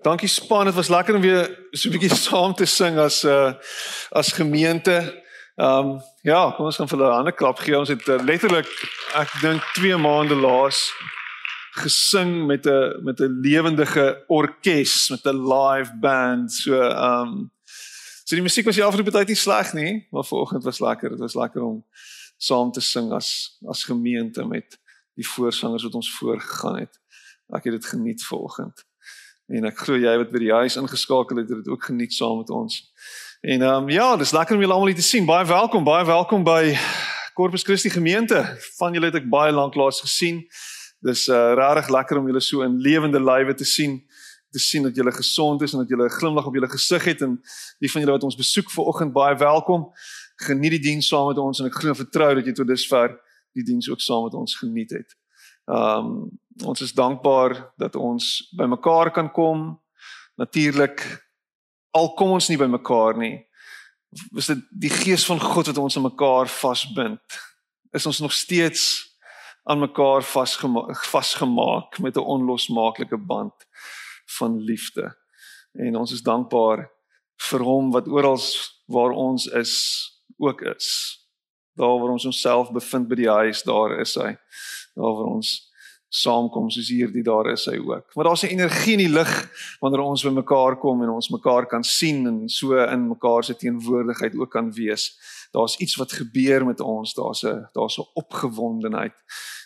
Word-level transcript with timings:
Dankie 0.00 0.28
span, 0.28 0.64
dit 0.64 0.74
was 0.74 0.88
lekker 0.88 1.14
om 1.14 1.20
weer 1.20 1.66
so 1.70 1.88
'n 1.88 1.92
bietjie 1.92 2.16
saam 2.28 2.54
te 2.54 2.64
sing 2.64 2.98
as 2.98 3.24
uh, 3.24 3.52
as 4.10 4.32
gemeente. 4.32 5.22
Ehm 5.56 5.88
um, 5.88 6.00
ja, 6.22 6.50
kom 6.56 6.64
ons 6.64 6.76
gaan 6.76 6.88
vir 6.88 6.98
hulle 6.98 7.10
'n 7.10 7.18
ander 7.18 7.32
klap 7.32 7.58
gee. 7.58 7.78
Ons 7.78 7.88
het 7.88 8.08
uh, 8.08 8.16
letterlik 8.24 8.68
ek 9.14 9.28
dink 9.40 9.62
2 9.76 9.96
maande 9.96 10.34
laas 10.34 10.88
gesing 11.84 12.46
met 12.46 12.66
'n 12.66 13.04
met 13.04 13.20
'n 13.20 13.40
lewendige 13.44 14.24
orkes, 14.28 15.08
met 15.10 15.24
'n 15.24 15.36
live 15.36 15.92
band. 16.00 16.52
So 16.52 16.80
ehm 16.80 17.28
um, 17.28 17.50
so 18.24 18.34
die 18.36 18.42
musiek 18.42 18.64
was 18.64 18.74
die 18.74 18.84
afgelope 18.84 19.10
tyd 19.10 19.28
nie 19.28 19.36
sleg 19.36 19.72
nie, 19.72 20.06
maar 20.10 20.24
vanoggend 20.24 20.64
was 20.64 20.80
lekker. 20.80 21.10
Dit 21.10 21.18
was 21.18 21.34
lekker 21.34 21.62
om 21.62 21.84
saam 22.36 22.72
te 22.72 22.80
sing 22.80 23.12
as 23.12 23.58
as 23.68 23.84
gemeente 23.84 24.46
met 24.46 24.80
die 25.14 25.28
voorsangers 25.28 25.82
wat 25.82 25.94
ons 25.94 26.16
voorgegaan 26.16 26.78
het. 26.78 27.00
Ek 27.52 27.64
het 27.64 27.72
dit 27.72 27.86
geniet 27.86 28.24
vanoggend. 28.24 28.88
En 29.50 29.66
ek 29.66 29.80
glo 29.82 29.98
jy 29.98 30.12
wat 30.14 30.30
by 30.30 30.40
die 30.44 30.52
huis 30.54 30.76
ingeskakel 30.78 31.40
het, 31.40 31.48
het 31.50 31.64
dit 31.64 31.68
ook 31.72 31.88
geniet 31.88 32.14
saam 32.14 32.38
met 32.38 32.50
ons. 32.54 32.76
En 33.42 33.62
ehm 33.62 33.82
um, 33.82 33.88
ja, 33.90 34.16
dis 34.16 34.30
lekker 34.36 34.54
om 34.54 34.62
julle 34.62 34.76
almal 34.76 34.92
hier 34.92 35.00
te 35.00 35.06
sien. 35.06 35.26
Baie 35.26 35.46
welkom, 35.46 35.82
baie 35.84 36.04
welkom 36.06 36.44
by 36.46 36.76
Corpus 37.34 37.64
Christi 37.66 37.90
gemeente. 37.90 38.44
Van 38.78 38.94
julle 38.94 39.10
het 39.10 39.18
ek 39.18 39.26
baie 39.32 39.50
lank 39.50 39.74
laas 39.74 39.98
gesien. 40.04 40.44
Dis 41.02 41.26
uh 41.28 41.56
regtig 41.58 41.90
lekker 41.90 42.20
om 42.20 42.28
julle 42.30 42.42
so 42.44 42.62
in 42.62 42.78
lewende 42.78 43.18
lywe 43.18 43.56
te 43.58 43.66
sien 43.66 44.04
te 44.50 44.58
sien 44.58 44.82
dat 44.82 44.96
julle 44.98 45.12
gesond 45.14 45.62
is 45.62 45.72
en 45.74 45.82
dat 45.82 45.88
julle 45.88 46.06
'n 46.06 46.18
glimlag 46.18 46.46
op 46.46 46.54
julle 46.54 46.68
gesig 46.68 47.04
het 47.04 47.20
en 47.22 47.40
die 47.78 47.90
van 47.90 48.00
julle 48.00 48.12
wat 48.12 48.26
ons 48.26 48.36
besoek 48.36 48.70
vanoggend 48.70 49.12
baie 49.12 49.36
welkom. 49.36 49.90
Geniet 50.36 50.70
die 50.70 50.84
diens 50.90 51.08
saam 51.08 51.26
met 51.26 51.38
ons 51.38 51.60
en 51.60 51.66
ek 51.66 51.74
glo 51.74 51.94
vertrou 51.94 52.34
dat 52.34 52.46
jy 52.46 52.52
tot 52.52 52.66
dusver 52.66 53.18
die 53.54 53.62
diens 53.62 53.90
ook 53.90 54.00
saam 54.00 54.24
met 54.24 54.34
ons 54.34 54.56
geniet 54.58 54.90
het. 54.90 55.16
Ehm 55.66 56.06
um, 56.06 56.40
ons 56.64 56.80
is 56.80 56.92
dankbaar 56.92 57.72
dat 57.76 57.96
ons 57.96 58.50
bymekaar 58.56 59.10
kan 59.10 59.30
kom. 59.32 59.80
Natuurlik 60.36 61.02
al 61.90 62.14
kom 62.14 62.30
ons 62.36 62.48
nie 62.48 62.58
bymekaar 62.58 63.16
nie. 63.18 63.36
Is 64.36 64.50
dit 64.50 64.62
die 64.70 64.90
gees 64.90 65.24
van 65.26 65.40
God 65.40 65.70
wat 65.70 65.78
ons 65.78 65.96
aan 65.96 66.08
mekaar 66.08 66.50
vasbind? 66.50 67.38
Is 67.94 68.06
ons 68.06 68.18
nog 68.18 68.32
steeds 68.32 68.84
aan 69.64 69.78
mekaar 69.78 70.22
vasgemaak 70.26 71.04
vasgemaak 71.04 71.98
met 71.98 72.16
'n 72.16 72.26
onlosmaaklike 72.34 73.16
band 73.16 73.54
van 74.38 74.58
liefde? 74.58 75.16
En 75.72 75.96
ons 75.96 76.12
is 76.12 76.22
dankbaar 76.22 76.90
vir 77.36 77.60
hom 77.60 77.90
wat 77.90 78.08
oral 78.08 78.40
waar 78.86 79.10
ons 79.10 79.46
is 79.46 79.74
ook 80.38 80.60
is. 80.60 81.18
Daar 81.74 81.98
waar 82.00 82.10
ons 82.10 82.24
onsself 82.24 82.72
bevind 82.72 83.08
by 83.08 83.14
die 83.14 83.30
huis, 83.30 83.62
daar 83.62 84.00
is 84.00 84.14
hy. 84.14 84.36
Daar 84.94 85.14
waar 85.14 85.30
ons 85.36 85.69
saamkom 86.10 86.70
soos 86.74 86.88
hierdie 86.90 87.22
daar 87.22 87.52
is 87.52 87.68
hy 87.70 87.76
ook. 87.78 88.14
Maar 88.14 88.24
daar's 88.24 88.42
'n 88.42 88.54
energie 88.56 88.92
in 88.92 89.04
die 89.06 89.14
lig 89.14 89.30
wanneer 89.80 90.00
ons 90.00 90.24
by 90.24 90.30
mekaar 90.30 90.76
kom 90.76 91.02
en 91.02 91.08
ons 91.08 91.30
mekaar 91.30 91.66
kan 91.66 91.84
sien 91.84 92.26
en 92.26 92.48
so 92.48 92.74
in 92.74 93.08
mekaar 93.08 93.44
se 93.44 93.54
teenwoordigheid 93.54 94.34
ook 94.34 94.50
kan 94.50 94.72
wees. 94.72 95.18
Daar's 95.52 95.78
iets 95.78 95.96
wat 95.96 96.12
gebeur 96.12 96.66
met 96.66 96.80
ons, 96.80 97.14
daar's 97.14 97.42
'n 97.44 97.68
daar's 97.72 97.98
'n 97.98 98.10
opgewondenheid. 98.14 99.14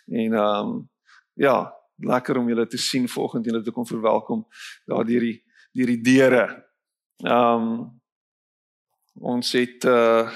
En 0.07 0.33
ehm 0.33 0.69
um, 0.69 0.91
ja, 1.35 1.73
lekker 1.97 2.37
om 2.37 2.49
julle 2.49 2.67
te 2.67 2.79
sien 2.79 3.09
vanoggend 3.09 3.45
julle 3.45 3.63
te 3.63 3.71
kom 3.71 3.87
verwelkom 3.87 4.47
daar 4.87 5.05
deur 5.05 5.21
die 5.21 5.43
deur 5.73 5.87
die 5.87 6.01
deure. 6.01 6.65
Ehm 7.17 7.63
um, 7.63 8.01
ons 9.21 9.53
het 9.53 9.85
uh 9.85 10.31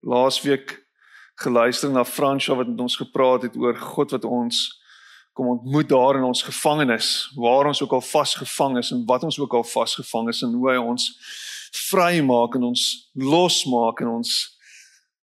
laasweek 0.00 0.82
geluister 1.34 1.90
na 1.90 2.04
Fransjo 2.04 2.56
wat 2.56 2.68
met 2.68 2.80
ons 2.80 2.96
gepraat 2.96 3.42
het 3.42 3.56
oor 3.56 3.76
God 3.76 4.10
wat 4.10 4.24
ons 4.24 4.81
kom 5.32 5.48
ontmoet 5.48 5.88
daar 5.88 6.16
in 6.16 6.26
ons 6.28 6.42
gevangenis 6.42 7.32
waar 7.36 7.66
ons 7.66 7.82
ook 7.82 7.92
al 7.92 8.04
vasgevang 8.04 8.78
is 8.78 8.90
en 8.92 9.04
wat 9.06 9.22
ons 9.22 9.38
ook 9.40 9.54
al 9.54 9.64
vasgevang 9.64 10.28
is 10.28 10.42
en 10.42 10.52
hoe 10.52 10.70
hy 10.70 10.76
ons 10.76 11.08
vry 11.88 12.20
maak 12.20 12.56
en 12.58 12.68
ons 12.72 12.88
losmaak 13.12 14.00
en 14.04 14.16
ons 14.18 14.34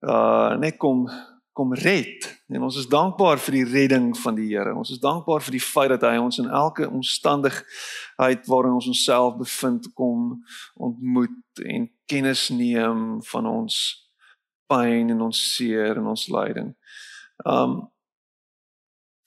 uh 0.04 0.58
net 0.60 0.78
kom 0.78 1.06
kom 1.54 1.74
red. 1.74 2.26
En 2.50 2.64
ons 2.66 2.78
is 2.78 2.88
dankbaar 2.90 3.38
vir 3.38 3.60
die 3.60 3.66
redding 3.70 4.08
van 4.18 4.34
die 4.36 4.48
Here. 4.50 4.74
Ons 4.74 4.90
is 4.96 5.02
dankbaar 5.02 5.44
vir 5.46 5.54
die 5.54 5.62
feit 5.62 5.92
dat 5.94 6.02
hy 6.08 6.16
ons 6.18 6.40
in 6.42 6.50
elke 6.50 6.88
omstandigheid 6.90 8.48
waarin 8.50 8.80
ons 8.80 8.90
onsself 8.90 9.38
bevind 9.38 9.92
kom 9.94 10.40
ontmoet 10.74 11.62
en 11.62 11.86
kennis 12.10 12.48
neem 12.50 13.22
van 13.30 13.50
ons 13.50 13.78
pyn 14.66 15.14
en 15.14 15.22
ons 15.30 15.44
seer 15.54 16.02
en 16.02 16.10
ons 16.16 16.28
lyding. 16.34 16.74
Um 17.46 17.93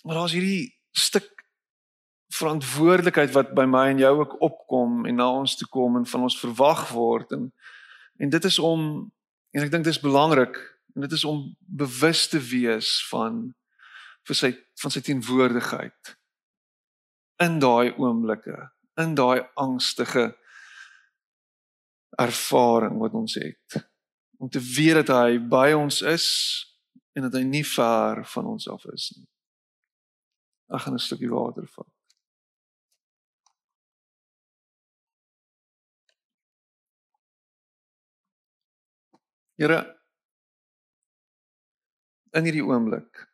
Maar 0.07 0.15
daar's 0.15 0.33
hierdie 0.33 0.79
stuk 0.91 1.33
verantwoordelikheid 2.35 3.33
wat 3.35 3.51
by 3.59 3.65
my 3.67 3.89
en 3.91 3.99
jou 3.99 4.13
ook 4.21 4.37
opkom 4.43 5.03
en 5.07 5.19
na 5.19 5.27
ons 5.35 5.57
toe 5.59 5.67
kom 5.71 5.97
en 5.99 6.07
van 6.07 6.27
ons 6.29 6.39
verwag 6.39 6.89
word 6.95 7.35
en 7.35 7.51
en 8.23 8.31
dit 8.31 8.45
is 8.49 8.59
om 8.59 8.87
en 9.53 9.65
ek 9.65 9.73
dink 9.73 9.85
dit 9.85 9.93
is 9.93 10.03
belangrik 10.03 10.57
en 10.95 11.05
dit 11.05 11.13
is 11.13 11.25
om 11.29 11.43
bewus 11.83 12.29
te 12.31 12.41
wees 12.53 12.95
van 13.11 13.43
vir 14.31 14.41
sy 14.41 14.53
van 14.83 14.95
sy 14.95 15.03
teenwoordigheid 15.11 16.15
in 17.43 17.61
daai 17.63 17.91
oomblikke 17.99 18.57
in 19.03 19.19
daai 19.19 19.43
angstige 19.55 20.31
ervaring 22.17 22.97
wat 23.03 23.13
ons 23.13 23.35
het. 23.37 23.83
Om 24.41 24.49
te 24.49 24.63
weet 24.63 25.03
dat 25.03 25.11
hy 25.19 25.39
by 25.43 25.73
ons 25.77 26.01
is 26.01 26.29
en 27.13 27.27
dat 27.27 27.37
hy 27.37 27.43
nie 27.45 27.65
ver 27.67 28.23
van 28.37 28.55
ons 28.55 28.71
af 28.71 28.87
is 28.95 29.11
nie 29.17 29.27
Ek 30.75 30.81
gaan 30.83 30.95
'n 30.95 30.99
stukkie 30.99 31.31
water 31.31 31.67
vat. 31.67 31.93
Here 39.57 39.79
in 42.37 42.45
hierdie 42.45 42.65
oomblik 42.65 43.25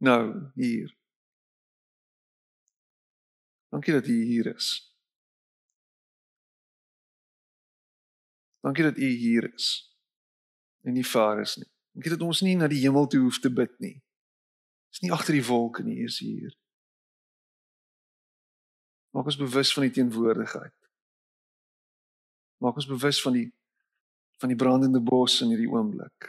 nou 0.00 0.50
hier. 0.54 0.96
Dankie 3.70 3.92
dat 3.92 4.06
U 4.06 4.22
hier 4.24 4.54
is. 4.54 4.96
Dankie 8.60 8.84
dat 8.84 8.96
U 8.96 9.06
hier 9.06 9.54
is. 9.54 9.94
En 10.82 10.92
nie 10.92 11.06
vaar 11.06 11.40
is 11.40 11.56
nie. 11.56 11.68
Dankie 11.92 12.10
dat 12.10 12.26
ons 12.26 12.40
nie 12.40 12.56
na 12.56 12.66
die 12.68 12.80
hemel 12.80 13.06
toe 13.06 13.20
hoef 13.20 13.38
te 13.38 13.52
bid 13.52 13.78
nie. 13.78 14.00
Is 15.00 15.06
nie 15.08 15.16
agter 15.16 15.32
die 15.32 15.46
wolke 15.46 15.80
nie, 15.82 16.02
is 16.04 16.18
hier. 16.20 16.52
Maak 19.16 19.30
ons 19.32 19.38
bewus 19.40 19.72
van 19.72 19.86
die 19.86 19.94
teenwoordigheid. 19.96 20.74
Maak 22.60 22.76
ons 22.76 22.86
bewus 22.90 23.22
van 23.24 23.32
die 23.32 23.46
van 24.40 24.52
die 24.52 24.58
brandende 24.60 25.00
bos 25.00 25.38
in 25.40 25.48
hierdie 25.52 25.68
oomblik. 25.72 26.28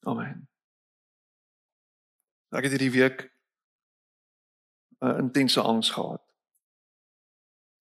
Amen. 0.00 0.46
Ek 2.56 2.64
het 2.64 2.72
hierdie 2.72 2.94
week 2.96 3.28
'n 5.04 5.28
intense 5.28 5.60
angs 5.60 5.92
gehad 5.92 6.25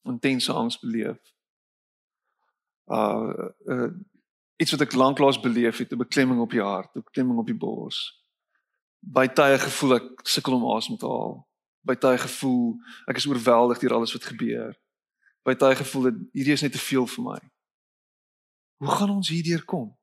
intense 0.05 0.53
angs 0.53 0.79
beleef. 0.79 1.21
Uh, 2.85 3.49
uh 3.65 3.93
iets 4.55 4.71
wat 4.71 4.81
ek 4.81 4.93
lanklaas 4.95 5.39
beleef 5.39 5.77
het, 5.77 5.91
'n 5.91 5.97
beklemming 5.97 6.39
op 6.39 6.51
die 6.51 6.61
hart, 6.61 6.95
'n 6.95 7.03
beklemming 7.03 7.39
op 7.39 7.45
die 7.45 7.57
bors. 7.57 8.23
By 8.99 9.27
tye 9.27 9.59
gevoel 9.59 9.95
ek 9.95 10.07
sukkel 10.23 10.53
om 10.53 10.75
asem 10.75 10.97
te 10.97 11.05
haal. 11.05 11.47
By 11.81 11.95
tye 11.95 12.17
gevoel 12.17 12.79
ek 13.05 13.15
is 13.15 13.27
oorweldig 13.27 13.79
deur 13.79 13.93
alles 13.93 14.13
wat 14.13 14.23
gebeur. 14.23 14.79
By 15.43 15.53
tye 15.53 15.75
gevoel 15.75 16.03
dat 16.03 16.13
hierdie 16.31 16.53
is 16.53 16.61
net 16.61 16.71
te 16.71 16.81
veel 16.81 17.07
vir 17.07 17.23
my. 17.23 17.39
Hoe 18.77 18.91
gaan 18.91 19.09
ons 19.09 19.29
hierdeur 19.29 19.65
kom? 19.65 19.97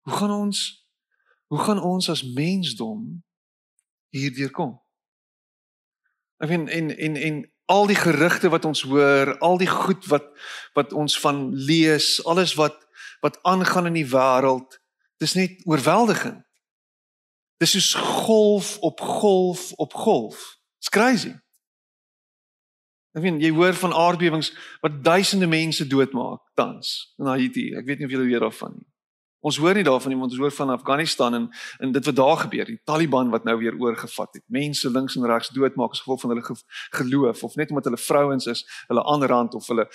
Hoe 0.00 0.14
gaan 0.14 0.30
ons 0.30 0.80
hoe 1.46 1.58
gaan 1.58 1.82
ons 1.82 2.08
as 2.08 2.22
mensdom 2.32 3.24
hierdeur 4.08 4.50
kom? 4.50 4.80
Ek 6.42 6.48
weet 6.48 6.68
en 6.68 6.96
en 6.96 7.16
en 7.16 7.51
al 7.70 7.86
die 7.86 7.96
gerugte 7.96 8.48
wat 8.48 8.64
ons 8.64 8.82
hoor, 8.82 9.38
al 9.38 9.58
die 9.58 9.70
goed 9.70 10.06
wat 10.06 10.28
wat 10.74 10.92
ons 10.92 11.18
van 11.20 11.50
lees, 11.54 12.24
alles 12.24 12.54
wat 12.54 12.78
wat 13.22 13.38
aangaan 13.42 13.86
in 13.86 14.00
die 14.00 14.08
wêreld, 14.08 14.80
dis 15.22 15.34
net 15.38 15.60
oorweldigend. 15.64 16.42
Dis 17.62 17.76
soos 17.76 17.94
golf 17.94 18.78
op 18.82 19.00
golf 19.00 19.72
op 19.72 19.94
golf. 19.94 20.58
It's 20.82 20.90
crazy. 20.90 21.30
Ek 23.12 23.22
weet 23.22 23.42
jy 23.44 23.52
hoor 23.52 23.76
van 23.76 23.92
aardbewings 23.94 24.50
wat 24.80 25.02
duisende 25.04 25.46
mense 25.46 25.86
doodmaak 25.86 26.40
tans 26.58 27.12
in 27.20 27.28
Haiti. 27.28 27.68
Ek 27.76 27.86
weet 27.86 28.00
nie 28.00 28.08
of 28.08 28.14
julle 28.14 28.26
weet 28.26 28.42
daarvan 28.42 28.74
nie. 28.78 28.88
Ons 29.42 29.58
hoor 29.58 29.74
nie 29.74 29.82
daarvan 29.86 30.12
nie 30.12 30.18
want 30.18 30.30
ons 30.30 30.40
hoor 30.40 30.54
van 30.54 30.70
Afghanistan 30.70 31.34
en 31.34 31.48
en 31.78 31.92
dit 31.92 32.04
wat 32.04 32.16
daar 32.16 32.36
gebeur, 32.44 32.68
die 32.70 32.80
Taliban 32.84 33.30
wat 33.30 33.44
nou 33.44 33.56
weer 33.58 33.74
oorgevat 33.78 34.38
het. 34.38 34.44
Mense 34.46 34.90
links 34.90 35.16
en 35.18 35.26
regs 35.26 35.50
doodmaak 35.54 35.96
as 35.96 36.04
gevolg 36.04 36.20
van 36.20 36.30
hulle 36.30 36.56
geloof 36.98 37.42
of 37.42 37.54
net 37.58 37.70
omdat 37.70 37.90
hulle 37.90 37.98
vrouens 37.98 38.46
is, 38.46 38.62
hulle 38.86 39.04
aanrand 39.04 39.54
of 39.58 39.66
hulle 39.66 39.88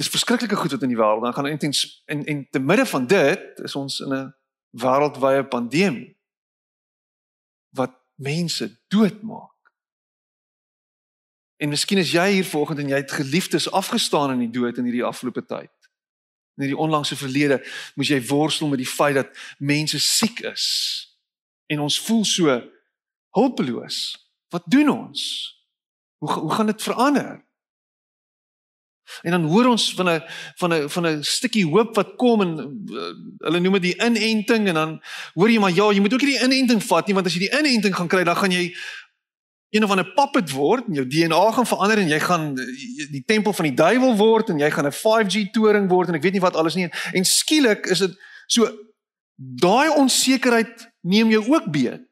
dis 0.00 0.08
verskriklike 0.08 0.56
goed 0.56 0.72
wat 0.72 0.82
in 0.82 0.94
die 0.94 0.96
wêreld 0.96 1.22
dan 1.22 1.36
gaan 1.36 1.46
en 1.46 1.58
en 1.60 2.24
en 2.24 2.46
te 2.50 2.58
midde 2.58 2.86
van 2.86 3.06
dit 3.06 3.60
is 3.68 3.76
ons 3.76 4.00
in 4.00 4.14
'n 4.14 4.34
wêreldwye 4.70 5.44
pandemie 5.48 6.16
wat 7.70 7.92
mense 8.14 8.80
doodmaak. 8.88 9.50
En 11.56 11.68
miskien 11.68 11.98
is 11.98 12.10
jy 12.12 12.30
hier 12.30 12.44
vanoggend 12.44 12.78
en 12.78 12.88
jy 12.88 12.96
het 12.96 13.12
geliefdes 13.12 13.70
afgestaan 13.70 14.32
in 14.32 14.38
die 14.38 14.50
dood 14.50 14.78
in 14.78 14.84
hierdie 14.84 15.04
afgelope 15.04 15.44
tyd. 15.44 15.81
In 16.56 16.66
hierdie 16.66 16.78
onlangse 16.78 17.16
verlede 17.16 17.62
moes 17.94 18.10
jy 18.12 18.20
worstel 18.28 18.68
met 18.68 18.82
die 18.82 18.88
feit 18.88 19.16
dat 19.16 19.32
mense 19.58 20.00
siek 20.00 20.40
is 20.52 20.66
en 21.72 21.80
ons 21.80 22.00
voel 22.04 22.24
so 22.28 22.58
hulpeloos. 23.32 23.98
Wat 24.52 24.66
doen 24.68 24.90
ons? 24.92 25.22
Hoe 26.20 26.32
hoe 26.32 26.52
gaan 26.52 26.68
dit 26.68 26.82
verander? 26.82 27.40
En 29.22 29.30
dan 29.30 29.42
hoor 29.44 29.66
ons 29.66 29.94
van 29.94 30.10
'n 30.10 30.22
van 30.54 30.74
'n 30.74 30.88
van 30.88 31.06
'n 31.06 31.24
stukkie 31.24 31.66
hoop 31.66 31.94
wat 31.94 32.14
kom 32.16 32.40
en 32.40 32.52
uh, 32.90 33.12
hulle 33.38 33.60
noem 33.60 33.72
dit 33.72 33.82
die 33.82 34.04
inenting 34.04 34.68
en 34.68 34.74
dan 34.74 35.02
hoor 35.34 35.50
jy 35.50 35.58
maar 35.58 35.74
ja, 35.74 35.92
jy 35.92 36.00
moet 36.00 36.12
ook 36.12 36.20
hierdie 36.20 36.44
inenting 36.44 36.82
vat 36.84 37.06
nie 37.06 37.14
want 37.14 37.26
as 37.26 37.34
jy 37.34 37.48
die 37.48 37.58
inenting 37.58 37.94
gaan 37.94 38.08
kry, 38.08 38.24
dan 38.24 38.36
gaan 38.36 38.50
jy 38.50 38.76
een 39.72 39.84
of 39.84 39.90
ander 39.90 40.12
puppet 40.12 40.50
word 40.52 40.86
en 40.88 41.00
jou 41.00 41.06
DNA 41.08 41.42
gaan 41.56 41.66
verander 41.66 41.98
en 42.02 42.10
jy 42.12 42.20
gaan 42.20 42.50
die 43.10 43.24
tempel 43.26 43.54
van 43.56 43.70
die 43.70 43.76
duiwel 43.76 44.16
word 44.20 44.52
en 44.52 44.60
jy 44.60 44.70
gaan 44.70 44.86
'n 44.86 44.92
5G 44.92 45.50
toring 45.52 45.88
word 45.88 46.08
en 46.08 46.14
ek 46.14 46.22
weet 46.22 46.36
nie 46.36 46.44
wat 46.44 46.56
alles 46.56 46.76
nie 46.76 46.90
en 47.12 47.24
skielik 47.24 47.86
is 47.86 48.04
dit 48.04 48.16
so 48.46 48.68
daai 49.36 49.88
onsekerheid 49.96 50.92
neem 51.00 51.30
jou 51.30 51.48
ook 51.48 51.70
beet. 51.72 52.04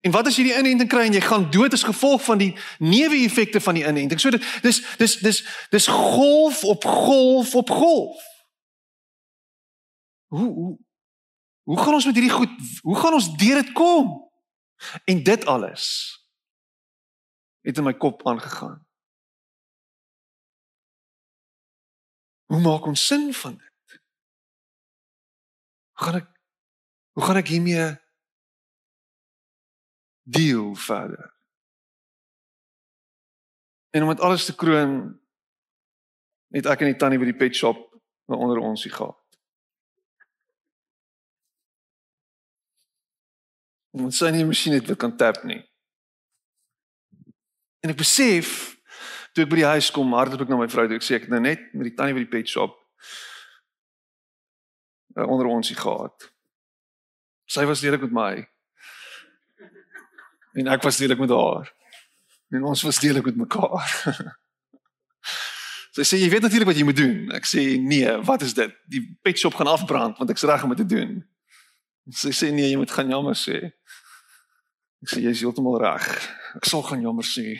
En 0.00 0.10
wat 0.10 0.26
as 0.26 0.36
jy 0.36 0.46
die 0.48 0.56
inenting 0.56 0.88
kry 0.88 1.06
en 1.06 1.16
jy 1.16 1.20
gaan 1.20 1.50
dood 1.52 1.74
as 1.76 1.84
gevolg 1.84 2.22
van 2.24 2.40
die 2.40 2.54
neeweffekte 2.78 3.60
van 3.60 3.76
die 3.76 3.84
inenting? 3.84 4.20
So 4.20 4.32
dit 4.32 4.44
dis 4.64 4.80
dis 4.98 5.16
dis 5.20 5.42
dis 5.70 5.86
golf 5.86 6.64
op 6.64 6.84
golf 6.84 7.54
op 7.54 7.70
golf. 7.70 8.22
Hoe 10.32 10.48
hoe 10.48 10.78
hoe 11.62 11.78
gaan 11.78 11.94
ons 11.94 12.06
met 12.08 12.16
hierdie 12.16 12.32
goed 12.32 12.54
hoe 12.82 12.96
gaan 12.96 13.12
ons 13.12 13.28
deur 13.36 13.62
dit 13.62 13.72
kom? 13.72 14.29
En 15.04 15.22
dit 15.22 15.46
alles 15.46 15.84
het 17.60 17.76
in 17.76 17.84
my 17.84 17.94
kop 17.94 18.26
aangegaan. 18.26 18.86
Hoe 22.50 22.60
maak 22.60 22.86
ons 22.88 23.06
sin 23.06 23.34
van 23.34 23.56
dit? 23.56 24.00
Hoe 25.92 26.06
gaan 26.06 26.20
ek 26.20 26.28
hoe 27.12 27.24
gaan 27.24 27.36
ek 27.36 27.50
hiermee 27.52 27.98
deel 30.30 30.74
verder. 30.74 31.34
En 33.90 34.02
om 34.02 34.08
dit 34.08 34.20
alles 34.20 34.44
te 34.44 34.54
kroon 34.54 35.20
het 36.54 36.66
ek 36.66 36.82
en 36.82 36.92
die 36.92 36.98
tannie 36.98 37.18
by 37.18 37.30
die 37.30 37.38
pet 37.38 37.56
shop 37.56 37.78
onder 38.30 38.62
ons 38.62 38.84
hier 38.86 38.94
gehad. 38.94 39.19
Ons 43.96 44.20
sien 44.20 44.34
nie 44.34 44.46
masjien 44.46 44.76
het 44.76 44.86
wat 44.86 45.00
kan 45.00 45.16
tap 45.16 45.42
nie. 45.44 45.60
En 47.80 47.90
ek 47.90 47.98
besef 47.98 48.76
toe 49.34 49.44
ek 49.44 49.50
by 49.50 49.60
die 49.62 49.70
huis 49.72 49.90
kom, 49.94 50.12
hardloop 50.14 50.44
ek 50.44 50.52
na 50.52 50.58
my 50.60 50.68
vrou 50.70 50.86
toe 50.90 50.98
ek 50.98 51.06
sê 51.06 51.16
ek 51.16 51.26
het 51.26 51.32
nou 51.32 51.40
net 51.42 51.62
met 51.72 51.88
die 51.88 51.96
tannie 51.96 52.16
by 52.16 52.24
die 52.24 52.32
pet 52.32 52.50
shop 52.50 52.74
uh, 55.16 55.26
onder 55.26 55.48
ons 55.50 55.70
hier 55.70 55.80
gehad. 55.80 56.30
Sy 57.50 57.64
was 57.66 57.82
lelik 57.82 58.04
met 58.06 58.14
my 58.14 58.32
en 60.60 60.70
ek 60.74 60.82
was 60.82 60.98
deelik 60.98 61.18
met 61.22 61.30
haar. 61.30 61.70
En 62.50 62.64
ons 62.66 62.82
was 62.82 62.98
deelik 62.98 63.24
met 63.30 63.36
mekaar. 63.46 63.90
Sy 65.94 66.06
sê 66.06 66.18
jy 66.20 66.28
weet 66.30 66.42
natuurlik 66.42 66.70
wat 66.70 66.78
jy 66.78 66.86
moet 66.86 66.98
doen. 66.98 67.18
Ek 67.34 67.46
sê 67.46 67.64
nee, 67.82 68.10
wat 68.26 68.42
is 68.46 68.54
dit? 68.54 68.74
Die 68.90 69.02
pet 69.22 69.38
shop 69.38 69.56
gaan 69.58 69.70
afbrand 69.70 70.18
want 70.18 70.30
ek's 70.30 70.46
reg 70.46 70.62
om 70.66 70.74
dit 70.74 70.82
te 70.84 70.90
doen. 70.94 71.20
Sy 72.14 72.34
sê 72.34 72.50
nee, 72.54 72.70
jy 72.70 72.78
moet 72.78 72.94
gaan 72.94 73.10
jammer 73.10 73.38
sê. 73.38 73.72
Ek 75.00 75.08
sê 75.08 75.22
jy 75.24 75.32
is 75.32 75.40
heeltemal 75.40 75.78
reg. 75.80 76.06
Ek 76.58 76.66
sal 76.68 76.82
gaan 76.84 77.00
jammer 77.00 77.24
sê 77.24 77.56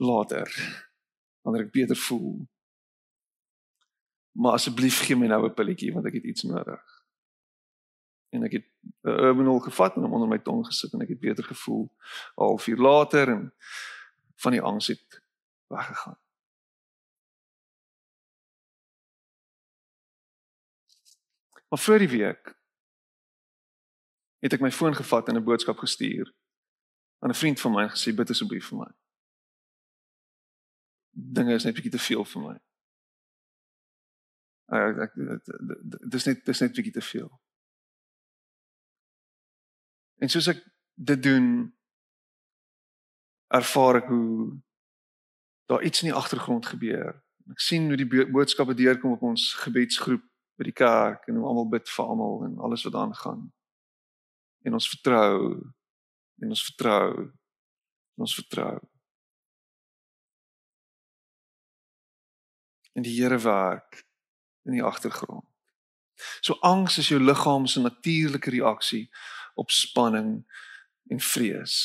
later 0.00 0.48
wanneer 1.44 1.66
ek 1.66 1.74
beter 1.74 1.98
voel. 1.98 2.40
Maar 4.32 4.56
asseblief 4.56 5.02
gee 5.04 5.16
my 5.16 5.28
nou 5.28 5.44
'n 5.46 5.54
pilletjie 5.54 5.92
want 5.92 6.06
ek 6.06 6.14
het 6.20 6.24
iets 6.24 6.48
nodig 6.48 6.82
en 8.32 8.42
ek 8.42 8.52
het 8.52 8.66
'n 9.04 9.08
uh, 9.08 9.28
urbanol 9.28 9.60
gevat 9.60 9.96
en 9.96 10.02
hom 10.02 10.12
onder 10.12 10.28
my 10.28 10.38
tong 10.38 10.64
gesit 10.66 10.92
en 10.92 11.02
ek 11.04 11.08
het 11.08 11.20
beter 11.20 11.44
gevoel. 11.44 11.92
Half 12.34 12.66
uur 12.66 12.80
later 12.80 13.28
en 13.28 13.54
van 14.36 14.52
die 14.52 14.62
angs 14.62 14.86
het 14.86 15.22
weggegaan. 15.68 16.18
Maar 21.68 21.78
voor 21.78 21.98
die 21.98 22.08
week 22.08 22.54
het 24.38 24.52
ek 24.52 24.60
my 24.60 24.70
foon 24.70 24.94
gevat 24.94 25.28
en 25.28 25.36
'n 25.36 25.44
boodskap 25.44 25.78
gestuur 25.78 26.32
aan 27.22 27.30
'n 27.30 27.34
vriend 27.34 27.60
van 27.60 27.72
my 27.72 27.88
gesê 27.88 28.14
bid 28.14 28.30
asseblief 28.30 28.66
vir 28.68 28.78
my. 28.78 28.90
Dinge 31.10 31.54
is 31.54 31.64
net 31.64 31.74
bietjie 31.74 31.90
te 31.90 31.98
veel 31.98 32.24
vir 32.24 32.42
my. 32.42 32.56
Ek 34.66 34.96
ek 35.06 35.14
dit 35.14 36.14
is 36.14 36.24
net 36.24 36.44
dit 36.44 36.48
is 36.48 36.60
net 36.60 36.74
bietjie 36.74 36.92
te 36.92 37.00
veel. 37.00 37.30
En 40.18 40.28
soos 40.28 40.48
ek 40.48 40.64
dit 40.94 41.22
doen 41.22 41.46
ervaar 43.46 43.96
ek 43.96 44.08
hoe 44.08 44.60
daar 45.66 45.82
iets 45.82 46.02
in 46.02 46.08
die 46.08 46.18
agtergrond 46.18 46.66
gebeur. 46.66 47.22
Ek 47.50 47.60
sien 47.60 47.86
hoe 47.86 47.96
die 47.96 48.26
boodskappe 48.26 48.74
deurkom 48.74 49.12
op 49.12 49.22
ons 49.22 49.52
gebedsgroep 49.54 50.24
by 50.56 50.64
die 50.64 50.78
kerk 50.78 51.26
en 51.28 51.38
hoe 51.38 51.46
almal 51.46 51.68
bid 51.68 51.88
vir 51.88 52.04
almal 52.04 52.44
en 52.44 52.58
alles 52.58 52.82
wat 52.88 52.94
aangaan. 52.94 53.52
En 54.62 54.72
ons 54.72 54.88
vertrou 54.88 55.38
en 56.42 56.48
ons 56.48 56.64
vertrou 56.64 57.12
en 58.14 58.26
ons 58.26 58.34
vertrou. 58.34 58.78
En 62.92 63.02
die 63.06 63.14
Here 63.16 63.38
werk 63.38 64.02
in 64.68 64.76
die 64.76 64.84
agtergrond. 64.84 65.46
So 66.40 66.58
angs 66.60 66.98
is 66.98 67.08
jou 67.08 67.20
liggaam 67.20 67.66
se 67.66 67.80
natuurlike 67.80 68.50
reaksie 68.50 69.08
op 69.54 69.70
spanning 69.70 70.42
en 71.10 71.20
vrees. 71.20 71.76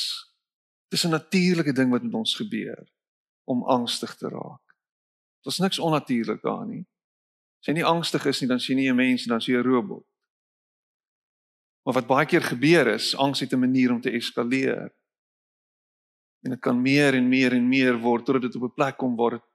Dis 0.88 1.04
'n 1.04 1.10
natuurlike 1.10 1.74
ding 1.74 1.92
wat 1.92 2.04
met 2.04 2.14
ons 2.14 2.36
gebeur 2.36 2.88
om 3.44 3.64
angstig 3.64 4.16
te 4.16 4.30
raak. 4.30 4.76
Daar's 5.42 5.58
niks 5.58 5.80
onnatuurlik 5.80 6.42
daar 6.42 6.66
nie. 6.66 6.88
As 7.60 7.66
jy 7.66 7.74
nie 7.74 7.86
angstig 7.86 8.26
is 8.26 8.40
nie, 8.40 8.48
dan 8.50 8.60
sien 8.60 8.78
jy 8.78 8.84
nie 8.84 8.92
'n 8.92 8.96
mens 8.96 9.26
nie, 9.26 9.32
dan 9.32 9.42
sien 9.42 9.56
jy 9.56 9.62
'n 9.62 9.66
robot. 9.66 10.06
Maar 11.88 12.02
wat 12.02 12.08
baie 12.08 12.28
keer 12.28 12.44
gebeur 12.44 12.90
is, 12.92 13.14
angs 13.16 13.40
het 13.40 13.54
'n 13.54 13.64
manier 13.64 13.92
om 13.92 14.02
te 14.02 14.12
eskaleer. 14.12 14.92
En 16.44 16.50
dit 16.52 16.60
kan 16.60 16.82
meer 16.82 17.14
en 17.14 17.30
meer 17.30 17.54
en 17.54 17.68
meer 17.68 17.98
word 17.98 18.26
totdat 18.26 18.42
dit 18.42 18.56
op 18.56 18.64
'n 18.64 18.74
plek 18.74 18.98
kom 18.98 19.16
waar 19.16 19.32
dit 19.32 19.46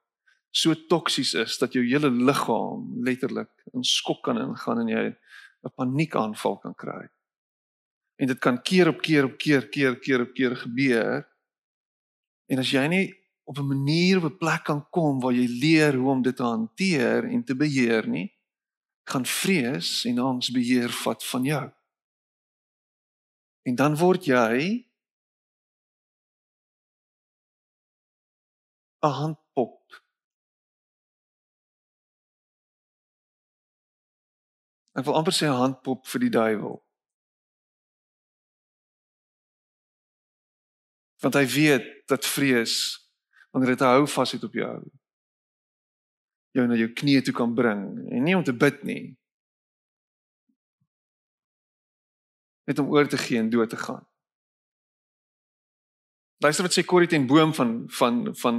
so 0.50 0.74
toksies 0.86 1.34
is 1.34 1.58
dat 1.58 1.72
jou 1.72 1.84
hele 1.84 2.10
liggaam 2.10 3.04
letterlik 3.04 3.50
in 3.72 3.84
skok 3.84 4.22
kan 4.22 4.38
ingaan 4.38 4.78
en 4.78 4.88
jy 4.88 5.16
'n 5.62 5.74
paniekaanval 5.74 6.58
kan 6.58 6.74
kry 6.74 7.08
en 8.16 8.26
dit 8.26 8.38
kan 8.38 8.62
keer 8.62 8.88
op 8.88 9.00
keer 9.02 9.24
op 9.24 9.38
keer 9.38 9.68
keer 9.68 9.98
keer 9.98 10.20
op 10.20 10.34
keer 10.34 10.56
gebeur. 10.56 11.28
En 12.46 12.58
as 12.58 12.70
jy 12.70 12.86
nie 12.86 13.14
op 13.44 13.58
'n 13.58 13.66
manier 13.66 14.16
op 14.16 14.32
'n 14.32 14.38
plek 14.38 14.64
kan 14.64 14.86
kom 14.90 15.20
waar 15.20 15.32
jy 15.32 15.46
leer 15.46 15.94
hoe 15.94 16.10
om 16.10 16.22
dit 16.22 16.36
te 16.36 16.42
hanteer 16.42 17.24
en 17.24 17.44
te 17.44 17.56
beheer 17.56 18.08
nie, 18.08 18.32
gaan 19.04 19.26
vrees 19.26 20.04
en 20.04 20.18
angs 20.18 20.50
beheer 20.50 20.88
vat 20.88 21.24
van 21.24 21.44
jou. 21.44 21.72
En 23.62 23.74
dan 23.74 23.96
word 23.96 24.24
jy 24.26 24.88
'n 29.02 29.14
handpop. 29.20 29.78
Ek 34.94 35.04
wil 35.04 35.14
amper 35.18 35.34
sê 35.34 35.46
'n 35.48 35.60
handpop 35.62 36.06
vir 36.06 36.20
die 36.20 36.30
duiwel. 36.30 36.82
want 41.22 41.38
hy 41.38 41.46
weet 41.46 41.86
dat 42.10 42.26
vrees 42.26 42.74
wanneer 43.50 43.76
dit 43.76 43.86
hou 43.86 44.06
vas 44.10 44.32
het 44.34 44.44
op 44.44 44.54
jou 44.58 44.76
jou 46.52 46.64
na 46.68 46.76
jou 46.76 46.90
knieë 46.98 47.24
toe 47.26 47.34
kan 47.36 47.54
bring 47.54 47.84
en 48.10 48.26
nie 48.26 48.36
om 48.36 48.44
te 48.44 48.54
bid 48.54 48.82
nie 48.88 49.04
net 52.72 52.80
om 52.82 52.90
oor 52.92 53.08
te 53.08 53.20
gee 53.20 53.38
en 53.40 53.52
dood 53.52 53.70
te 53.70 53.78
gaan 53.80 54.02
Luister 56.42 56.66
wat 56.66 56.74
sê 56.74 56.82
Corrie 56.82 57.06
ten 57.06 57.28
Boom 57.30 57.52
van 57.54 57.74
van 57.98 58.16
van 58.34 58.56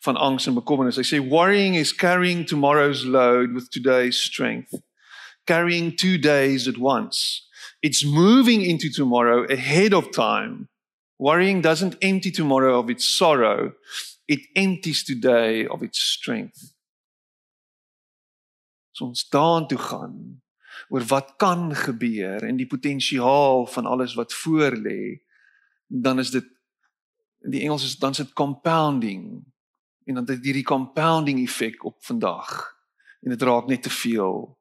van 0.00 0.16
angs 0.16 0.46
en 0.48 0.54
bekommernis. 0.56 0.96
Hy 0.96 1.04
sê 1.04 1.18
worrying 1.20 1.74
is 1.76 1.92
carrying 1.92 2.46
tomorrow's 2.48 3.02
load 3.04 3.52
with 3.52 3.68
today's 3.68 4.16
strength. 4.16 4.72
Carrying 5.44 5.90
two 5.92 6.16
days 6.16 6.64
at 6.64 6.80
once. 6.80 7.44
It's 7.84 8.00
moving 8.08 8.64
into 8.64 8.88
tomorrow 8.88 9.44
ahead 9.52 9.92
of 9.92 10.08
time 10.16 10.70
Worrying 11.18 11.62
doesn't 11.62 11.96
empty 12.02 12.30
tomorrow 12.30 12.78
of 12.78 12.90
its 12.90 13.08
sorrow, 13.08 13.72
it 14.28 14.40
empties 14.54 15.02
today 15.02 15.66
of 15.66 15.82
its 15.82 15.98
strength. 15.98 16.74
As 18.92 19.00
ons 19.00 19.24
daartoe 19.28 19.78
gaan 19.80 20.42
oor 20.88 21.02
wat 21.10 21.34
kan 21.36 21.74
gebeur 21.74 22.44
en 22.46 22.56
die 22.56 22.66
potensiaal 22.66 23.66
van 23.66 23.86
alles 23.86 24.14
wat 24.14 24.34
voor 24.34 24.76
lê, 24.76 25.22
dan 25.86 26.18
is 26.18 26.30
dit 26.30 26.46
in 27.46 27.50
die 27.50 27.62
Engels 27.62 27.84
is 27.84 27.98
dan 27.98 28.14
sit 28.14 28.32
compounding 28.32 29.44
en 30.06 30.14
dan 30.14 30.24
dit 30.24 30.44
hierdie 30.44 30.66
compounding 30.66 31.42
effek 31.42 31.84
op 31.84 31.98
vandag 32.04 32.76
en 33.22 33.30
dit 33.30 33.42
raak 33.42 33.66
net 33.66 33.82
te 33.82 33.90
veel. 33.90 34.58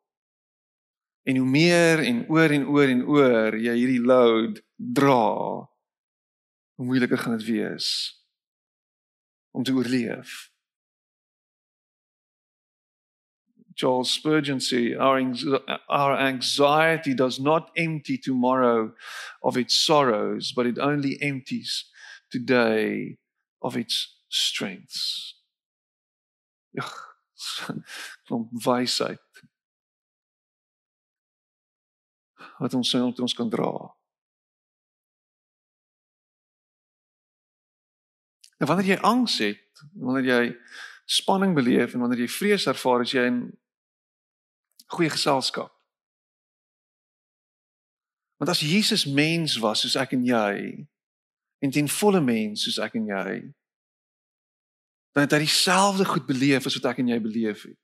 En 1.25 1.37
hoe 1.37 1.47
meer 1.49 1.99
en 1.99 2.25
oor 2.29 2.49
en 2.49 2.67
oor 2.67 2.87
en 2.89 3.05
oor 3.05 3.57
jy 3.57 3.73
hierdie 3.73 4.01
load 4.01 4.61
dra, 4.75 5.29
hoe 6.75 6.85
moeiliker 6.85 7.17
gaan 7.17 7.37
dit 7.37 7.47
wees 7.47 7.89
om 9.55 9.63
te 9.63 9.73
oorleef. 9.73 10.54
Charles 13.75 14.09
Spurgeon 14.11 14.59
sê 14.59 14.95
our 14.97 15.19
our 15.89 16.17
anxiety 16.17 17.13
does 17.13 17.39
not 17.39 17.71
empty 17.75 18.17
tomorrow 18.17 18.93
of 19.43 19.57
its 19.57 19.75
sorrows 19.85 20.53
but 20.55 20.65
it 20.65 20.79
only 20.79 21.17
empties 21.21 21.85
today 22.31 23.17
of 23.61 23.75
its 23.75 24.15
strengths. 24.29 25.35
Van 28.27 28.49
wysheid. 28.65 29.19
Wat 32.57 32.73
ons 32.73 32.89
sê 32.89 33.01
ons 33.03 33.35
kan 33.35 33.49
dra. 33.51 33.71
En 38.55 38.67
wanneer 38.67 38.95
jy 38.95 38.99
angs 39.03 39.37
het, 39.43 39.83
wanneer 39.99 40.27
jy 40.29 40.43
spanning 41.05 41.53
beleef 41.55 41.93
en 41.93 42.05
wanneer 42.05 42.23
jy 42.23 42.31
vrees 42.31 42.67
ervaar, 42.71 43.03
as 43.03 43.11
jy 43.13 43.25
in 43.27 43.39
goeie 44.85 45.09
geselskap. 45.09 45.71
Want 48.37 48.51
as 48.51 48.59
Jesus 48.59 49.05
mens 49.05 49.57
was 49.57 49.81
soos 49.85 49.95
ek 49.95 50.13
en 50.17 50.25
jy 50.27 50.85
en 51.63 51.71
ten 51.71 51.87
volle 51.89 52.21
mens 52.21 52.65
soos 52.65 52.77
ek 52.83 52.97
en 52.99 53.07
jy, 53.09 53.35
dan 55.15 55.23
het 55.23 55.33
hy 55.37 55.45
dieselfde 55.45 56.05
goed 56.05 56.27
beleef 56.27 56.67
as 56.67 56.75
wat 56.77 56.91
ek 56.91 57.01
en 57.01 57.13
jy 57.13 57.19
beleef 57.23 57.63
het. 57.69 57.79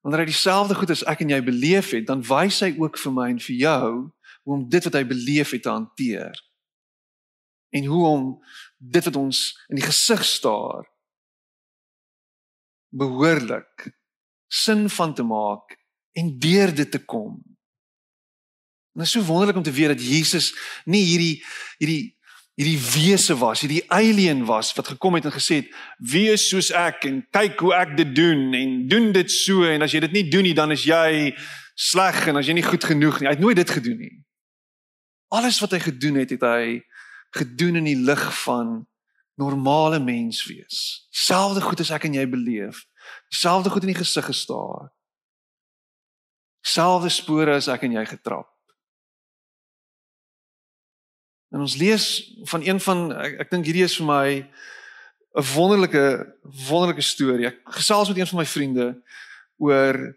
Wanneer 0.00 0.24
hy 0.24 0.30
dieselfde 0.30 0.76
goed 0.78 0.92
as 0.94 1.04
ek 1.10 1.20
en 1.20 1.34
jy 1.34 1.40
beleef 1.44 1.92
het, 1.92 2.06
dan 2.08 2.24
wys 2.24 2.62
hy 2.64 2.70
ook 2.80 2.96
vir 2.96 3.14
my 3.14 3.26
en 3.34 3.42
vir 3.42 3.58
jou 3.60 3.88
hoe 4.48 4.54
om 4.56 4.64
dit 4.72 4.86
wat 4.88 4.96
hy 4.96 5.04
beleef 5.04 5.52
het 5.52 5.66
te 5.66 5.74
hanteer. 5.74 6.38
En 7.76 7.84
hoe 7.84 8.04
om 8.08 8.28
dit 8.80 9.04
wat 9.04 9.18
ons 9.20 9.42
in 9.68 9.76
die 9.76 9.84
gesig 9.84 10.24
staar 10.24 10.88
behoorlik 12.88 13.90
sin 14.48 14.88
van 14.90 15.14
te 15.14 15.22
maak 15.22 15.76
en 16.12 16.38
deur 16.38 16.74
dit 16.74 16.90
te 16.90 16.98
kom. 16.98 17.38
En 18.94 19.04
dit 19.04 19.06
is 19.06 19.10
so 19.10 19.22
wonderlik 19.22 19.56
om 19.56 19.62
te 19.62 19.72
weet 19.72 19.94
dat 19.94 20.02
Jesus 20.02 20.52
nie 20.84 21.04
hierdie 21.04 21.44
hierdie 21.78 22.16
hierdie 22.58 22.78
wese 22.90 23.36
was, 23.38 23.60
hierdie 23.62 23.84
alien 23.94 24.40
was 24.48 24.72
wat 24.74 24.88
gekom 24.90 25.14
het 25.14 25.28
en 25.28 25.34
gesê 25.36 25.60
het: 25.60 25.68
"Wees 25.98 26.48
soos 26.48 26.72
ek 26.74 27.04
en 27.06 27.20
kyk 27.30 27.60
hoe 27.60 27.74
ek 27.74 27.96
dit 27.96 28.14
doen 28.14 28.54
en 28.54 28.88
doen 28.88 29.12
dit 29.12 29.30
so 29.30 29.62
en 29.62 29.82
as 29.82 29.94
jy 29.94 30.00
dit 30.00 30.12
nie 30.12 30.26
doen 30.28 30.42
nie, 30.42 30.54
dan 30.54 30.74
is 30.74 30.82
jy 30.82 31.36
sleg 31.78 32.26
en 32.26 32.36
as 32.36 32.46
jy 32.46 32.58
nie 32.58 32.66
goed 32.66 32.84
genoeg 32.84 33.20
nie." 33.20 33.28
Hy 33.28 33.34
het 33.36 33.44
nooit 33.44 33.56
dit 33.56 33.70
gedoen 33.70 33.98
nie. 33.98 34.16
Alles 35.30 35.60
wat 35.60 35.70
hy 35.70 35.78
gedoen 35.78 36.18
het, 36.18 36.30
het 36.30 36.42
hy 36.42 36.82
gedoen 37.30 37.76
in 37.76 37.84
die 37.84 38.02
lig 38.02 38.26
van 38.42 38.86
normale 39.38 40.00
mens 40.00 40.42
wees. 40.46 41.06
Selfde 41.14 41.62
goed 41.62 41.80
as 41.80 41.94
ek 41.94 42.08
en 42.08 42.14
jy 42.18 42.26
beleef. 42.26 42.87
Selfde 43.28 43.70
goed 43.70 43.84
in 43.84 43.92
die 43.92 43.98
gesig 43.98 44.24
gestaar. 44.24 44.88
Selfde 46.64 47.10
spore 47.12 47.58
as 47.58 47.68
ek 47.68 47.84
en 47.86 47.98
jy 47.98 48.04
getrap. 48.08 48.48
En 51.52 51.64
ons 51.64 51.76
lees 51.80 52.04
van 52.50 52.64
een 52.64 52.80
van 52.80 53.06
ek, 53.16 53.38
ek 53.44 53.52
dink 53.52 53.68
hierdie 53.68 53.86
is 53.86 53.96
vir 53.96 54.06
my 54.06 54.28
'n 55.38 55.46
wonderlike 55.54 56.04
wonderlike 56.68 57.04
storie. 57.04 57.46
Ek 57.46 57.60
gesels 57.78 58.08
met 58.08 58.18
een 58.18 58.26
van 58.26 58.38
my 58.38 58.46
vriende 58.46 59.02
oor 59.56 60.16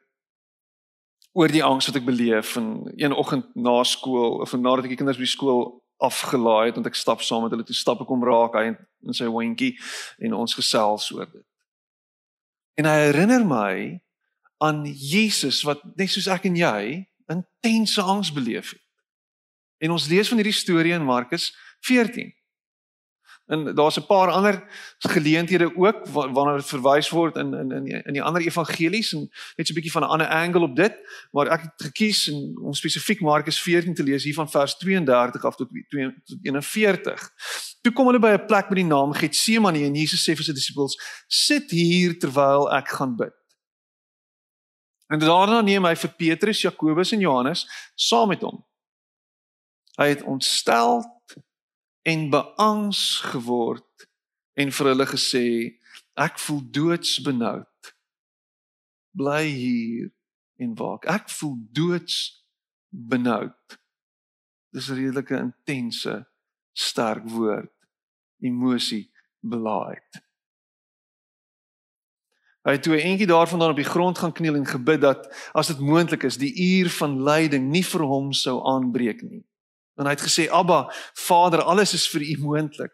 oor 1.34 1.48
die 1.48 1.64
angs 1.64 1.88
wat 1.88 1.96
ek 1.96 2.06
beleef 2.06 2.56
en 2.60 2.92
een 2.96 3.14
oggend 3.14 3.56
na 3.56 3.84
skool 3.84 4.42
of 4.44 4.52
nadat 4.54 4.84
ek 4.84 4.96
die 4.96 5.00
kinders 5.00 5.20
by 5.20 5.26
skool 5.26 5.84
afgelaai 6.02 6.66
het 6.72 6.78
en 6.78 6.86
ek 6.86 6.98
stap 6.98 7.22
saam 7.22 7.46
met 7.46 7.54
hulle 7.54 7.64
toe 7.64 7.78
stap 7.78 8.02
ek 8.02 8.10
om 8.12 8.24
raak 8.26 8.58
hy 8.58 8.66
in 9.08 9.16
sy 9.16 9.30
hondjie 9.30 9.78
en 10.20 10.34
ons 10.34 10.58
gesels 10.58 11.12
oor 11.16 11.30
dit. 11.30 11.46
En 12.80 12.88
hy 12.88 12.98
herinner 13.08 13.46
my 13.46 14.02
aan 14.62 14.86
Jesus 14.86 15.64
wat 15.68 15.82
net 15.98 16.12
soos 16.14 16.30
ek 16.32 16.46
en 16.50 16.56
jy 16.60 16.84
intense 17.32 18.02
angs 18.02 18.32
beleef 18.34 18.74
het. 18.76 18.82
En 19.82 19.96
ons 19.96 20.08
lees 20.08 20.28
van 20.30 20.38
hierdie 20.38 20.56
storie 20.56 20.94
in 20.94 21.06
Markus 21.06 21.50
14. 21.88 22.30
En 23.52 23.76
daar's 23.76 24.00
'n 24.00 24.06
paar 24.06 24.30
ander 24.30 24.64
geleenthede 25.00 25.76
ook 25.76 26.08
waarna 26.08 26.56
dit 26.56 26.66
verwys 26.66 27.10
word 27.10 27.36
in 27.36 27.54
in 27.54 27.72
in 27.72 28.04
in 28.04 28.14
die 28.14 28.24
ander 28.24 28.42
evangelies 28.42 29.14
en 29.14 29.20
net 29.56 29.68
so 29.68 29.74
'n 29.74 29.76
bietjie 29.76 29.92
van 29.92 30.04
'n 30.04 30.14
ander 30.14 30.28
angle 30.28 30.62
op 30.62 30.76
dit, 30.76 30.94
maar 31.32 31.48
ek 31.48 31.62
het 31.62 31.74
gekies 31.76 32.32
om 32.62 32.74
spesifiek 32.74 33.20
Markus 33.22 33.62
14 33.62 33.94
te 33.94 34.04
lees 34.04 34.24
hier 34.24 34.34
van 34.34 34.50
vers 34.50 34.78
32 34.78 35.46
af 35.46 35.56
tot 35.56 35.70
41. 36.42 37.32
Toe 37.82 37.94
kom 37.94 38.06
hulle 38.06 38.20
by 38.20 38.28
'n 38.28 38.46
plek 38.46 38.70
met 38.70 38.78
die 38.78 38.86
naam 38.86 39.14
Getsemane 39.14 39.84
en 39.84 39.96
Jesus 39.96 40.30
sê 40.30 40.36
vir 40.36 40.44
sy 40.44 40.54
disippels: 40.54 41.24
"Sit 41.28 41.72
hier 41.72 42.20
terwyl 42.20 42.72
ek 42.72 42.88
gaan 42.88 43.16
bid." 43.16 43.34
En 45.08 45.20
daarna 45.20 45.62
neem 45.62 45.86
hy 45.86 45.96
vir 45.96 46.14
Petrus, 46.16 46.62
Jakobus 46.62 47.12
en 47.12 47.20
Johannes 47.20 47.92
saam 47.96 48.28
met 48.28 48.42
hom. 48.42 48.66
Hy 49.96 50.08
het 50.08 50.22
ontstel 50.24 51.04
en 52.02 52.30
beangs 52.30 53.20
geword 53.32 54.08
en 54.54 54.72
vir 54.72 54.90
hulle 54.92 55.08
gesê 55.10 55.46
ek 56.20 56.40
voel 56.42 56.62
doodsbenoud 56.78 57.94
bly 59.18 59.46
hier 59.46 60.10
en 60.62 60.76
waak. 60.78 61.08
Ek 61.10 61.30
voel 61.30 61.58
doodsbenoud 61.78 63.78
dis 64.72 64.90
'n 64.90 64.96
redelike 64.96 65.36
intense 65.36 66.14
sterk 66.74 67.26
woord. 67.28 67.74
Emosie 68.40 69.12
belaaid 69.42 70.22
hy 72.62 72.76
het 72.76 72.84
toe 72.86 72.98
eentjie 72.98 73.30
daarvandaan 73.30 73.74
op 73.74 73.80
die 73.80 73.90
grond 73.90 74.18
gaan 74.18 74.34
kniel 74.34 74.56
en 74.56 74.66
gebid 74.66 75.02
dat 75.02 75.26
as 75.58 75.68
dit 75.68 75.80
moontlik 75.80 76.24
is 76.24 76.38
die 76.38 76.54
uur 76.54 76.90
van 76.94 77.22
lyding 77.26 77.72
nie 77.74 77.84
vir 77.86 78.06
hom 78.06 78.30
sou 78.38 78.60
aanbreek 78.70 79.24
nie 79.26 79.42
En 80.02 80.10
hy 80.10 80.16
het 80.18 80.26
gesê: 80.26 80.50
"Abba, 80.50 80.90
Vader, 81.14 81.62
alles 81.62 81.94
is 81.94 82.08
vir 82.10 82.26
U 82.26 82.38
moontlik. 82.42 82.92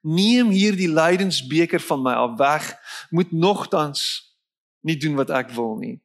Neem 0.00 0.50
hierdie 0.50 0.88
lydensbeker 0.88 1.80
van 1.80 2.02
my 2.02 2.14
af 2.16 2.38
weg. 2.38 2.74
Moet 3.10 3.32
nogtans 3.32 4.02
nie 4.80 4.96
doen 4.96 5.18
wat 5.18 5.30
ek 5.30 5.50
wil 5.52 5.76
nie, 5.76 6.00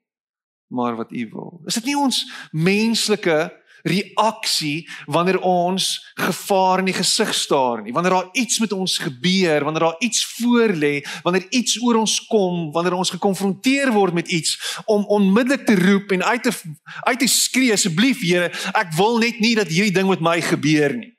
maar 0.68 0.96
wat 1.00 1.12
U 1.12 1.30
wil." 1.32 1.62
Is 1.66 1.80
dit 1.80 1.86
nie 1.94 1.98
ons 1.98 2.26
menslike 2.52 3.63
reaksie 3.84 4.90
wanneer 5.06 5.40
ons 5.44 6.14
gevaar 6.16 6.80
in 6.80 6.88
die 6.88 6.96
gesig 6.96 7.34
staar 7.36 7.84
nie. 7.84 7.94
Wanneer 7.94 8.16
daar 8.16 8.30
iets 8.32 8.60
met 8.60 8.72
ons 8.72 8.98
gebeur, 8.98 9.64
wanneer 9.64 9.88
daar 9.88 10.00
iets 10.00 10.24
voor 10.38 10.74
lê, 10.80 11.04
wanneer 11.24 11.46
iets 11.50 11.82
oor 11.84 12.00
ons 12.00 12.16
kom, 12.28 12.72
wanneer 12.72 12.96
ons 12.96 13.14
gekonfronteer 13.16 13.92
word 13.92 14.14
met 14.14 14.32
iets 14.32 14.56
om 14.86 15.06
onmiddellik 15.06 15.66
te 15.66 15.76
roep 15.76 16.12
en 16.12 16.24
uit 16.24 16.44
te 16.44 16.56
uit 17.04 17.20
te 17.20 17.28
skree 17.28 17.74
asseblief 17.74 18.22
Here, 18.24 18.52
ek 18.78 18.94
wil 18.96 19.18
net 19.20 19.40
nie 19.44 19.56
dat 19.56 19.68
hierdie 19.68 19.94
ding 19.94 20.08
met 20.08 20.24
my 20.24 20.40
gebeur 20.42 20.96
nie. 20.96 21.12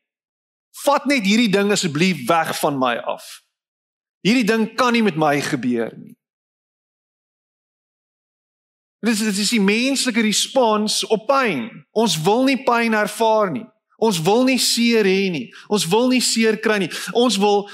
Vat 0.85 1.04
net 1.11 1.26
hierdie 1.26 1.52
ding 1.52 1.73
asseblief 1.73 2.25
weg 2.28 2.54
van 2.59 2.78
my 2.80 2.97
af. 2.97 3.26
Hierdie 4.25 4.47
ding 4.49 4.71
kan 4.78 4.94
nie 4.97 5.04
met 5.04 5.18
my 5.21 5.37
gebeur 5.44 5.92
nie. 5.97 6.16
Dit 9.05 9.13
is 9.15 9.25
dit 9.27 9.37
is 9.37 9.53
die 9.53 9.61
menslike 9.61 10.23
respons 10.25 11.03
op 11.13 11.27
pyn. 11.29 11.67
Ons 11.93 12.17
wil 12.25 12.47
nie 12.49 12.61
pyn 12.65 12.97
ervaar 12.97 13.51
nie. 13.53 13.67
Ons 14.01 14.21
wil 14.25 14.47
nie 14.49 14.59
seer 14.59 15.05
hê 15.05 15.29
nie. 15.33 15.47
Ons 15.69 15.85
wil 15.93 16.09
nie 16.13 16.23
seer 16.25 16.57
kry 16.61 16.81
nie. 16.83 16.91
Ons 17.13 17.37
wil 17.41 17.67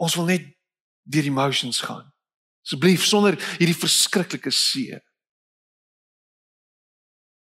ons 0.00 0.14
wil 0.16 0.30
net 0.30 0.46
deur 1.10 1.26
die 1.26 1.32
emotions 1.32 1.82
gaan. 1.84 2.06
Asseblief 2.64 3.04
sonder 3.08 3.36
hierdie 3.58 3.76
verskriklike 3.76 4.52
seer. 4.54 5.02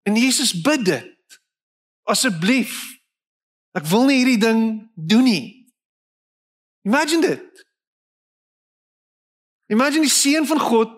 En 0.06 0.18
Jesus 0.18 0.52
bid 0.62 0.84
dit. 0.86 1.40
Asseblief. 2.06 2.76
Ek 3.76 3.88
wil 3.90 4.06
nie 4.10 4.20
hierdie 4.20 4.42
ding 4.44 4.60
doen 4.94 5.26
nie. 5.26 5.46
Imagine 6.86 7.32
dit. 7.32 7.64
Imagine 9.72 10.06
die 10.06 10.12
seun 10.12 10.46
van 10.46 10.62
God 10.62 10.95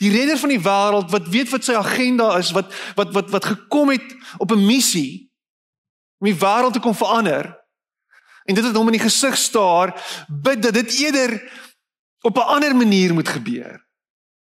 die 0.00 0.10
redder 0.10 0.38
van 0.40 0.48
die 0.48 0.62
wêreld 0.64 1.10
wat 1.12 1.28
weet 1.28 1.50
wat 1.52 1.66
sy 1.66 1.76
agenda 1.76 2.32
is, 2.40 2.54
wat 2.56 2.72
wat 2.96 3.12
wat 3.16 3.30
wat 3.34 3.50
gekom 3.52 3.92
het 3.92 4.16
op 4.38 4.52
'n 4.52 4.66
missie 4.66 5.28
om 6.20 6.28
die 6.28 6.40
wêreld 6.40 6.72
te 6.72 6.80
kom 6.80 6.94
verander. 6.94 7.56
En 8.44 8.54
dit 8.54 8.64
het 8.64 8.76
hom 8.76 8.88
in 8.88 8.98
die 8.98 9.08
gesig 9.08 9.36
staar, 9.36 9.94
bid 10.28 10.62
dat 10.62 10.74
dit 10.74 10.98
eerder 11.00 11.36
op 12.20 12.36
'n 12.36 12.50
ander 12.56 12.76
manier 12.76 13.14
moet 13.14 13.28
gebeur. 13.28 13.86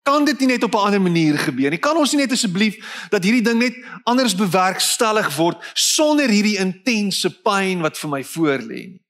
Kan 0.02 0.25
dit 0.25 0.38
nie 0.38 0.47
net 0.47 0.62
op 0.62 0.75
'n 0.75 0.87
ander 0.87 1.00
manier 1.00 1.38
gebeur 1.38 1.71
nie? 1.71 1.78
Kan 1.78 1.97
ons 1.97 2.12
nie 2.12 2.21
net 2.21 2.33
asseblief 2.33 3.07
dat 3.11 3.23
hierdie 3.23 3.42
ding 3.42 3.59
net 3.59 3.75
anders 4.04 4.35
bewerkstellig 4.35 5.37
word 5.37 5.71
sonder 5.75 6.28
hierdie 6.28 6.59
intense 6.59 7.40
pyn 7.42 7.80
wat 7.80 7.99
vir 7.99 8.11
my 8.11 8.25
voorlê 8.25 8.87
nie? 8.87 9.02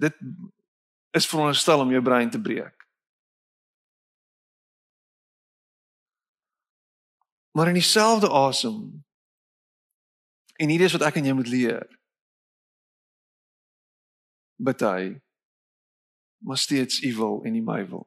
Dit 0.00 0.16
is 1.16 1.28
veronderstel 1.28 1.80
om 1.80 1.90
jou 1.90 2.02
brein 2.02 2.30
te 2.30 2.40
breek. 2.40 2.76
Maar 7.50 7.68
in 7.68 7.80
dieselfde 7.80 8.30
asem 8.30 8.78
en 10.60 10.68
hierdie 10.68 10.86
is 10.86 10.94
wat 10.96 11.08
ek 11.08 11.18
aan 11.18 11.28
jou 11.28 11.34
moet 11.36 11.50
leer. 11.50 11.88
Bety 14.60 15.20
maar 16.40 16.58
steeds 16.58 17.00
evil 17.00 17.42
en 17.44 17.52
nie 17.52 17.64
my 17.64 17.82
wil. 17.88 18.06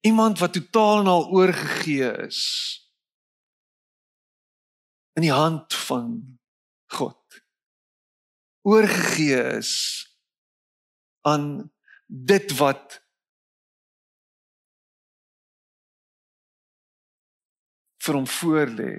Iemand 0.00 0.38
wat 0.38 0.52
totaal 0.52 1.00
en 1.00 1.06
al 1.06 1.28
oorgegee 1.28 2.10
is 2.26 2.40
in 5.12 5.22
die 5.22 5.32
hand 5.32 5.74
van 5.74 6.38
God. 6.86 7.39
Oorgegee 8.62 9.42
is 9.56 9.72
aan 11.20 11.72
dit 12.06 12.56
wat 12.56 12.98
vir 18.00 18.14
hom 18.14 18.26
voorlê. 18.26 18.96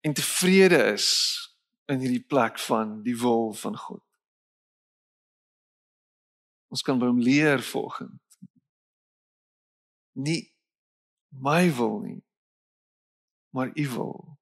En 0.00 0.14
tevrede 0.14 0.82
is 0.94 1.08
in 1.90 2.00
hierdie 2.02 2.24
plek 2.26 2.58
van 2.58 3.02
die 3.02 3.16
wil 3.18 3.52
van 3.52 3.76
God. 3.76 4.04
Ons 6.68 6.82
kan 6.84 6.98
by 7.00 7.08
hom 7.08 7.20
leer 7.22 7.62
volgens 7.64 8.28
nie 10.18 10.42
my 11.28 11.68
wil 11.74 11.98
nie, 12.00 12.22
maar 13.54 13.70
u 13.74 13.88
wil. 13.88 14.37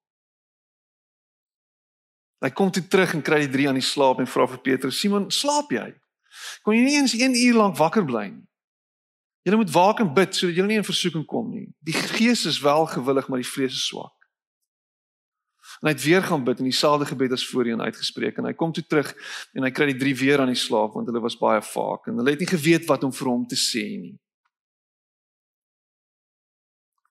Hy 2.43 2.51
kom 2.53 2.71
toe 2.71 2.83
terug 2.85 3.15
en 3.17 3.23
kry 3.25 3.39
die 3.45 3.53
drie 3.53 3.67
aan 3.69 3.79
die 3.79 3.85
slaap 3.85 4.19
en 4.21 4.29
vra 4.29 4.45
vir 4.47 4.61
Petrus: 4.61 4.99
"Simon, 4.99 5.31
slaap 5.31 5.71
jy? 5.73 5.87
Kon 6.63 6.75
jy 6.75 6.83
nie 6.83 6.97
eens 6.99 7.15
1 7.17 7.33
uur 7.33 7.57
lank 7.57 7.77
wakker 7.77 8.05
bly 8.05 8.27
nie?" 8.29 8.45
Julle 9.47 9.63
moet 9.63 9.71
waak 9.71 9.99
en 10.03 10.13
bid 10.13 10.35
sodat 10.35 10.57
julle 10.57 10.67
nie 10.67 10.77
in 10.81 10.83
versoeking 10.83 11.23
kom 11.25 11.49
nie. 11.49 11.69
Die 11.79 11.95
gees 11.95 12.45
is 12.45 12.59
wel 12.59 12.85
gewillig, 12.91 13.29
maar 13.29 13.39
die 13.39 13.47
vlees 13.47 13.77
is 13.77 13.85
swak. 13.87 14.11
En 15.79 15.87
hy 15.87 15.93
het 15.93 16.03
weer 16.03 16.23
gaan 16.23 16.43
bid 16.43 16.59
en 16.59 16.67
dieselfde 16.67 17.05
gebed 17.05 17.31
as 17.31 17.45
voorheen 17.47 17.81
uitgespreek 17.81 18.41
en 18.41 18.49
hy 18.49 18.53
kom 18.59 18.73
toe 18.75 18.83
terug 18.83 19.13
en 19.55 19.63
hy 19.63 19.71
kry 19.71 19.87
die 19.93 19.99
drie 19.99 20.15
weer 20.19 20.43
aan 20.43 20.51
die 20.51 20.59
slaap 20.59 20.95
want 20.97 21.07
hulle 21.07 21.23
was 21.23 21.39
baie 21.39 21.61
vaak 21.63 22.11
en 22.11 22.19
hulle 22.19 22.33
het 22.35 22.43
nie 22.43 22.49
geweet 22.49 22.87
wat 22.91 23.07
om 23.07 23.13
vir 23.15 23.29
hom 23.31 23.47
te 23.47 23.59
sê 23.59 23.85
nie. 23.95 24.15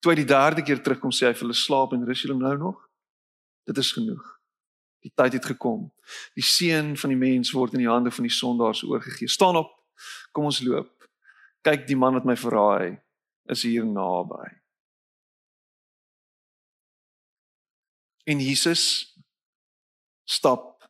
Toe 0.04 0.12
hy 0.12 0.20
die 0.20 0.28
derde 0.28 0.64
keer 0.66 0.84
terugkom 0.84 1.14
sê 1.14 1.30
hy 1.30 1.34
vir 1.34 1.46
hulle 1.46 1.56
slaap 1.56 1.96
en 1.96 2.04
rus 2.04 2.24
julle 2.26 2.36
nou 2.36 2.56
nog? 2.66 2.80
Dit 3.64 3.80
is 3.80 3.96
genoeg. 3.96 4.35
Die 5.06 5.14
tyd 5.14 5.38
het 5.38 5.46
gekom. 5.54 5.86
Die 6.34 6.44
seun 6.44 6.96
van 6.98 7.12
die 7.14 7.20
mens 7.20 7.52
word 7.54 7.76
in 7.78 7.84
die 7.84 7.90
hande 7.90 8.10
van 8.10 8.26
die 8.26 8.34
sondaars 8.34 8.82
oorgegee. 8.82 9.30
Staan 9.30 9.56
op. 9.56 9.70
Kom 10.34 10.50
ons 10.50 10.60
loop 10.66 10.96
kyk 11.66 11.86
die 11.88 11.98
man 11.98 12.14
wat 12.18 12.26
my 12.28 12.36
verraai 12.38 12.98
is 13.52 13.64
hier 13.66 13.86
naby. 13.86 14.44
En 18.26 18.42
Jesus 18.42 18.84
stap 20.26 20.86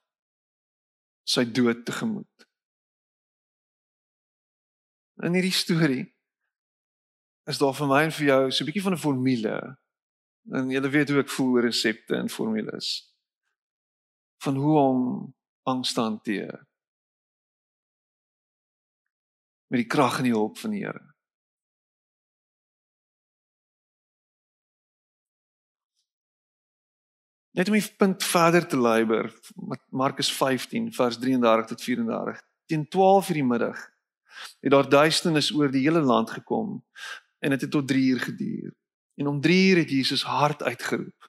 sy 1.29 1.45
dood 1.45 1.85
tegemoet. 1.89 2.47
In 5.25 5.37
hierdie 5.37 5.57
storie 5.57 6.05
is 7.49 7.61
daar 7.61 7.77
vir 7.77 7.91
my 7.91 8.03
en 8.07 8.15
vir 8.15 8.27
jou 8.31 8.43
so 8.51 8.63
'n 8.65 8.69
bietjie 8.69 8.87
van 8.87 8.97
'n 8.97 9.05
formule. 9.05 9.57
En 10.53 10.71
julle 10.71 10.91
weet 10.91 11.09
hoe 11.11 11.21
ek 11.21 11.35
voel 11.37 11.53
oor 11.57 11.67
resepte 11.69 12.17
en 12.17 12.29
formules. 12.29 13.16
Van 14.37 14.57
hoe 14.57 14.79
om 14.79 15.35
angs 15.63 15.93
te 15.93 16.01
hanteer. 16.01 16.67
met 19.67 19.83
die 19.83 19.91
krag 19.91 20.21
en 20.21 20.29
die 20.29 20.35
hulp 20.35 20.59
van 20.59 20.75
die 20.75 20.85
Here. 20.85 21.03
Net 27.57 27.71
om 27.73 27.79
die 27.79 27.95
punt 27.97 28.25
verder 28.25 28.67
te 28.69 28.79
leiber, 28.81 29.31
Markus 29.89 30.29
15 30.33 30.91
vers 30.93 31.17
33 31.19 31.71
tot 31.73 31.83
34. 31.83 32.43
Teen 32.69 32.89
12 32.89 33.29
uur 33.29 33.41
die 33.41 33.45
middag 33.45 33.85
het 34.61 34.71
daar 34.75 34.89
duisternis 34.89 35.49
oor 35.57 35.71
die 35.73 35.87
hele 35.87 36.03
land 36.05 36.31
gekom 36.31 36.83
en 37.41 37.55
dit 37.55 37.63
het, 37.63 37.63
het 37.63 37.71
tot 37.73 37.89
3 37.89 38.05
uur 38.13 38.21
geduur. 38.21 38.75
En 39.17 39.27
om 39.27 39.41
3 39.41 39.71
uur 39.71 39.79
het 39.81 39.91
Jesus 39.91 40.23
hard 40.23 40.63
uitgeroep. 40.63 41.26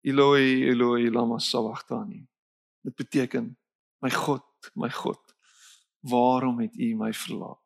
Eloi, 0.00 0.64
Eloi, 0.70 1.10
lama 1.10 1.38
sabachthani. 1.38 2.26
Dit 2.80 2.94
beteken 2.94 3.58
my 4.00 4.10
God, 4.10 4.44
my 4.74 4.90
God, 4.90 5.30
Waarom 6.00 6.60
het 6.60 6.76
U 6.76 6.94
my 6.96 7.12
verlaat? 7.12 7.60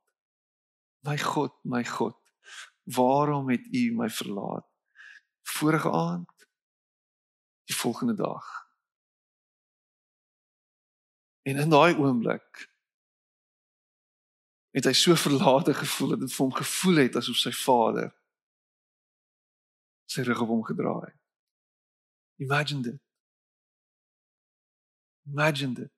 My 1.00 1.18
God, 1.18 1.52
my 1.62 1.84
God, 1.84 2.18
waarom 2.82 3.48
het 3.48 3.66
U 3.74 3.92
my 3.94 4.10
verlaat? 4.10 4.66
Vorige 5.42 5.90
aand, 5.90 6.48
die 7.64 7.76
volgende 7.76 8.14
dag. 8.14 8.62
En 11.42 11.56
in 11.56 11.70
daai 11.70 11.94
oomblik 11.94 12.72
het 14.74 14.88
hy 14.88 14.92
so 14.92 15.14
verlate 15.14 15.74
gevoel 15.74 16.16
dat 16.16 16.24
dit 16.24 16.32
vir 16.32 16.44
hom 16.46 16.54
gevoel 16.54 17.02
het 17.04 17.16
asof 17.20 17.36
sy 17.38 17.52
vader 17.54 18.08
sy 20.10 20.24
rug 20.26 20.40
op 20.40 20.50
hom 20.50 20.64
gedraai 20.64 21.10
het. 21.12 21.23
Imagine 22.36 22.82
dit. 22.82 23.00
Imagine 25.26 25.74
dit. 25.74 25.90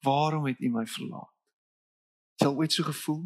Waarom 0.00 0.46
het 0.46 0.60
U 0.60 0.68
my 0.70 0.86
verlaat? 0.86 1.32
Het 2.36 2.46
jy 2.46 2.46
al 2.46 2.56
ooit 2.56 2.72
so 2.72 2.82
gevoel? 2.84 3.22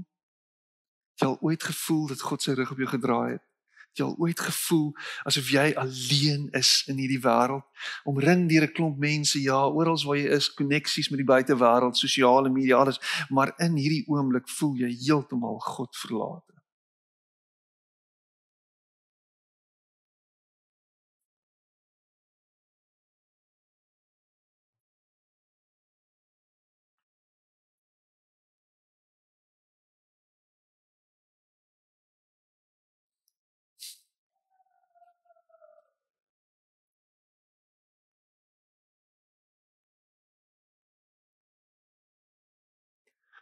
Het 1.11 1.25
jy 1.25 1.27
al 1.27 1.40
ooit 1.40 1.62
gevoel 1.62 2.07
dat 2.07 2.21
God 2.21 2.43
sy 2.43 2.53
rug 2.53 2.71
op 2.71 2.79
jou 2.79 2.88
gedraai 2.88 3.33
het? 3.33 3.45
Het 3.90 3.99
jy 3.99 4.05
al 4.07 4.14
ooit 4.23 4.40
gevoel 4.40 4.93
asof 5.27 5.51
jy 5.51 5.73
alleen 5.83 6.47
is 6.55 6.71
in 6.87 7.01
hierdie 7.03 7.21
wêreld, 7.25 7.66
omring 8.07 8.47
deur 8.49 8.69
'n 8.69 8.73
klomp 8.73 8.99
mense, 8.99 9.43
ja, 9.43 9.66
oral 9.66 9.99
waar 10.05 10.16
jy 10.16 10.31
is, 10.38 10.55
koneksies 10.55 11.11
met 11.11 11.19
die 11.19 11.27
buitewêreld, 11.33 11.99
sosiale 11.99 12.51
media, 12.51 12.77
alles, 12.77 13.01
maar 13.29 13.53
in 13.59 13.75
hierdie 13.77 14.07
oomblik 14.07 14.49
voel 14.49 14.77
jy 14.77 14.95
heeltemal 14.95 15.59
God 15.59 15.97
verlate? 15.97 16.49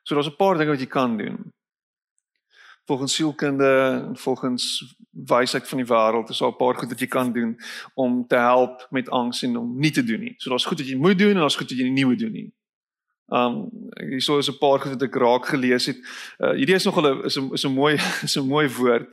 So 0.08 0.14
daar's 0.14 0.28
'n 0.28 0.36
paar 0.36 0.56
dinge 0.56 0.70
wat 0.70 0.80
jy 0.80 0.86
kan 0.86 1.16
doen. 1.16 1.52
Volgens 2.84 3.14
sielkunde 3.14 4.02
en 4.08 4.16
volgens 4.16 4.96
wysheid 5.10 5.68
van 5.68 5.78
die 5.78 5.86
wêreld 5.86 6.28
is 6.28 6.38
daar 6.38 6.48
'n 6.50 6.56
paar 6.56 6.74
goed 6.74 6.88
wat 6.88 7.00
jy 7.00 7.06
kan 7.06 7.32
doen 7.32 7.60
om 7.94 8.26
te 8.26 8.36
help 8.36 8.86
met 8.90 9.10
angs 9.10 9.42
en 9.42 9.56
om 9.56 9.78
nie 9.78 9.90
te 9.90 10.04
doen 10.04 10.20
nie. 10.20 10.34
So 10.36 10.48
daar's 10.50 10.64
goed 10.64 10.78
wat 10.78 10.88
jy 10.88 10.96
moet 10.96 11.18
doen 11.18 11.30
en 11.30 11.40
daar's 11.44 11.56
goed 11.56 11.68
wat 11.68 11.78
jy 11.78 11.88
nie 11.88 12.06
moet 12.06 12.18
doen 12.18 12.32
nie. 12.32 12.52
Um 13.26 13.68
hierso 14.08 14.38
is 14.38 14.48
'n 14.48 14.58
paar 14.58 14.80
goed 14.80 14.90
wat 14.92 15.02
ek 15.02 15.14
raak 15.14 15.46
gelees 15.46 15.86
het. 15.86 15.96
Uh 16.38 16.52
hierdie 16.52 16.74
is 16.74 16.84
nog 16.84 16.96
'n 16.96 17.24
is 17.24 17.36
'n 17.36 17.52
is 17.52 17.64
'n 17.64 17.72
mooi 17.72 17.94
is 18.26 18.36
'n 18.36 18.46
mooi 18.46 18.68
woord. 18.68 19.08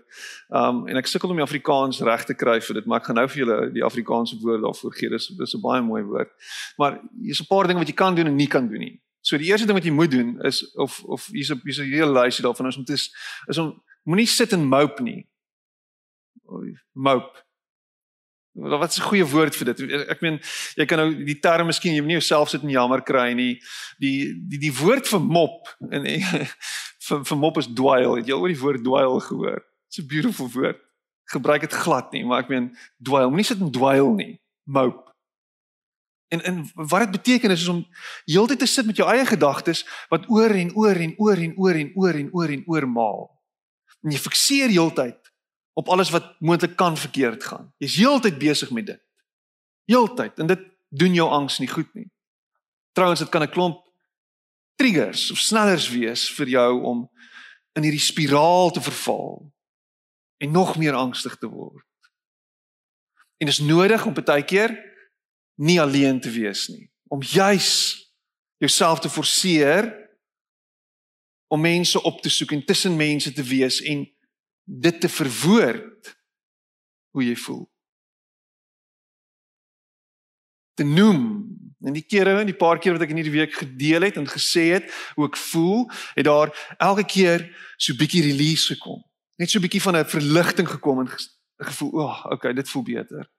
Um 0.49 0.87
en 0.87 0.95
ek 0.95 1.07
sukkel 1.07 1.29
om 1.29 1.35
die 1.35 1.43
Afrikaans 1.43 1.99
reg 1.99 2.23
te 2.23 2.33
kry 2.33 2.61
vir 2.61 2.73
dit, 2.75 2.85
maar 2.85 2.99
ek 2.99 3.05
gaan 3.05 3.15
nou 3.15 3.27
vir 3.27 3.45
julle 3.45 3.71
die 3.71 3.83
Afrikaanse 3.83 4.39
woord 4.39 4.61
daarvoor 4.61 4.93
gee. 4.93 5.09
Dis 5.09 5.27
dis 5.27 5.55
'n 5.55 5.61
baie 5.61 5.81
mooi 5.81 6.03
woord. 6.03 6.31
Maar 6.77 7.01
hier's 7.21 7.41
'n 7.41 7.47
paar 7.47 7.67
dinge 7.67 7.79
wat 7.79 7.87
jy 7.87 7.95
kan 7.95 8.15
doen 8.15 8.27
en 8.27 8.35
nie 8.35 8.47
kan 8.47 8.67
doen 8.67 8.79
nie. 8.79 9.01
So 9.25 9.39
die 9.41 9.49
eerste 9.49 9.65
ding 9.65 9.77
wat 9.77 9.87
jy 9.87 9.93
moet 9.93 10.11
doen 10.13 10.35
is 10.45 10.61
of 10.77 10.99
of 11.03 11.25
hier's 11.33 11.49
'n 11.49 11.61
hier's 11.63 11.79
'n 11.79 11.89
hele 11.89 12.13
lysie 12.13 12.45
daarvan 12.45 12.67
is 12.67 12.77
om 12.77 12.85
te 12.85 12.93
is, 12.93 13.57
om 13.57 13.73
moenie 14.03 14.27
sit 14.27 14.53
en 14.53 14.67
mope 14.69 15.01
nie. 15.01 15.25
Mope. 16.93 17.43
Wat 18.53 18.91
is 18.91 18.99
'n 18.99 19.09
goeie 19.09 19.25
woord 19.25 19.55
vir 19.55 19.73
dit? 19.73 19.91
Ek 20.09 20.21
meen 20.21 20.39
jy 20.75 20.85
kan 20.85 20.97
nou 20.97 21.25
die 21.25 21.39
term 21.39 21.65
miskien 21.65 21.93
jy 21.93 22.01
moet 22.01 22.13
nie 22.13 22.21
jouself 22.21 22.49
sit 22.49 22.61
en 22.61 22.69
jammer 22.69 23.01
kry 23.01 23.33
nie. 23.33 23.61
Die 23.99 24.33
die 24.47 24.59
die 24.59 24.73
woord 24.73 25.07
vir 25.07 25.19
mop 25.19 25.75
en 25.89 26.05
vir 27.07 27.25
vir 27.25 27.37
mop 27.37 27.57
is 27.57 27.67
dwail. 27.67 28.15
Het 28.15 28.27
jy 28.27 28.33
al 28.33 28.41
oor 28.41 28.53
die 28.53 28.61
woord 28.61 28.83
dwail 28.83 29.19
gehoor? 29.19 29.65
It's 29.87 29.99
a 29.99 30.03
beautiful 30.03 30.49
woord. 30.49 30.85
gebruik 31.25 31.61
dit 31.61 31.73
glad 31.73 32.11
nie, 32.11 32.25
maar 32.25 32.43
ek 32.43 32.51
meen 32.53 32.69
dwaal, 33.01 33.29
moenie 33.29 33.47
sit 33.47 33.61
en 33.61 33.71
dwaal 33.73 34.13
nie. 34.13 34.35
Mope. 34.69 35.14
En 36.35 36.43
en 36.43 36.87
wat 36.89 37.05
dit 37.05 37.11
beteken 37.11 37.51
is, 37.51 37.61
is 37.61 37.71
om 37.71 37.85
heeltyd 38.25 38.59
te 38.59 38.65
sit 38.65 38.85
met 38.85 38.97
jou 38.99 39.07
eie 39.09 39.25
gedagtes 39.25 39.85
wat 40.11 40.27
oor 40.29 40.51
en 40.51 40.73
oor 40.75 40.95
en 40.95 41.13
oor 41.17 41.37
en 41.37 41.53
oor 41.57 41.79
en 41.79 41.91
oor 41.95 42.19
en 42.19 42.29
oor 42.33 42.49
en 42.49 42.63
oor 42.65 42.87
maal. 42.89 43.23
En 44.03 44.11
jy 44.11 44.19
fikseer 44.19 44.73
heeltyd 44.73 45.31
op 45.79 45.89
alles 45.89 46.11
wat 46.11 46.35
moontlik 46.39 46.75
kan 46.75 46.97
verkeerd 46.97 47.43
gaan. 47.43 47.71
Jy's 47.77 47.95
heeltyd 47.99 48.37
besig 48.39 48.71
met 48.75 48.85
dit. 48.91 49.01
Heeltyd 49.91 50.39
en 50.39 50.51
dit 50.51 50.67
doen 50.89 51.13
jou 51.13 51.29
angs 51.29 51.59
nie 51.59 51.71
goed 51.71 51.89
nie. 51.95 52.09
Trouwens 52.95 53.19
dit 53.19 53.29
kan 53.29 53.43
'n 53.43 53.51
klomp 53.51 53.83
triggers 54.75 55.31
of 55.31 55.37
snellers 55.37 55.89
wees 55.89 56.29
vir 56.35 56.47
jou 56.47 56.83
om 56.83 57.09
in 57.75 57.83
hierdie 57.83 58.01
spiraal 58.01 58.71
te 58.71 58.81
verval 58.81 59.53
en 60.37 60.51
nog 60.51 60.77
meer 60.77 60.93
angstig 60.93 61.37
te 61.37 61.47
word. 61.47 61.85
En 63.37 63.47
dit 63.47 63.55
is 63.55 63.59
nodig 63.59 64.05
om 64.05 64.13
baie 64.13 64.43
keer 64.43 64.94
nie 65.55 65.81
alleen 65.81 66.19
te 66.19 66.29
wees 66.29 66.67
nie, 66.67 66.89
om 67.07 67.23
juis 67.23 67.69
jouself 68.57 68.99
te 68.99 69.09
forceer 69.09 69.93
om 71.47 71.61
mense 71.61 72.01
op 72.01 72.21
te 72.21 72.29
soek 72.29 72.51
en 72.51 72.65
tussen 72.65 72.95
mense 72.95 73.31
te 73.31 73.43
wees 73.43 73.81
en 73.81 74.03
dit 74.63 75.01
te 75.01 75.09
verwoord 75.09 76.15
hoe 77.13 77.23
jy 77.23 77.35
voel. 77.35 77.63
Te 80.75 80.83
noem 80.83 81.21
en 81.85 81.93
die 81.95 82.03
kere 82.03 82.39
en 82.39 82.49
die 82.49 82.57
paar 82.57 82.79
keer 82.81 82.97
wat 82.97 83.05
ek 83.05 83.13
in 83.13 83.21
hierdie 83.21 83.37
week 83.37 83.53
gedeel 83.55 84.07
het 84.07 84.17
en 84.19 84.27
gesê 84.27 84.65
het 84.73 84.89
hoe 85.15 85.27
ek 85.29 85.37
voel, 85.37 85.85
het 86.17 86.25
daar 86.27 86.51
elke 86.81 87.05
keer 87.05 87.45
so 87.77 87.93
'n 87.93 88.01
bietjie 88.01 88.25
release 88.25 88.73
gekom. 88.73 89.03
Net 89.37 89.49
so 89.49 89.59
'n 89.59 89.65
bietjie 89.67 89.81
van 89.81 89.95
'n 89.95 90.05
verligting 90.05 90.67
gekom 90.67 90.99
en 90.99 91.09
gevoel, 91.57 92.09
"Ag, 92.09 92.25
oh, 92.25 92.31
okay, 92.31 92.53
dit 92.53 92.69
voel 92.69 92.83
beter." 92.83 93.31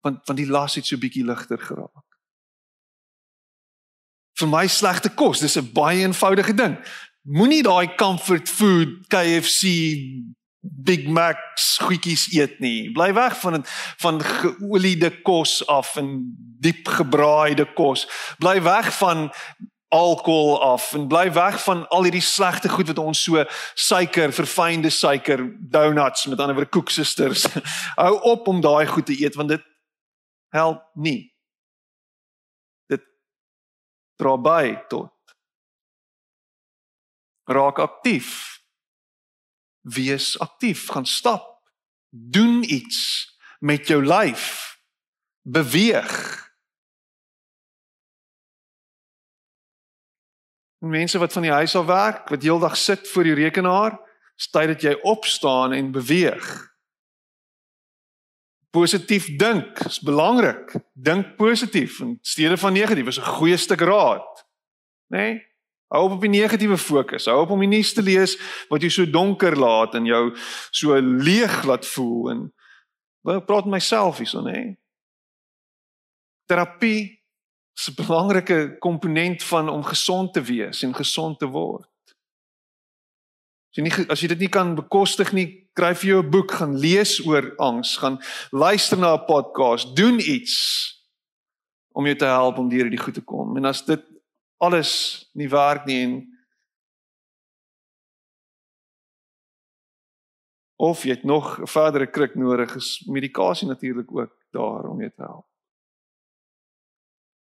Want 0.00 0.26
want 0.26 0.38
die 0.38 0.48
las 0.48 0.74
het 0.74 0.86
so 0.86 0.98
bietjie 0.98 1.24
ligter 1.24 1.58
geraak. 1.58 2.06
Vir 4.38 4.48
my 4.48 4.66
slegte 4.70 5.10
kos, 5.10 5.40
dis 5.40 5.58
'n 5.58 5.72
baie 5.72 6.04
eenvoudige 6.06 6.54
ding. 6.54 6.78
Moenie 7.22 7.62
daai 7.62 7.94
comfort 7.94 8.48
food 8.48 8.88
KFC 9.08 9.66
Big 10.60 11.06
Macs 11.06 11.78
goedjies 11.78 12.28
eet 12.32 12.58
nie. 12.58 12.92
Bly 12.92 13.12
weg 13.14 13.40
van 13.40 13.64
van 13.98 14.20
geoliede 14.22 15.10
kos 15.22 15.66
af 15.66 15.96
en 15.96 16.34
diep 16.60 16.88
gebraaide 16.88 17.72
kos. 17.74 18.06
Bly 18.38 18.62
weg 18.62 18.96
van 18.98 19.30
alkohol 19.88 20.62
af 20.62 20.92
en 20.92 21.06
bly 21.08 21.32
weg 21.32 21.62
van 21.62 21.88
al 21.88 22.02
hierdie 22.02 22.24
slegte 22.24 22.68
goed 22.68 22.86
wat 22.86 22.98
ons 22.98 23.22
so 23.22 23.44
suiker, 23.74 24.32
verfynde 24.32 24.90
suiker, 24.90 25.46
donuts 25.60 26.26
met 26.26 26.40
ander 26.40 26.54
woorde 26.54 26.70
koeksusters. 26.70 27.46
Hou 28.02 28.20
op 28.20 28.48
om 28.48 28.60
daai 28.60 28.86
goed 28.86 29.06
te 29.06 29.16
eet 29.22 29.34
want 29.34 29.48
dit 29.48 29.64
help 30.54 30.84
nie. 30.94 31.34
Dit 32.88 33.04
dra 34.16 34.36
by 34.36 34.76
tot 34.88 35.14
raak 37.48 37.78
aktief 37.80 38.58
wees 39.88 40.38
aktief, 40.38 40.88
gaan 40.88 41.06
stap, 41.06 41.62
doen 42.08 42.62
iets 42.62 43.28
met 43.58 43.86
jou 43.86 44.04
lyf. 44.04 44.76
Beweeg. 45.42 46.46
Mense 50.78 51.18
wat 51.18 51.32
van 51.32 51.42
die 51.42 51.52
huis 51.52 51.74
af 51.74 51.86
werk, 51.86 52.28
wat 52.28 52.42
heeldag 52.42 52.76
sit 52.76 53.08
voor 53.08 53.24
die 53.24 53.34
rekenaar, 53.34 53.98
stay 54.36 54.66
dat 54.66 54.82
jy 54.82 54.92
opstaan 55.02 55.72
en 55.72 55.90
beweeg. 55.90 56.67
Positief 58.70 59.36
dink 59.36 59.78
is 59.78 60.00
belangrik. 60.00 60.74
Dink 60.92 61.36
positief 61.36 62.00
in 62.00 62.18
steede 62.22 62.56
van 62.56 62.72
negatief 62.72 63.06
is 63.06 63.18
'n 63.18 63.24
goeie 63.24 63.56
stuk 63.56 63.80
raad. 63.80 64.46
Né? 65.08 65.18
Nee? 65.18 65.46
Hou 65.88 66.04
op 66.04 66.12
op 66.12 66.20
die 66.20 66.30
negatiewe 66.30 66.76
fokus. 66.78 67.24
Hou 67.24 67.40
op 67.40 67.50
om 67.50 67.62
die 67.64 67.68
nuus 67.68 67.92
te 67.92 68.02
lees 68.02 68.36
wat 68.68 68.80
jou 68.84 68.90
so 68.90 69.10
donker 69.10 69.56
laat 69.56 69.94
en 69.94 70.04
jou 70.04 70.36
so 70.70 71.00
leeg 71.00 71.62
laat 71.64 71.86
voel 71.86 72.30
en 72.30 72.42
wat 73.24 73.46
praat 73.46 73.64
met 73.64 73.80
myself 73.80 74.18
hierson 74.20 74.48
hè. 74.48 74.76
Terapie 76.44 77.24
is 77.78 77.88
'n 77.88 77.94
belangrike 77.94 78.76
komponent 78.78 79.42
van 79.42 79.68
om 79.68 79.82
gesond 79.84 80.32
te 80.32 80.42
wees 80.42 80.82
en 80.82 80.94
gesond 80.94 81.38
te 81.38 81.46
word. 81.46 81.88
As 83.68 83.76
jy 83.76 83.82
nie 83.82 84.08
as 84.08 84.20
jy 84.20 84.28
dit 84.28 84.38
nie 84.38 84.48
kan 84.48 84.74
bekostig 84.74 85.32
nie, 85.32 85.67
kry 85.78 85.94
vir 85.94 86.10
jou 86.10 86.22
'n 86.22 86.30
boek, 86.30 86.50
gaan 86.58 86.74
lees 86.76 87.18
oor 87.26 87.54
angs, 87.56 87.96
gaan 88.02 88.18
luister 88.50 88.98
na 88.98 89.14
'n 89.14 89.26
podcast, 89.26 89.96
doen 89.96 90.18
iets 90.18 90.56
om 91.94 92.04
jou 92.06 92.16
te 92.16 92.24
help 92.24 92.58
om 92.58 92.68
deur 92.68 92.86
hierdie 92.86 93.04
goed 93.04 93.14
te 93.14 93.24
kom. 93.24 93.56
En 93.56 93.64
as 93.64 93.84
dit 93.84 94.02
alles 94.58 95.30
nie 95.34 95.48
werk 95.48 95.86
nie 95.86 96.02
en 96.04 96.14
of 100.78 101.02
jy 101.02 101.10
het 101.10 101.24
nog 101.24 101.58
'n 101.60 101.66
verdere 101.66 102.06
krik 102.06 102.34
nodig 102.34 102.74
is 102.76 103.02
medikasie 103.06 103.68
natuurlik 103.68 104.10
ook 104.12 104.34
daar 104.50 104.88
om 104.88 105.00
jou 105.00 105.10
te 105.10 105.22
help. 105.22 105.46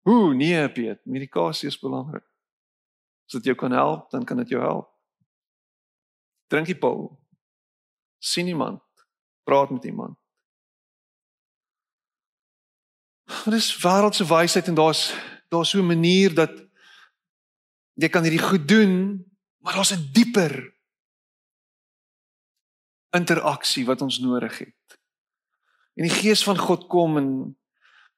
Ooh, 0.08 0.34
nee, 0.34 0.68
Piet, 0.72 1.00
medikasie 1.04 1.68
is 1.68 1.78
belangrik. 1.78 2.24
As 3.26 3.32
dit 3.32 3.44
jou 3.44 3.56
kan 3.56 3.72
help, 3.72 4.10
dan 4.10 4.24
kan 4.24 4.36
dit 4.36 4.48
jou 4.48 4.62
help. 4.62 4.88
Drink 6.46 6.66
die 6.66 6.78
pil. 6.78 7.27
Sien 8.18 8.46
iemand, 8.46 8.82
praat 9.42 9.70
met 9.70 9.84
iemand. 9.84 10.18
Dit 13.44 13.54
is 13.54 13.76
wêreldse 13.82 14.24
wysheid 14.26 14.68
en 14.68 14.74
daar's 14.74 15.12
daar's 15.48 15.70
so 15.70 15.78
'n 15.78 15.86
manier 15.86 16.34
dat 16.34 16.52
jy 17.94 18.08
kan 18.08 18.22
hierdie 18.22 18.48
goed 18.48 18.68
doen, 18.68 19.24
maar 19.58 19.74
daar's 19.74 19.92
'n 19.92 20.08
dieper 20.12 20.74
interaksie 23.10 23.84
wat 23.84 24.02
ons 24.02 24.18
nodig 24.18 24.58
het. 24.58 25.00
En 25.94 26.06
die 26.06 26.18
gees 26.22 26.42
van 26.44 26.58
God 26.58 26.86
kom 26.86 27.16
en 27.16 27.58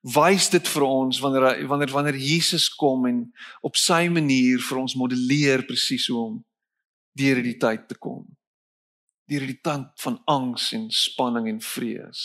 wys 0.00 0.48
dit 0.50 0.68
vir 0.68 0.82
ons 0.82 1.18
wanneer 1.20 1.66
wanneer 1.68 1.90
wanneer 1.92 2.16
Jesus 2.16 2.68
kom 2.74 3.06
en 3.06 3.32
op 3.60 3.76
sy 3.76 4.08
manier 4.08 4.60
vir 4.60 4.78
ons 4.78 4.94
modelleer 4.94 5.64
presies 5.68 6.06
hoe 6.08 6.18
om 6.18 6.44
deur 7.12 7.40
hierdie 7.40 7.58
tyd 7.60 7.88
te 7.88 7.98
kom. 7.98 8.24
Deur 9.30 9.44
hierdie 9.44 9.60
tand 9.62 9.92
van 10.02 10.18
angs 10.26 10.72
en 10.74 10.88
spanning 10.90 11.46
en 11.48 11.60
vrees. 11.62 12.22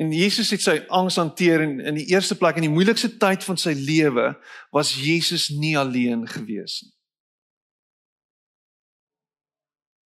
En 0.00 0.12
Jesus 0.12 0.50
het 0.52 0.64
sy 0.64 0.76
angs 0.92 1.16
hanteer 1.16 1.62
en 1.64 1.78
in 1.80 1.96
die 2.00 2.06
eerste 2.12 2.36
plek 2.36 2.56
in 2.56 2.66
die 2.66 2.72
moeilikste 2.72 3.10
tyd 3.20 3.44
van 3.44 3.60
sy 3.60 3.72
lewe 3.76 4.30
was 4.72 4.94
Jesus 4.96 5.48
nie 5.52 5.76
alleen 5.78 6.26
gewees 6.28 6.82
nie. 6.84 6.92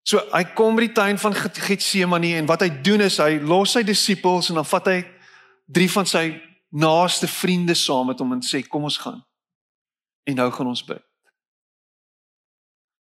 So 0.07 0.23
hy 0.33 0.43
kom 0.59 0.79
by 0.79 0.89
die 0.89 0.95
tuin 0.97 1.19
van 1.23 1.35
Getsemane 1.37 2.33
en 2.41 2.49
wat 2.51 2.65
hy 2.65 2.71
doen 2.83 3.05
is 3.05 3.21
hy 3.23 3.37
los 3.43 3.77
sy 3.77 3.83
disippels 3.87 4.51
en 4.51 4.59
dan 4.59 4.67
vat 4.67 4.89
hy 4.91 4.99
drie 5.71 5.91
van 5.93 6.09
sy 6.09 6.25
naaste 6.71 7.29
vriende 7.31 7.77
saam 7.79 8.11
met 8.11 8.19
hom 8.23 8.35
en 8.35 8.43
sê 8.47 8.63
kom 8.67 8.87
ons 8.89 8.99
gaan. 8.99 9.21
En 10.27 10.39
nou 10.39 10.51
gaan 10.55 10.71
ons 10.71 10.85
bid. 10.87 11.03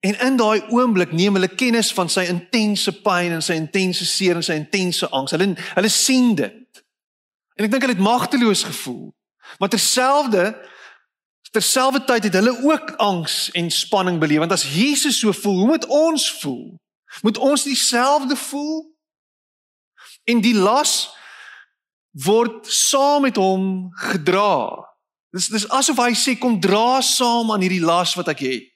En 0.01 0.19
in 0.21 0.37
daai 0.39 0.63
oomblik 0.71 1.13
neem 1.13 1.35
hulle 1.35 1.51
kennis 1.55 1.93
van 1.93 2.09
sy 2.09 2.29
intense 2.31 2.93
pyn 3.03 3.35
en 3.35 3.43
sy 3.43 3.57
intense 3.59 4.07
seer 4.07 4.39
en 4.39 4.47
sy 4.47 4.55
intense 4.61 5.09
angs. 5.11 5.35
Hulle 5.35 5.55
hulle 5.75 5.91
sien 5.91 6.35
dit. 6.39 6.83
En 7.59 7.67
ek 7.67 7.73
dink 7.73 7.83
hulle 7.83 7.97
het 7.97 8.05
magteloos 8.05 8.63
gevoel. 8.69 9.09
Maar 9.59 9.73
terselfde 9.75 10.53
terselfdertyd 11.49 12.29
het 12.29 12.35
hulle 12.37 12.53
ook 12.61 12.91
angs 13.01 13.49
en 13.57 13.71
spanning 13.73 14.19
beleef 14.21 14.39
want 14.39 14.53
as 14.53 14.67
Jesus 14.69 15.19
so 15.19 15.33
voel, 15.33 15.57
hoe 15.59 15.67
moet 15.67 15.87
ons 15.87 16.27
voel? 16.43 16.77
Moet 17.25 17.39
ons 17.39 17.63
dieselfde 17.65 18.37
voel? 18.37 18.85
En 20.29 20.43
die 20.45 20.55
las 20.55 21.09
word 22.13 22.67
saam 22.69 23.25
met 23.25 23.41
hom 23.41 23.89
gedra. 24.11 24.85
Dis 25.33 25.49
dis 25.49 25.65
asof 25.73 25.99
hy 26.05 26.13
sê 26.17 26.37
kom 26.39 26.61
dra 26.61 27.01
saam 27.05 27.51
aan 27.53 27.65
hierdie 27.65 27.85
las 27.85 28.13
wat 28.19 28.29
ek 28.35 28.45
het. 28.45 28.69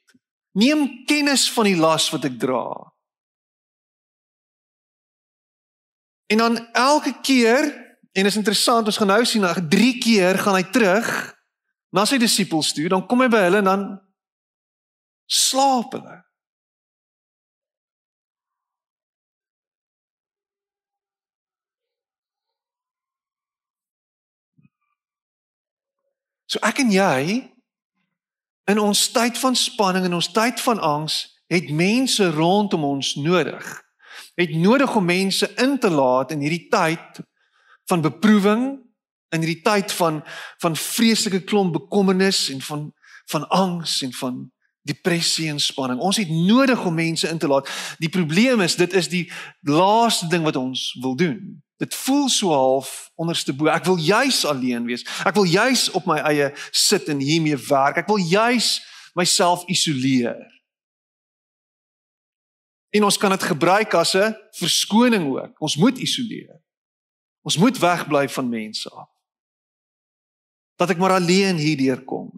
Neem 0.53 1.05
kennis 1.09 1.47
van 1.53 1.65
die 1.71 1.79
las 1.79 2.11
wat 2.13 2.27
ek 2.29 2.37
dra. 2.41 2.67
En 6.33 6.41
dan 6.41 6.59
elke 6.73 7.15
keer 7.25 7.71
En 8.13 8.27
is 8.27 8.37
interessant, 8.37 8.87
ons 8.87 8.97
gaan 8.97 9.09
nou 9.09 9.25
sien, 9.25 9.41
na 9.41 9.55
3 9.57 9.93
keer 9.99 10.39
gaan 10.39 10.59
hy 10.59 10.67
terug 10.69 11.09
na 11.93 12.05
sy 12.09 12.19
disippels 12.21 12.75
toe, 12.77 12.85
dan 12.93 13.07
kom 13.09 13.25
hy 13.25 13.29
by 13.33 13.47
hulle 13.47 13.63
en 13.63 13.71
dan 13.71 13.87
slaap 15.25 15.97
hulle. 15.97 16.19
So 26.53 26.61
ek 26.69 26.83
en 26.85 26.93
jy 26.93 27.23
in 28.71 28.79
ons 28.79 29.09
tyd 29.13 29.39
van 29.39 29.57
spanning 29.57 30.05
en 30.05 30.15
ons 30.15 30.33
tyd 30.33 30.61
van 30.61 30.81
angs 30.81 31.23
het 31.53 31.71
mense 31.71 32.31
rondom 32.31 32.85
ons 32.85 33.15
nodig 33.15 33.83
het 34.35 34.55
nodig 34.55 34.97
om 34.97 35.05
mense 35.05 35.55
in 35.55 35.79
te 35.79 35.91
laat 35.91 36.31
in 36.31 36.41
hierdie 36.41 36.69
tyd 36.69 37.21
van 37.91 38.01
beproewing, 38.01 38.81
in 39.33 39.45
hierdie 39.45 39.63
tyd 39.65 39.93
van 39.93 40.23
van 40.63 40.77
vreeslike 40.77 41.43
klomp 41.45 41.73
bekommernis 41.73 42.49
en 42.51 42.61
van 42.61 42.91
van 43.31 43.49
angs 43.49 44.03
en 44.03 44.13
van 44.13 44.51
depressie 44.83 45.49
en 45.49 45.61
spanning. 45.61 46.01
Ons 46.01 46.17
het 46.19 46.29
nodig 46.29 46.85
om 46.85 46.95
mense 46.95 47.29
in 47.29 47.39
te 47.39 47.47
laat. 47.47 47.69
Die 48.03 48.11
probleem 48.11 48.61
is 48.61 48.75
dit 48.77 48.93
is 48.93 49.09
die 49.09 49.31
laaste 49.61 50.27
ding 50.27 50.43
wat 50.43 50.57
ons 50.57 50.99
wil 51.01 51.15
doen. 51.17 51.63
Dit 51.83 51.95
voel 51.95 52.29
so 52.29 52.53
half 52.53 53.11
onderste 53.15 53.51
bo. 53.55 53.67
Ek 53.67 53.85
wil 53.85 53.99
juis 53.99 54.45
alleen 54.47 54.85
wees. 54.87 55.03
Ek 55.27 55.35
wil 55.35 55.49
juis 55.51 55.89
op 55.91 56.07
my 56.07 56.21
eie 56.31 56.53
sit 56.71 57.09
en 57.11 57.19
hiermee 57.19 57.59
werk. 57.59 57.99
Ek 58.05 58.07
wil 58.07 58.23
juis 58.23 58.77
myself 59.19 59.65
isoleer. 59.67 60.39
En 62.95 63.09
ons 63.09 63.19
kan 63.19 63.35
dit 63.35 63.49
gebruik 63.51 63.95
as 63.99 64.15
'n 64.15 64.37
verskoning 64.63 65.27
ook. 65.27 65.59
Ons 65.61 65.77
moet 65.77 65.99
isoleer. 65.99 66.63
Ons 67.43 67.59
moet 67.59 67.79
wegbly 67.79 68.29
van 68.29 68.49
mense 68.49 68.91
af. 68.91 69.11
Dat 70.77 70.91
ek 70.91 70.99
maar 70.99 71.19
alleen 71.19 71.57
hierdeur 71.57 72.05
kom. 72.05 72.31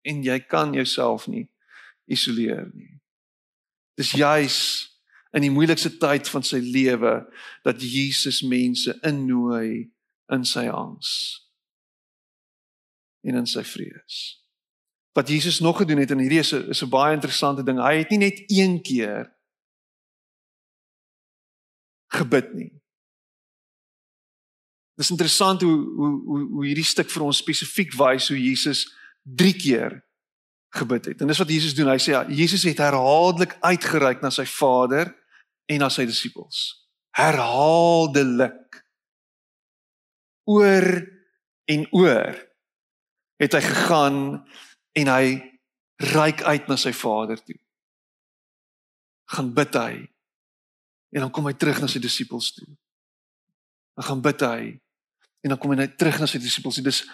En 0.00 0.22
jy 0.22 0.40
kan 0.40 0.72
jouself 0.72 1.26
nie 1.26 1.50
isoleer 2.04 2.70
nie. 2.72 3.00
Dis 3.94 4.10
juis 4.10 4.89
in 5.36 5.46
die 5.46 5.52
moeilikste 5.52 5.92
tyd 5.98 6.28
van 6.28 6.42
sy 6.42 6.58
lewe 6.58 7.20
dat 7.66 7.82
Jesus 7.82 8.42
mense 8.42 8.96
innooi 9.06 9.90
in 10.32 10.44
sy 10.44 10.66
angs 10.68 11.14
en 13.22 13.42
in 13.42 13.46
sy 13.46 13.62
vrees 13.66 14.40
wat 15.12 15.28
Jesus 15.28 15.60
nog 15.60 15.76
gedoen 15.76 15.98
het 15.98 16.10
en 16.10 16.18
hierdie 16.18 16.38
is 16.38 16.52
'n 16.52 16.68
is 16.68 16.82
'n 16.82 16.88
baie 16.88 17.14
interessante 17.14 17.62
ding. 17.62 17.78
Hy 17.78 17.94
het 17.94 18.10
nie 18.10 18.18
net 18.18 18.42
een 18.46 18.82
keer 18.82 19.36
gebid 22.06 22.54
nie. 22.54 22.70
Dit 24.94 25.04
is 25.04 25.10
interessant 25.10 25.60
hoe 25.60 25.78
hoe 25.96 26.22
hoe 26.24 26.48
hoe 26.48 26.66
hierdie 26.66 26.84
stuk 26.84 27.10
vir 27.10 27.22
ons 27.22 27.36
spesifiek 27.36 27.92
wys 27.92 28.28
hoe 28.28 28.42
Jesus 28.42 28.94
3 29.22 29.54
keer 29.54 30.04
gebid 30.68 31.04
het. 31.04 31.20
En 31.20 31.26
dis 31.26 31.38
wat 31.38 31.48
Jesus 31.48 31.74
doen. 31.74 31.88
Hy 31.88 31.98
sê 31.98 32.10
ja, 32.10 32.28
Jesus 32.28 32.62
het 32.62 32.78
herhaaldelik 32.78 33.56
uitgereik 33.60 34.20
na 34.20 34.30
sy 34.30 34.44
Vader 34.44 35.16
en 35.70 35.82
na 35.82 35.90
sy 35.92 36.06
disippels. 36.08 36.60
Herhaaldelik. 37.14 38.80
Oor 40.50 40.86
en 41.70 41.86
oor 41.94 42.38
het 43.40 43.54
hy 43.56 43.62
gegaan 43.64 44.18
en 44.98 45.10
hy 45.14 45.26
reik 46.10 46.42
uit 46.42 46.68
na 46.68 46.76
sy 46.80 46.92
Vader 46.96 47.38
toe. 47.44 47.58
Gaan 49.30 49.52
bid 49.54 49.76
hy. 49.78 49.94
En 51.14 51.26
dan 51.26 51.32
kom 51.34 51.46
hy 51.46 51.54
terug 51.58 51.80
na 51.82 51.88
sy 51.90 52.02
disippels 52.02 52.52
toe. 52.56 52.68
Dan 53.98 54.08
gaan 54.10 54.22
bid 54.24 54.46
hy 54.46 54.62
en 55.40 55.54
dan 55.54 55.58
kom 55.60 55.72
hy 55.72 55.80
net 55.80 55.96
terug 55.98 56.18
na 56.20 56.28
sy 56.28 56.40
disippels. 56.42 56.82
Dis 56.84 57.04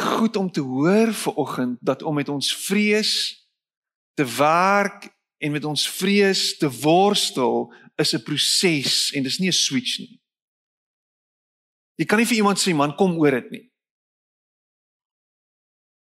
goed 0.00 0.36
om 0.38 0.48
te 0.52 0.62
hoor 0.64 1.12
vir 1.12 1.40
oggend 1.42 1.80
dat 1.84 2.02
om 2.06 2.14
met 2.14 2.28
ons 2.30 2.54
vrees 2.64 3.12
te 4.14 4.24
werk 4.36 5.10
en 5.40 5.52
met 5.52 5.64
ons 5.64 5.88
vrees 5.96 6.42
te 6.60 6.68
worstel 6.82 7.72
is 8.00 8.14
'n 8.14 8.22
proses 8.22 9.12
en 9.12 9.22
dis 9.22 9.38
nie 9.38 9.48
'n 9.48 9.52
switch 9.52 9.98
nie. 9.98 10.20
Jy 11.96 12.06
kan 12.06 12.18
nie 12.18 12.26
vir 12.26 12.36
iemand 12.36 12.58
sê 12.58 12.74
man 12.74 12.96
kom 12.96 13.18
oor 13.18 13.30
dit 13.30 13.50
nie. 13.50 13.66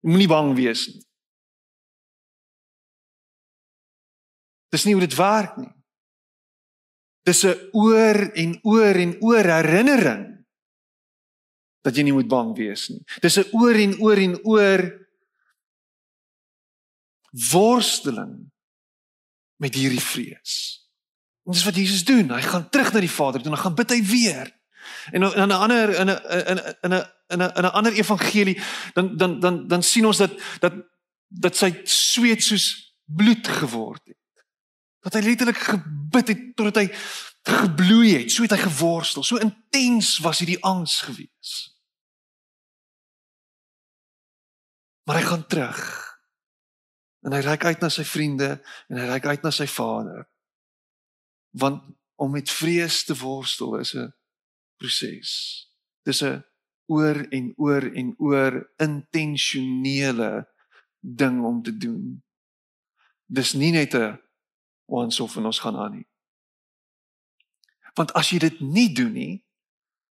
Moenie 0.04 0.28
bang 0.28 0.54
wees 0.56 0.86
nie. 0.88 1.04
Dis 4.70 4.84
nie 4.84 4.94
hoe 4.94 5.06
dit 5.06 5.16
werk 5.16 5.56
nie. 5.56 5.72
Dis 7.24 7.44
'n 7.44 7.70
oor 7.72 8.18
en 8.34 8.60
oor 8.62 8.96
en 8.96 9.16
oor 9.22 9.44
herinnering 9.44 10.44
dat 11.84 11.96
jy 11.96 12.02
nie 12.02 12.12
moet 12.12 12.28
bang 12.28 12.56
wees 12.56 12.88
nie. 12.90 13.02
Dis 13.22 13.38
'n 13.38 13.48
oor 13.52 13.74
en 13.74 14.00
oor 14.00 14.18
en 14.18 14.36
oor 14.44 15.08
worsteling 17.52 18.50
met 19.58 19.74
hierdie 19.74 20.02
vrees. 20.02 20.54
En 21.44 21.52
dis 21.52 21.64
wat 21.64 21.76
Jesus 21.76 22.04
doen. 22.04 22.30
Hy 22.30 22.42
gaan 22.44 22.68
terug 22.70 22.92
na 22.92 23.02
die 23.02 23.10
Vader 23.10 23.40
toe 23.42 23.50
en 23.50 23.56
dan 23.56 23.64
gaan 23.64 23.78
bid 23.78 23.94
hy 23.94 24.02
weer. 24.06 24.50
En 25.12 25.22
in 25.22 25.48
'n 25.48 25.50
ander 25.50 25.94
in 25.94 26.10
'n 26.10 26.20
in 26.48 26.58
'n 26.58 26.76
in 26.80 26.92
'n 26.94 27.06
in 27.28 27.40
'n 27.42 27.64
'n 27.64 27.72
ander 27.72 27.92
evangelie 27.92 28.60
dan 28.92 29.16
dan 29.16 29.40
dan 29.40 29.66
dan 29.68 29.82
sien 29.82 30.06
ons 30.06 30.16
dat 30.16 30.32
dat 30.60 30.72
dat 31.28 31.56
sy 31.56 31.80
sweet 31.84 32.42
soos 32.42 32.96
bloed 33.04 33.48
geword 33.48 34.04
het. 34.04 34.44
Dat 35.00 35.12
hy 35.12 35.20
letterlik 35.20 35.56
gebid 35.56 36.28
het 36.28 36.56
totdat 36.56 36.76
hy 36.76 36.86
gebloei 37.42 38.16
het. 38.16 38.30
So 38.30 38.42
het 38.42 38.50
hy 38.50 38.58
geworstel. 38.58 39.22
So 39.24 39.36
intens 39.36 40.18
was 40.18 40.38
hierdie 40.38 40.62
angs 40.62 41.00
gewees. 41.00 41.76
Maar 45.04 45.16
hy 45.16 45.22
gaan 45.22 45.46
terug. 45.46 46.07
En 47.28 47.34
hy 47.36 47.42
reik 47.44 47.64
uit 47.64 47.82
na 47.84 47.90
sy 47.92 48.06
vriende 48.08 48.54
en 48.88 48.96
hy 48.96 49.06
reik 49.10 49.26
uit 49.28 49.42
na 49.44 49.50
sy 49.52 49.66
Vader. 49.68 50.22
Want 51.60 51.84
om 52.16 52.32
met 52.32 52.48
vrees 52.48 53.02
te 53.04 53.12
worstel 53.14 53.76
is 53.76 53.92
'n 53.94 54.14
proses. 54.80 55.30
Dis 56.08 56.22
'n 56.24 56.44
oor 56.88 57.28
en 57.28 57.52
oor 57.56 57.84
en 57.84 58.14
oor 58.18 58.72
intentionele 58.76 60.48
ding 61.00 61.44
om 61.44 61.62
te 61.62 61.76
doen. 61.76 62.22
Dis 63.26 63.52
nie 63.52 63.72
net 63.72 63.94
'n 63.94 64.18
ons 64.86 65.20
of 65.20 65.36
ons 65.36 65.60
gaan 65.60 65.76
aan 65.76 65.92
nie. 65.92 66.08
Want 67.94 68.12
as 68.12 68.30
jy 68.30 68.38
dit 68.38 68.60
nie 68.60 68.92
doen 68.94 69.12
nie, 69.12 69.44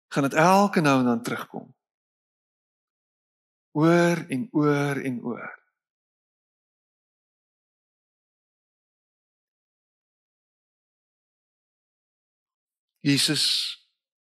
gaan 0.08 0.22
dit 0.22 0.34
elke 0.34 0.80
nou 0.80 0.98
en 1.00 1.04
dan 1.04 1.22
terugkom. 1.22 1.74
Oor 3.72 4.26
en 4.28 4.48
oor 4.52 4.96
en 4.96 5.22
oor. 5.22 5.57
Jesus 13.08 13.44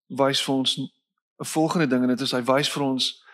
wys 0.09 0.43
vir 0.43 0.55
ons 0.55 0.77
'n 1.41 1.45
volgende 1.45 1.87
ding 1.87 2.03
en 2.03 2.09
dit 2.09 2.21
is 2.21 2.33
hy 2.33 2.43
wys 2.43 2.71
vir 2.73 2.83
ons 2.83 3.25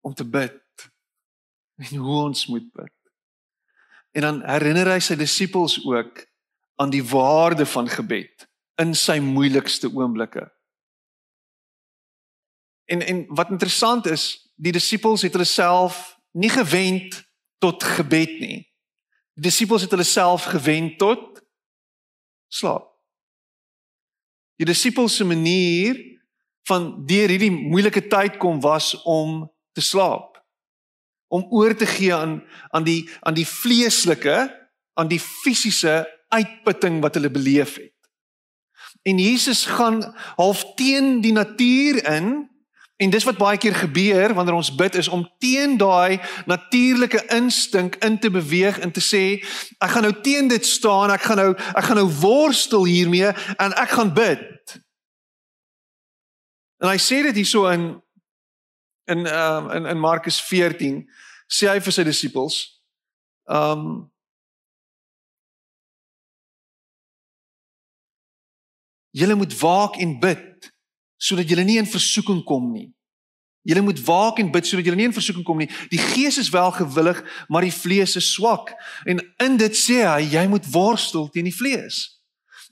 om 0.00 0.14
te 0.14 0.24
bid 0.24 0.62
en 1.76 1.96
hoe 1.96 2.22
ons 2.24 2.46
moet 2.46 2.72
bid. 2.72 2.92
En 4.16 4.22
dan 4.22 4.42
herinner 4.48 4.88
hy 4.92 5.00
sy 5.00 5.16
disippels 5.18 5.84
ook 5.84 6.26
aan 6.80 6.90
die 6.90 7.04
waarde 7.04 7.66
van 7.66 7.88
gebed 7.88 8.46
in 8.80 8.94
sy 8.94 9.18
moeilikste 9.18 9.90
oomblikke. 9.92 10.46
En 12.84 13.02
en 13.02 13.26
wat 13.34 13.50
interessant 13.50 14.06
is, 14.06 14.52
die 14.54 14.72
disippels 14.72 15.22
het 15.22 15.32
hulle 15.32 15.48
self 15.48 16.16
nie 16.32 16.50
gewend 16.50 17.18
tot 17.58 17.82
gebed 17.82 18.38
nie. 18.40 18.60
Die 19.34 19.48
disippels 19.48 19.82
het 19.82 19.90
hulle 19.90 20.06
self 20.06 20.44
gewend 20.44 20.98
tot 20.98 21.42
slaap. 22.48 22.95
Die 24.56 24.68
disippels 24.68 25.16
se 25.16 25.24
manier 25.24 25.98
van 26.68 26.88
deur 27.06 27.30
hierdie 27.30 27.52
moeilike 27.52 28.06
tyd 28.10 28.38
kom 28.42 28.60
was 28.64 28.94
om 29.04 29.44
te 29.76 29.84
slaap. 29.84 30.40
Om 31.28 31.46
oor 31.50 31.74
te 31.76 31.86
gee 31.86 32.14
aan 32.14 32.40
aan 32.70 32.86
die 32.86 33.02
aan 33.20 33.34
die 33.34 33.46
vleeslike, 33.46 34.36
aan 34.94 35.08
die 35.08 35.20
fisiese 35.20 36.04
uitputting 36.28 37.00
wat 37.04 37.14
hulle 37.18 37.30
beleef 37.30 37.76
het. 37.76 37.92
En 39.06 39.18
Jesus 39.18 39.64
gaan 39.66 40.02
half 40.36 40.64
teen 40.74 41.20
die 41.20 41.32
natuur 41.32 42.02
in 42.10 42.48
en 42.96 43.10
dis 43.10 43.24
wat 43.24 43.36
baie 43.36 43.58
keer 43.60 43.74
gebeur 43.74 44.34
wanneer 44.34 44.54
ons 44.54 44.74
bid 44.74 44.94
is 44.94 45.08
om 45.08 45.26
teen 45.38 45.76
daai 45.76 46.20
natuurlike 46.48 47.26
instink 47.34 47.96
in 48.04 48.18
te 48.18 48.30
beweeg 48.30 48.78
en 48.78 48.92
te 48.92 49.04
sê 49.04 49.22
ek 49.84 49.92
gaan 49.92 50.08
nou 50.08 50.14
teen 50.24 50.48
dit 50.48 50.66
staan, 50.66 51.12
ek 51.12 51.28
gaan 51.28 51.40
nou 51.42 51.52
ek 51.52 51.84
gaan 51.84 52.00
nou 52.00 52.08
worstel 52.20 52.88
hiermee 52.88 53.28
en 53.60 53.76
ek 53.76 53.92
gaan 53.98 54.14
bid. 54.16 54.76
En 56.80 56.88
hy 56.88 56.98
sê 57.00 57.20
dit 57.28 57.42
hierso 57.42 57.68
in 57.72 57.94
in 59.12 59.26
ehm 59.26 59.68
um, 59.68 59.70
in 59.76 59.86
in 59.92 60.00
Markus 60.00 60.40
14 60.42 61.04
sê 61.46 61.68
hy 61.70 61.80
vir 61.80 61.94
sy 61.94 62.04
disippels 62.08 62.60
ehm 63.44 63.88
um, 63.88 63.96
Julle 69.16 69.32
moet 69.34 69.54
waak 69.62 69.94
en 69.96 70.18
bid 70.20 70.66
sodat 71.26 71.48
julle 71.50 71.64
nie 71.66 71.80
in 71.80 71.88
versoeking 71.90 72.44
kom 72.46 72.70
nie. 72.72 72.90
Julle 73.66 73.82
moet 73.82 74.00
waak 74.06 74.38
en 74.38 74.52
bid 74.54 74.66
sodat 74.66 74.86
julle 74.86 74.98
nie 74.98 75.08
in 75.08 75.14
versoeking 75.14 75.46
kom 75.46 75.58
nie. 75.58 75.70
Die 75.90 75.98
gees 75.98 76.38
is 76.38 76.52
wel 76.54 76.70
gewillig, 76.76 77.18
maar 77.50 77.66
die 77.66 77.74
vlees 77.74 78.14
is 78.16 78.28
swak. 78.36 78.70
En 79.04 79.22
in 79.42 79.56
dit 79.58 79.74
sê 79.74 80.04
hy 80.06 80.28
jy 80.36 80.44
moet 80.52 80.68
worstel 80.70 81.26
teen 81.34 81.48
die 81.50 81.56
vlees. 81.56 82.04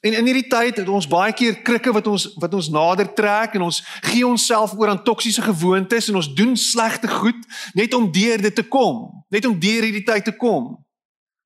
En 0.04 0.12
in 0.12 0.26
hierdie 0.28 0.46
tyd 0.52 0.78
het 0.82 0.88
ons 0.92 1.08
baie 1.08 1.32
keer 1.32 1.56
krikke 1.64 1.92
wat 1.96 2.06
ons 2.06 2.26
wat 2.36 2.54
ons 2.54 2.68
nader 2.68 3.08
trek 3.16 3.56
en 3.56 3.64
ons 3.70 3.80
gee 4.04 4.26
onsself 4.26 4.74
oor 4.76 4.92
aan 4.92 5.02
toksiese 5.02 5.42
gewoontes 5.42 6.10
en 6.12 6.20
ons 6.20 6.28
doen 6.36 6.52
slegte 6.60 7.08
goed 7.08 7.40
net 7.74 7.94
om 7.96 8.10
deur 8.12 8.42
dit 8.44 8.54
te 8.54 8.66
kom, 8.68 9.08
net 9.32 9.48
om 9.48 9.56
deur 9.58 9.86
hierdie 9.88 10.04
tyd 10.04 10.28
te 10.28 10.36
kom. 10.36 10.74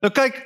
Nou 0.03 0.11
kyk, 0.15 0.43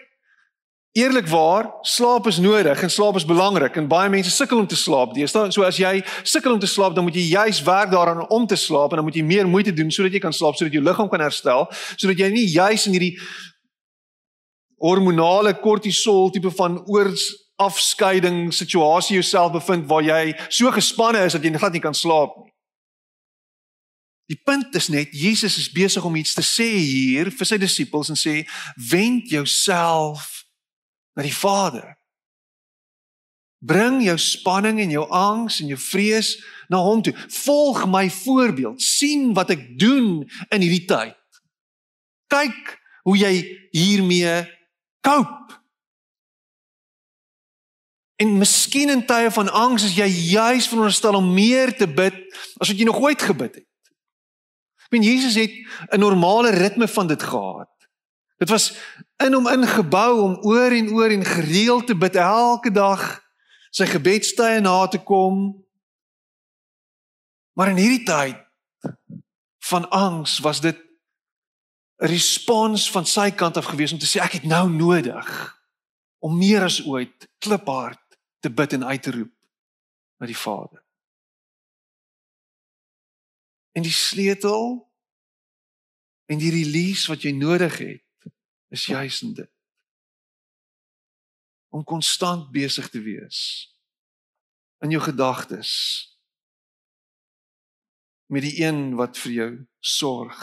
eerlikwaar, 0.93 1.71
slaap 1.81 2.27
is 2.29 2.37
nodig 2.37 2.83
en 2.85 2.91
slaap 2.91 3.17
is 3.17 3.25
belangrik 3.25 3.77
en 3.81 3.87
baie 3.89 4.11
mense 4.13 4.31
sukkel 4.31 4.59
om 4.61 4.67
te 4.69 4.77
slaap. 4.77 5.15
Deesdae, 5.17 5.49
so 5.55 5.65
as 5.65 5.79
jy 5.81 6.03
sukkel 6.21 6.53
om 6.53 6.61
te 6.61 6.69
slaap, 6.69 6.93
dan 6.95 7.07
moet 7.07 7.17
jy 7.17 7.31
juis 7.31 7.63
werk 7.65 7.93
daaraan 7.95 8.27
om 8.29 8.45
te 8.47 8.59
slaap 8.61 8.93
en 8.93 9.01
dan 9.01 9.07
moet 9.09 9.17
jy 9.17 9.25
meer 9.25 9.49
moeite 9.49 9.73
doen 9.73 9.91
sodat 9.91 10.13
jy 10.13 10.21
kan 10.21 10.37
slaap, 10.37 10.59
sodat 10.61 10.77
jou 10.77 10.85
liggaam 10.85 11.09
kan 11.09 11.25
herstel, 11.25 11.65
sodat 11.97 12.21
jy 12.21 12.29
nie 12.35 12.45
juis 12.53 12.85
in 12.91 12.99
hierdie 12.99 13.15
hormonale 14.83 15.55
kortisol 15.63 16.29
tipe 16.35 16.53
van 16.59 16.83
oors 16.91 17.31
afskeiding 17.63 18.51
situasie 18.53 19.17
jouself 19.17 19.53
bevind 19.55 19.89
waar 19.89 20.05
jy 20.05 20.35
so 20.51 20.71
gespanne 20.75 21.25
is 21.25 21.37
dat 21.39 21.45
jy 21.45 21.55
glad 21.57 21.73
nie 21.73 21.85
kan 21.85 21.97
slaap 21.97 22.37
nie. 22.43 22.51
Die 24.29 24.39
punt 24.45 24.77
is 24.77 24.89
net 24.93 25.13
Jesus 25.17 25.57
is 25.61 25.73
besig 25.73 26.05
om 26.05 26.17
iets 26.17 26.37
te 26.37 26.45
sê 26.45 26.69
hier 26.69 27.33
vir 27.33 27.49
sy 27.49 27.59
disippels 27.61 28.13
en 28.13 28.19
sê 28.19 28.43
wend 28.91 29.33
jouself 29.33 30.42
na 31.15 31.23
die 31.23 31.35
Vader. 31.35 31.97
Bring 33.63 34.01
jou 34.03 34.19
spanning 34.19 34.81
en 34.83 34.91
jou 34.91 35.05
angs 35.15 35.61
en 35.63 35.71
jou 35.71 35.79
vrees 35.79 36.35
na 36.69 36.81
hom 36.83 37.03
toe. 37.03 37.15
Volg 37.45 37.85
my 37.87 38.09
voorbeeld. 38.11 38.83
sien 38.83 39.31
wat 39.35 39.51
ek 39.55 39.79
doen 39.79 40.25
in 40.51 40.61
hierdie 40.65 40.87
tyd. 40.91 41.19
Kyk 42.27 42.79
hoe 43.07 43.17
jy 43.19 43.33
hiermee 43.71 44.43
cope. 45.07 45.61
En 48.23 48.39
miskien 48.39 48.91
in 48.91 49.07
tye 49.07 49.31
van 49.35 49.51
angs 49.51 49.85
is 49.87 49.97
jy 49.99 50.07
juis 50.07 50.69
veronderstel 50.71 51.19
om 51.19 51.33
meer 51.35 51.75
te 51.77 51.89
bid 51.91 52.19
as 52.59 52.71
wat 52.71 52.79
jy 52.79 52.87
nog 52.87 53.01
ooit 53.03 53.23
gebid 53.23 53.63
het. 53.63 53.69
Ek 54.87 54.95
meen 54.95 55.07
Jesus 55.07 55.39
het 55.39 55.51
'n 55.91 56.03
normale 56.03 56.51
ritme 56.51 56.89
van 56.89 57.07
dit 57.07 57.23
gehad. 57.23 57.72
Dit 58.43 58.51
was 58.51 58.73
in 59.23 59.33
hom 59.33 59.47
ingebou 59.47 60.21
om 60.21 60.33
oor 60.43 60.75
en 60.75 60.89
oor 60.91 61.11
en 61.15 61.25
gereeld 61.25 61.87
te 61.87 61.95
bid 61.95 62.17
elke 62.19 62.73
dag 62.75 63.05
sy 63.71 63.87
gebedstye 63.87 64.59
na 64.61 64.89
te 64.91 64.99
kom. 64.99 65.55
Maar 67.55 67.71
in 67.71 67.79
hierdie 67.79 68.03
tyd 68.03 68.43
van 69.71 69.87
angs 69.95 70.41
was 70.43 70.61
dit 70.61 70.75
'n 70.75 72.11
respons 72.11 72.91
van 72.91 73.07
sy 73.07 73.31
kant 73.31 73.57
af 73.57 73.71
gewees 73.71 73.93
om 73.93 74.03
te 74.03 74.11
sê 74.11 74.19
ek 74.19 74.43
het 74.43 74.45
nou 74.45 74.67
nodig 74.71 75.29
om 76.19 76.39
meer 76.39 76.63
as 76.63 76.83
ooit 76.87 77.31
kliphard 77.39 78.19
te 78.41 78.51
bid 78.51 78.73
en 78.73 78.85
uit 78.85 79.03
te 79.03 79.11
roep 79.11 79.35
na 80.19 80.27
die 80.27 80.43
Vader. 80.47 80.83
En 83.73 83.83
die 83.83 83.95
sleutel 83.95 84.91
en 86.27 86.39
die 86.39 86.51
release 86.51 87.07
wat 87.07 87.23
jy 87.23 87.31
nodig 87.31 87.79
het 87.79 88.03
is 88.73 88.87
juis 88.89 89.23
in 89.23 89.35
dit. 89.37 89.51
Om 91.73 91.85
konstant 91.85 92.51
besig 92.53 92.89
te 92.93 93.01
wees 93.01 93.41
in 94.83 94.91
jou 94.91 95.03
gedagtes 95.03 95.73
met 98.33 98.43
die 98.43 98.63
een 98.65 98.95
wat 98.97 99.19
vir 99.21 99.33
jou 99.33 99.51
sorg. 99.85 100.41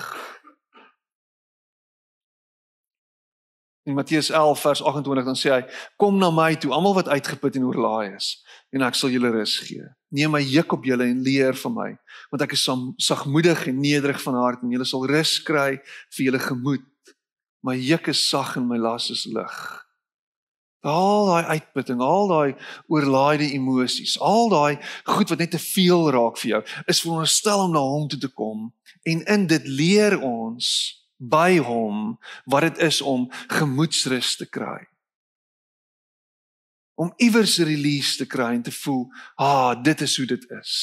In 3.89 3.97
Matteus 3.97 4.29
11 4.29 4.61
vers 4.61 4.83
28 4.83 5.25
dan 5.25 5.39
sê 5.39 5.49
hy: 5.49 5.63
"Kom 5.97 6.17
na 6.21 6.29
my 6.29 6.55
toe, 6.55 6.71
almal 6.71 6.93
wat 6.93 7.09
uitgeput 7.09 7.55
en 7.55 7.65
oorlaai 7.65 8.15
is, 8.15 8.45
en 8.69 8.85
ek 8.85 8.95
sal 8.95 9.09
julle 9.09 9.31
rus 9.33 9.57
gee. 9.65 9.85
Neem 10.13 10.31
my 10.31 10.41
juk 10.45 10.73
op 10.77 10.85
julle 10.85 11.07
en 11.09 11.21
leer 11.25 11.57
van 11.57 11.73
my, 11.73 11.89
want 12.29 12.45
ek 12.45 12.53
is 12.57 12.67
sagmoedig 12.97 13.67
en 13.67 13.81
nederig 13.81 14.21
van 14.21 14.37
hart 14.37 14.61
en 14.63 14.73
julle 14.73 14.85
sal 14.85 15.07
rus 15.09 15.39
kry 15.45 15.81
vir 16.15 16.25
julle 16.29 16.41
gemoed. 16.43 16.85
My 17.63 17.75
juk 17.75 18.07
is 18.07 18.21
sag 18.29 18.55
en 18.57 18.67
my 18.67 18.77
las 18.77 19.09
is 19.09 19.25
lig." 19.25 19.85
Al 20.81 21.25
daai 21.27 21.43
uitputting, 21.59 21.99
al 21.99 22.29
daai 22.31 22.55
oorlaaide 22.87 23.49
emosies, 23.51 24.15
al 24.19 24.47
daai 24.49 24.79
goed 25.03 25.29
wat 25.29 25.41
net 25.43 25.51
te 25.51 25.59
veel 25.59 26.07
raak 26.15 26.39
vir 26.39 26.49
jou, 26.49 26.61
is 26.87 27.01
veronderstel 27.03 27.65
om 27.65 27.73
na 27.75 27.81
hom 27.83 28.07
toe 28.07 28.19
te 28.19 28.31
kom 28.31 28.69
en 29.03 29.25
in 29.27 29.47
dit 29.47 29.67
leer 29.67 30.15
ons 30.23 30.69
by 31.19 31.57
hom 31.59 32.15
wat 32.47 32.69
dit 32.69 32.79
is 32.87 33.01
om 33.01 33.27
gemoedsrus 33.51 34.37
te 34.39 34.47
kry. 34.47 34.87
Om 36.99 37.11
iewers 37.19 37.57
release 37.59 38.15
te 38.17 38.27
kry 38.27 38.53
en 38.55 38.63
te 38.63 38.71
voel, 38.71 39.07
"Ah, 39.35 39.83
dit 39.83 40.01
is 40.01 40.17
hoe 40.17 40.25
dit 40.25 40.45
is." 40.51 40.73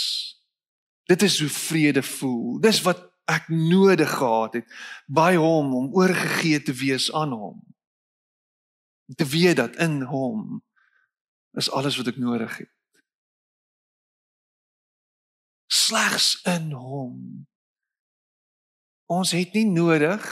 Dit 1.07 1.23
is 1.23 1.41
hoe 1.41 1.49
vrede 1.49 2.03
voel. 2.03 2.61
Dis 2.61 2.83
wat 2.83 3.16
ek 3.31 3.49
nodig 3.51 4.11
gehad 4.19 4.61
het 4.61 4.77
by 5.07 5.35
hom 5.35 5.75
om 5.75 5.95
oorgegee 5.95 6.63
te 6.63 6.75
wees 6.77 7.11
aan 7.13 7.35
hom. 7.35 7.59
Om 9.07 9.15
te 9.15 9.27
weet 9.27 9.59
dat 9.59 9.77
in 9.83 10.03
hom 10.07 10.63
is 11.59 11.71
alles 11.71 11.97
wat 11.99 12.13
ek 12.13 12.21
nodig 12.23 12.59
het. 12.63 12.73
Slegs 15.67 16.39
in 16.47 16.71
hom 16.73 17.47
Ons 19.07 19.31
het 19.37 19.55
nie 19.55 19.67
nodig 19.71 20.23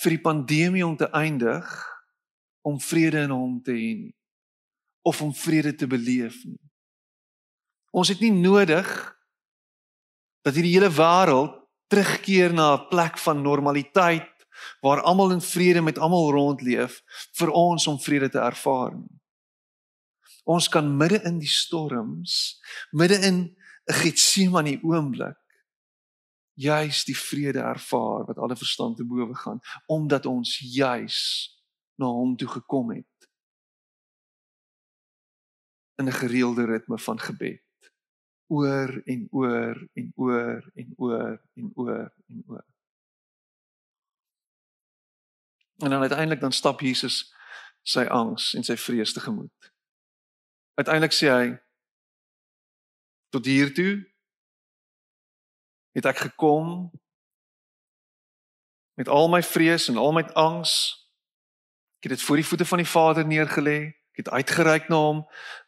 vir 0.00 0.14
die 0.14 0.22
pandemie 0.22 0.84
om 0.86 0.94
te 0.96 1.08
eindig 1.10 1.66
om 2.62 2.78
vrede 2.80 3.24
in 3.26 3.32
hom 3.34 3.58
te 3.64 3.74
hê 3.74 3.92
nie 3.98 4.14
of 5.02 5.22
om 5.24 5.32
vrede 5.34 5.72
te 5.74 5.88
beleef 5.88 6.36
nie. 6.44 6.60
Ons 7.90 8.12
het 8.12 8.20
nie 8.22 8.30
nodig 8.30 8.86
dat 10.42 10.54
hierdie 10.54 10.74
hele 10.78 10.90
wêreld 10.90 11.56
terugkeer 11.90 12.52
na 12.54 12.74
'n 12.74 12.88
plek 12.88 13.18
van 13.18 13.42
normaliteit 13.42 14.28
waar 14.80 15.02
almal 15.02 15.30
in 15.30 15.40
vrede 15.40 15.80
met 15.80 15.98
almal 15.98 16.30
rondleef 16.30 17.02
vir 17.32 17.50
ons 17.50 17.86
om 17.86 18.00
vrede 18.00 18.28
te 18.28 18.38
ervaar. 18.38 18.92
Ons 20.44 20.68
kan 20.68 20.96
midde 20.96 21.22
in 21.22 21.38
die 21.38 21.48
storms, 21.48 22.60
midde 22.90 23.18
in 23.18 23.56
'n 23.90 23.94
Getsemane 23.94 24.78
oomblik 24.82 25.40
juis 26.60 27.04
die 27.04 27.16
vrede 27.16 27.58
ervaar 27.58 28.26
wat 28.28 28.38
alle 28.38 28.56
verstand 28.56 28.96
te 28.96 29.06
bowe 29.06 29.34
gaan 29.34 29.60
omdat 29.86 30.26
ons 30.26 30.58
juis 30.58 31.18
na 31.96 32.06
hom 32.06 32.36
toe 32.36 32.48
gekom 32.48 32.90
het 32.90 33.28
in 35.96 36.08
'n 36.08 36.20
gereelde 36.22 36.64
ritme 36.64 36.98
van 36.98 37.18
gebed 37.18 37.69
oor 38.50 38.92
en 39.04 39.26
oor 39.30 39.80
en 39.94 40.12
oor 40.16 40.70
en 40.74 40.92
oor 40.96 41.40
en 41.54 41.72
oor 41.74 42.06
en 42.28 42.44
oor 42.46 42.66
en 45.80 45.90
dan 45.90 46.06
uiteindelik 46.06 46.40
dan 46.40 46.52
stap 46.52 46.80
Jesus 46.84 47.22
sy 47.82 48.04
angs 48.10 48.52
en 48.54 48.66
sy 48.66 48.76
vrees 48.76 49.14
te 49.16 49.24
gemoed 49.24 49.72
uiteindelik 50.80 51.16
sê 51.16 51.32
hy 51.32 51.46
tot 53.30 53.46
hier 53.46 53.74
toe 53.74 53.92
het 55.94 56.06
ek 56.06 56.26
gekom 56.30 56.90
met 59.00 59.08
al 59.08 59.28
my 59.28 59.42
vrees 59.42 59.88
en 59.88 59.96
al 59.96 60.12
my 60.12 60.22
angs. 60.36 60.72
Ek 61.98 62.08
het 62.08 62.18
dit 62.18 62.22
voor 62.22 62.36
die 62.36 62.46
voete 62.46 62.64
van 62.68 62.82
die 62.82 62.88
Vader 62.88 63.26
neergelê. 63.26 63.78
Ek 64.12 64.20
het 64.24 64.28
uitgereik 64.28 64.90
na 64.92 64.96
hom. 64.96 65.22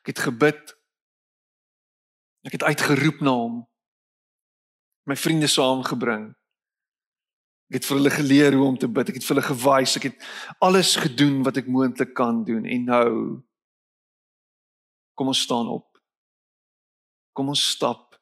Ek 0.04 0.12
het 0.12 0.18
gebid. 0.26 0.74
Ek 2.46 2.56
het 2.58 2.66
uitgeroep 2.66 3.22
na 3.22 3.34
hom. 3.36 3.58
My 5.06 5.16
vriende 5.18 5.50
saamgebring. 5.50 6.30
Ek 7.70 7.78
het 7.80 7.86
vir 7.88 7.98
hulle 7.98 8.12
geleer 8.12 8.56
hoe 8.58 8.66
om 8.66 8.78
te 8.78 8.90
bid. 8.90 9.08
Ek 9.08 9.18
het 9.20 9.26
vir 9.26 9.36
hulle 9.36 9.46
gewys. 9.46 9.96
Ek 9.98 10.08
het 10.10 10.26
alles 10.60 10.94
gedoen 11.00 11.40
wat 11.46 11.58
ek 11.62 11.70
moontlik 11.70 12.14
kan 12.18 12.42
doen 12.46 12.66
en 12.66 12.88
nou 12.90 13.10
kom 15.18 15.30
ons 15.32 15.42
staan 15.46 15.70
op. 15.70 15.86
Kom 17.32 17.52
ons 17.52 17.62
stap 17.74 18.18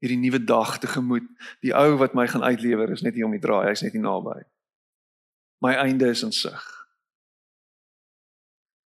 hierdie 0.00 0.18
nuwe 0.20 0.40
dag 0.44 0.78
tegemoet. 0.78 1.26
Die 1.64 1.74
ou 1.74 1.96
wat 2.00 2.14
my 2.14 2.26
gaan 2.30 2.44
uitlewer 2.44 2.92
is 2.92 3.02
net 3.02 3.16
hier 3.16 3.26
om 3.26 3.34
die 3.34 3.42
draai, 3.42 3.66
hy's 3.68 3.82
net 3.84 3.96
hier 3.96 4.04
naby. 4.04 4.38
My 5.64 5.74
einde 5.80 6.08
is 6.12 6.22
in 6.22 6.32
sig. 6.32 6.64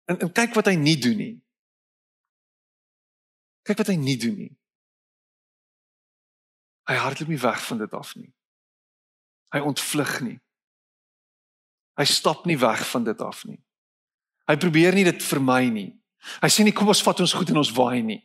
En, 0.10 0.20
en 0.20 0.32
kyk 0.32 0.56
wat 0.58 0.70
hy 0.70 0.76
nie 0.78 0.98
doen 1.02 1.18
nie. 1.18 1.36
Kyk 3.68 3.82
wat 3.82 3.92
hy 3.94 3.98
nie 4.00 4.18
doen 4.22 4.38
nie. 4.38 4.52
Hy 6.92 6.98
hardloop 7.00 7.30
nie 7.32 7.40
weg 7.40 7.62
van 7.64 7.80
dit 7.80 7.94
af 7.96 8.16
nie. 8.20 8.28
Hy 9.56 9.62
ontvlug 9.64 10.16
nie. 10.26 10.38
Hy 12.00 12.06
stap 12.08 12.44
nie 12.50 12.58
weg 12.60 12.84
van 12.90 13.06
dit 13.08 13.22
af 13.24 13.46
nie. 13.48 13.60
Hy 14.50 14.58
probeer 14.60 14.96
nie 14.96 15.06
dit 15.08 15.24
vermy 15.24 15.70
nie. 15.72 15.90
Hy 16.44 16.50
sê 16.52 16.66
nie 16.68 16.76
kom 16.76 16.92
ons 16.92 17.04
vat 17.06 17.24
ons 17.24 17.36
goed 17.38 17.52
en 17.54 17.62
ons 17.62 17.74
waai 17.78 18.02
nie. 18.04 18.20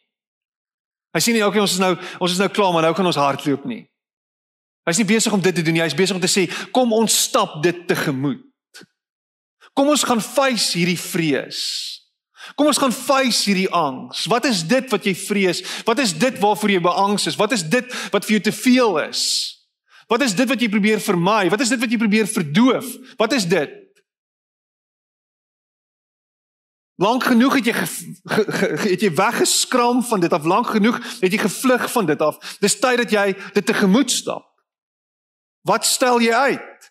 Hy 1.14 1.22
sê 1.22 1.32
nie 1.32 1.44
okay 1.46 1.62
ons 1.62 1.76
is 1.76 1.82
nou 1.82 1.94
ons 1.94 2.32
is 2.32 2.40
nou 2.42 2.48
klaar 2.50 2.74
maar 2.74 2.88
nou 2.88 2.94
kan 2.96 3.06
ons 3.06 3.20
hardloop 3.20 3.68
nie. 3.70 3.84
Hy's 4.86 5.00
nie 5.00 5.08
besig 5.08 5.34
om 5.34 5.42
dit 5.42 5.54
te 5.54 5.62
doen 5.66 5.78
nie. 5.78 5.82
Hy's 5.82 5.96
besig 5.98 6.18
om 6.18 6.22
te 6.22 6.30
sê 6.30 6.46
kom 6.74 6.92
ons 6.94 7.14
stap 7.26 7.60
dit 7.62 7.86
tegemoet. 7.88 8.42
Kom 9.76 9.90
ons 9.92 10.04
gaan 10.08 10.22
face 10.22 10.74
hierdie 10.78 10.98
vrees. 10.98 11.95
Kom 12.54 12.70
ons 12.70 12.78
gaan 12.78 12.94
face 12.94 13.48
hierdie 13.48 13.70
angs. 13.74 14.26
Wat 14.30 14.44
is 14.44 14.62
dit 14.68 14.90
wat 14.92 15.04
jy 15.04 15.14
vrees? 15.18 15.62
Wat 15.84 15.98
is 15.98 16.14
dit 16.14 16.38
waarvoor 16.38 16.70
jy 16.70 16.80
beangs 16.84 17.26
is? 17.26 17.38
Wat 17.40 17.52
is 17.52 17.64
dit 17.66 17.90
wat 18.12 18.24
vir 18.24 18.38
jou 18.38 18.44
te 18.46 18.54
veel 18.54 18.98
is? 19.08 19.24
Wat 20.06 20.22
is 20.22 20.36
dit 20.38 20.48
wat 20.48 20.60
jy 20.62 20.68
probeer 20.70 21.02
vermy? 21.02 21.48
Wat 21.50 21.60
is 21.60 21.72
dit 21.74 21.80
wat 21.82 21.90
jy 21.90 21.98
probeer 21.98 22.30
verdoof? 22.30 22.92
Wat 23.18 23.32
is 23.34 23.48
dit? 23.50 23.72
Lank 26.96 27.26
genoeg 27.28 27.58
het 27.58 27.66
jy 27.68 27.74
ge, 27.76 27.86
ge, 28.24 28.44
ge, 28.56 28.68
het 28.94 29.02
jy 29.04 29.10
weggeskram 29.18 30.00
van 30.06 30.22
dit 30.22 30.32
af. 30.32 30.46
Lank 30.48 30.70
genoeg 30.72 30.96
het 31.20 31.32
jy 31.32 31.42
gevlug 31.42 31.90
van 31.92 32.06
dit 32.08 32.22
af. 32.24 32.38
Dis 32.62 32.78
tyd 32.80 33.02
dat 33.02 33.12
jy 33.12 33.26
dit 33.52 33.66
tegemoet 33.66 34.10
stap. 34.10 34.46
Wat 35.66 35.84
stel 35.84 36.22
jy 36.24 36.32
uit? 36.32 36.85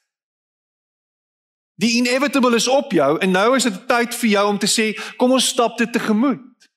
Die 1.75 1.95
inevitable 1.97 2.55
is 2.55 2.67
op 2.67 2.91
jou 2.91 3.19
en 3.19 3.31
nou 3.31 3.55
is 3.55 3.63
dit 3.67 3.79
tyd 3.87 4.15
vir 4.15 4.29
jou 4.29 4.47
om 4.47 4.59
te 4.59 4.69
sê 4.69 4.93
kom 5.19 5.33
ons 5.35 5.47
stap 5.47 5.77
dit 5.77 5.91
tegemoet. 5.91 6.69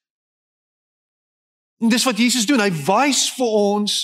En 1.78 1.88
dis 1.88 2.05
wat 2.05 2.18
Jesus 2.18 2.46
doen. 2.46 2.61
Hy 2.61 2.72
wys 2.72 3.28
vir 3.36 3.53
ons 3.61 3.99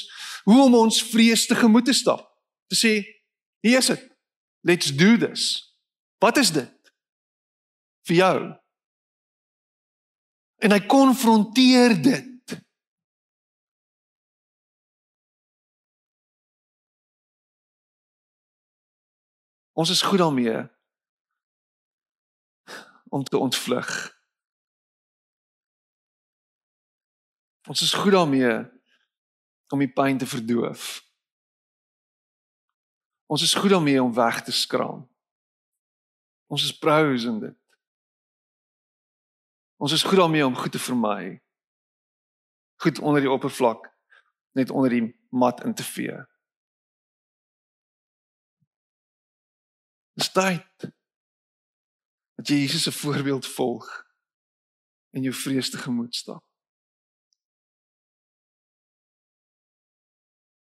hoe 0.45 0.61
om 0.62 0.76
ons 0.84 1.03
vrees 1.11 1.47
tegemoet 1.51 1.88
te 1.90 1.97
stap. 1.97 2.22
Te 2.70 2.78
sê 2.78 2.92
hier 3.64 3.80
is 3.80 3.90
dit. 3.90 4.05
Let's 4.62 4.92
do 4.95 5.16
this. 5.18 5.74
Wat 6.22 6.38
is 6.38 6.53
dit? 6.55 6.92
Vir 8.07 8.16
jou. 8.16 8.38
En 10.62 10.72
hy 10.72 10.78
konfronteer 10.86 11.97
dit. 12.03 12.30
Ons 19.74 19.90
is 19.90 20.05
goed 20.07 20.22
daarmee 20.22 20.62
om 23.14 23.24
te 23.24 23.38
ontvlug. 23.38 23.90
Ons 27.68 27.82
is 27.82 27.92
goed 27.94 28.12
daarmee 28.12 28.54
om 29.68 29.78
die 29.78 29.92
pyn 29.92 30.18
te 30.18 30.26
verdoof. 30.26 30.86
Ons 33.30 33.42
is 33.42 33.54
goed 33.54 33.70
daarmee 33.70 34.02
om 34.02 34.14
weg 34.14 34.42
te 34.42 34.52
skraam. 34.52 35.04
Ons 36.50 36.64
is 36.66 36.78
pros 36.78 37.24
in 37.30 37.38
dit. 37.38 37.60
Ons 39.78 39.94
is 39.94 40.02
goed 40.02 40.18
daarmee 40.18 40.46
om 40.46 40.58
goed 40.58 40.74
te 40.74 40.82
vermy. 40.82 41.38
Goed 42.82 42.98
onder 42.98 43.22
die 43.22 43.30
oppervlak 43.30 43.92
net 44.58 44.70
onder 44.70 44.90
die 44.90 45.06
mat 45.30 45.62
in 45.62 45.74
te 45.74 45.86
vee. 45.86 46.18
Dis 50.18 50.34
tyd 50.34 50.90
dat 52.35 52.49
jy 52.49 52.64
Jesus 52.64 52.82
se 52.82 52.93
voorbeeld 52.93 53.47
volg 53.47 53.87
en 55.11 55.22
jou 55.22 55.35
vrees 55.35 55.70
te 55.70 55.78
gemoed 55.78 56.14
stap. 56.14 56.43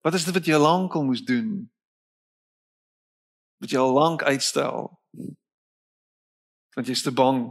Wat 0.00 0.14
is 0.14 0.24
dit 0.24 0.34
wat 0.34 0.46
jy 0.48 0.56
lank 0.56 0.94
al 0.96 1.04
moes 1.04 1.24
doen? 1.24 1.68
Wat 3.60 3.70
jy 3.70 3.78
al 3.78 3.92
lank 3.92 4.22
uitstel? 4.22 4.88
Want 6.72 6.86
jy 6.88 6.96
is 6.96 7.04
te 7.04 7.12
bang 7.12 7.44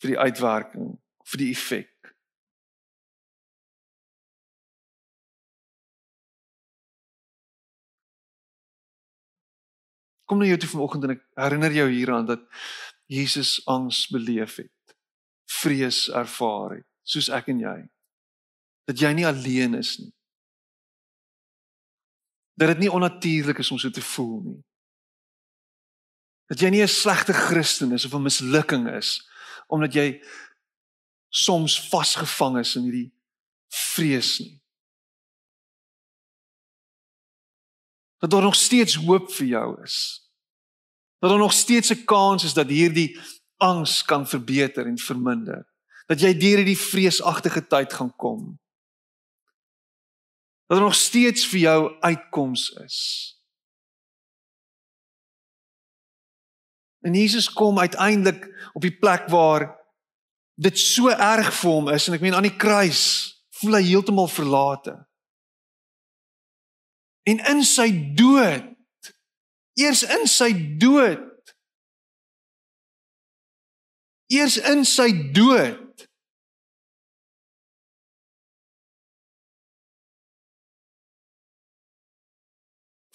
vir 0.00 0.14
die 0.14 0.18
uitwerking, 0.18 0.94
vir 1.28 1.42
die 1.42 1.50
effek. 1.52 1.99
Kom 10.30 10.38
nou 10.38 10.46
jou 10.46 10.60
toe 10.62 10.70
vanoggend 10.70 11.08
en 11.08 11.16
ek 11.16 11.24
herinner 11.42 11.74
jou 11.74 11.88
hieraan 11.90 12.28
dat 12.28 12.44
Jesus 13.10 13.56
angs 13.66 14.04
beleef 14.14 14.60
het. 14.62 14.94
Vrees 15.50 16.04
ervaar 16.14 16.76
het, 16.76 16.86
soos 17.02 17.26
ek 17.34 17.50
en 17.50 17.64
jy. 17.64 17.78
Dat 18.86 19.02
jy 19.02 19.10
nie 19.18 19.26
alleen 19.26 19.74
is 19.80 19.96
nie. 19.98 20.12
Dat 22.54 22.76
dit 22.76 22.84
nie 22.84 22.92
onnatuurlik 22.92 23.58
is 23.58 23.72
om 23.74 23.80
so 23.82 23.90
te 23.90 24.04
voel 24.04 24.38
nie. 24.44 24.60
Dat 26.46 26.62
jy 26.62 26.70
nie 26.70 26.82
'n 26.82 26.88
slegte 26.88 27.32
Christen 27.32 27.92
is 27.92 28.04
of 28.04 28.14
'n 28.14 28.22
mislukking 28.22 28.86
is 28.94 29.26
omdat 29.66 29.94
jy 29.94 30.22
soms 31.28 31.88
vasgevang 31.88 32.58
is 32.58 32.76
in 32.76 32.82
hierdie 32.82 33.10
vrees 33.68 34.38
nie. 34.40 34.59
Dat 38.20 38.30
daar 38.30 38.44
nog 38.44 38.56
steeds 38.56 38.94
hoop 39.00 39.32
vir 39.32 39.46
jou 39.46 39.82
is. 39.82 39.96
Dat 41.18 41.30
daar 41.30 41.38
nog 41.38 41.52
steeds 41.52 41.90
'n 41.90 42.04
kans 42.04 42.44
is 42.44 42.54
dat 42.54 42.68
hierdie 42.68 43.18
angs 43.56 44.04
kan 44.04 44.28
verbeter 44.28 44.86
en 44.86 44.98
verminder. 44.98 45.68
Dat 46.06 46.20
jy 46.20 46.36
deur 46.36 46.56
hierdie 46.56 46.78
vreesagtige 46.78 47.66
tyd 47.66 47.92
gaan 47.92 48.16
kom. 48.16 48.60
Dat 50.66 50.78
daar 50.78 50.86
nog 50.86 50.94
steeds 50.94 51.46
vir 51.46 51.58
jou 51.58 52.00
uitkoms 52.00 52.68
is. 52.70 52.98
En 57.00 57.14
Jesus 57.14 57.52
kom 57.52 57.78
uiteindelik 57.78 58.70
op 58.72 58.82
die 58.82 58.98
plek 58.98 59.28
waar 59.28 59.80
dit 60.54 60.78
so 60.78 61.08
erg 61.08 61.54
vir 61.54 61.70
hom 61.70 61.88
is 61.88 62.08
en 62.08 62.14
ek 62.14 62.20
meen 62.20 62.36
aan 62.36 62.48
die 62.48 62.56
kruis 62.56 63.02
voel 63.60 63.78
hy 63.78 63.84
heeltemal 63.88 64.28
verlate. 64.28 64.92
En 67.28 67.38
in 67.52 67.64
sy 67.64 67.90
dood 68.16 68.68
eers 69.80 70.02
in 70.02 70.26
sy 70.28 70.50
dood 70.82 71.54
eers 74.30 74.56
in 74.72 74.84
sy 74.84 75.08
dood 75.36 76.06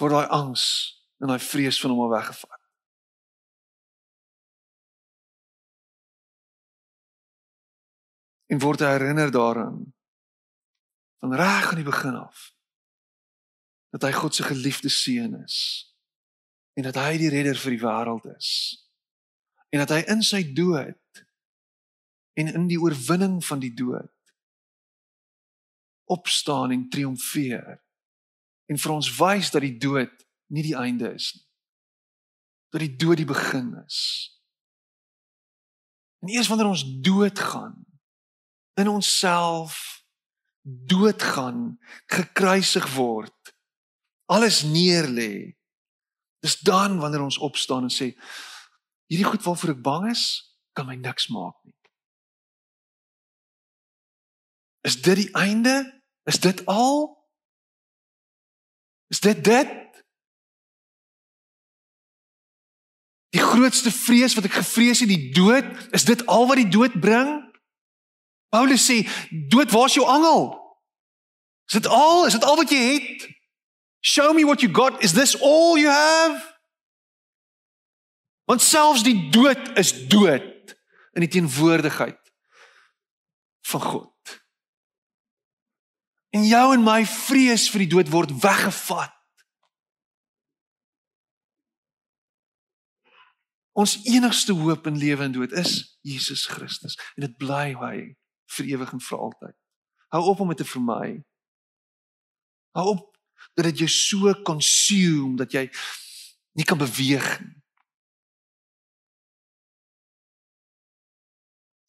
word 0.01 0.11
daai 0.11 0.27
angs 0.37 0.65
en 1.21 1.31
daai 1.31 1.41
vrees 1.41 1.79
van 1.81 1.93
hom 1.95 2.05
al 2.05 2.15
weggevat. 2.17 2.65
en 8.45 8.59
word 8.59 8.79
herinner 8.79 9.31
daaraan 9.31 9.93
van 11.19 11.35
reg 11.35 11.69
aan 11.69 11.75
die 11.75 11.83
begin 11.83 12.15
af 12.15 12.54
dat 13.95 14.03
hy 14.03 14.11
God 14.15 14.35
se 14.35 14.43
geliefde 14.43 14.91
seun 14.91 15.37
is 15.43 15.57
en 16.75 16.87
dat 16.87 16.99
hy 16.99 17.15
die 17.21 17.31
redder 17.31 17.59
vir 17.59 17.77
die 17.77 17.83
wêreld 17.83 18.27
is 18.35 18.49
en 19.71 19.83
dat 19.83 19.95
hy 19.95 20.01
in 20.11 20.25
sy 20.25 20.43
dood 20.57 21.23
en 22.35 22.51
in 22.51 22.67
die 22.67 22.81
oorwinning 22.81 23.39
van 23.47 23.63
die 23.63 23.73
dood 23.75 24.11
opstaan 26.11 26.75
en 26.75 26.89
triomfeer 26.91 27.79
en 28.69 28.81
vir 28.81 28.93
ons 28.93 29.09
wys 29.17 29.53
dat 29.55 29.63
die 29.63 29.77
dood 29.79 30.13
nie 30.53 30.65
die 30.65 30.77
einde 30.77 31.15
is 31.15 31.31
nie 31.37 31.45
dat 32.75 32.83
die 32.83 32.95
dood 32.95 33.21
die 33.21 33.25
begin 33.25 33.71
is. 33.85 33.99
En 36.19 36.29
eers 36.29 36.47
wanneer 36.47 36.67
ons 36.67 36.83
doodgaan 37.01 37.85
in 38.73 38.87
onsself 38.87 40.03
doodgaan, 40.61 41.79
gekruisig 42.11 42.93
word, 42.95 43.44
alles 44.25 44.63
neerlê. 44.63 45.55
Dis 46.39 46.59
dan 46.59 46.99
wanneer 46.99 47.21
ons 47.21 47.37
opstaan 47.37 47.87
en 47.87 47.93
sê 47.93 48.13
hierdie 49.05 49.27
goed 49.27 49.43
waarvoor 49.43 49.75
ek 49.75 49.81
bang 49.85 50.09
is, 50.09 50.23
kan 50.73 50.87
my 50.89 50.95
niks 50.97 51.27
maak 51.33 51.55
nie. 51.63 51.75
Is 54.85 55.01
dit 55.01 55.15
die 55.15 55.31
einde? 55.33 56.01
Is 56.29 56.39
dit 56.41 56.65
al? 56.65 57.13
Is 59.13 59.19
dit 59.19 59.43
dit? 59.43 59.73
Die 63.33 63.41
grootste 63.41 63.91
vrees 63.91 64.33
wat 64.37 64.45
ek 64.47 64.59
gevrees 64.61 65.01
het, 65.01 65.09
die 65.09 65.31
dood, 65.33 65.65
is 65.93 66.05
dit 66.07 66.21
al 66.31 66.45
wat 66.49 66.61
die 66.61 66.69
dood 66.69 66.93
bring? 67.01 67.33
Paulus 68.53 68.85
sê, 68.85 69.03
"Dood, 69.49 69.71
waar's 69.71 69.93
jou 69.93 70.05
angel? 70.07 70.53
Is 71.67 71.73
dit 71.73 71.87
al? 71.87 72.25
Is 72.25 72.33
dit 72.33 72.43
al 72.43 72.55
wat 72.55 72.69
jy 72.69 72.83
het? 72.93 73.34
Show 74.05 74.33
me 74.33 74.45
what 74.45 74.61
you 74.61 74.69
got. 74.69 75.03
Is 75.03 75.13
this 75.13 75.35
all 75.41 75.77
you 75.77 75.89
have?" 75.89 76.53
Want 78.45 78.61
selfs 78.61 79.03
die 79.03 79.29
dood 79.29 79.77
is 79.77 80.07
dood 80.07 80.77
in 81.13 81.25
die 81.25 81.27
teenwoordigheid 81.27 82.33
van 83.65 83.81
God. 83.81 84.43
En 86.29 86.45
jou 86.45 86.73
en 86.73 86.83
my 86.83 87.05
vrees 87.05 87.65
vir 87.71 87.85
die 87.85 87.89
dood 87.95 88.11
word 88.13 88.35
weggevat. 88.43 89.15
Ons 93.73 93.97
enigste 94.05 94.53
hoop 94.53 94.85
in 94.85 95.01
lewe 95.01 95.23
en 95.23 95.33
dood 95.33 95.51
is 95.51 95.97
Jesus 96.05 96.45
Christus 96.45 96.99
en 97.15 97.25
dit 97.25 97.37
bly 97.41 97.73
hy 97.73 97.97
vir 98.59 98.71
ewig 98.75 98.93
en 98.93 99.01
vir 99.01 99.17
altyd. 99.17 99.57
Hou 100.13 100.23
op 100.29 100.45
om 100.45 100.53
dit 100.53 100.61
te 100.61 100.69
vermy. 100.75 101.25
Hou 102.77 102.87
op 102.93 103.14
dat 103.53 103.65
dit 103.65 103.77
jou 103.83 103.89
so 103.89 104.33
consume 104.43 105.37
dat 105.37 105.51
jy 105.51 105.69
nie 106.55 106.65
kan 106.65 106.77
beweeg 106.77 107.39
nie. 107.43 107.61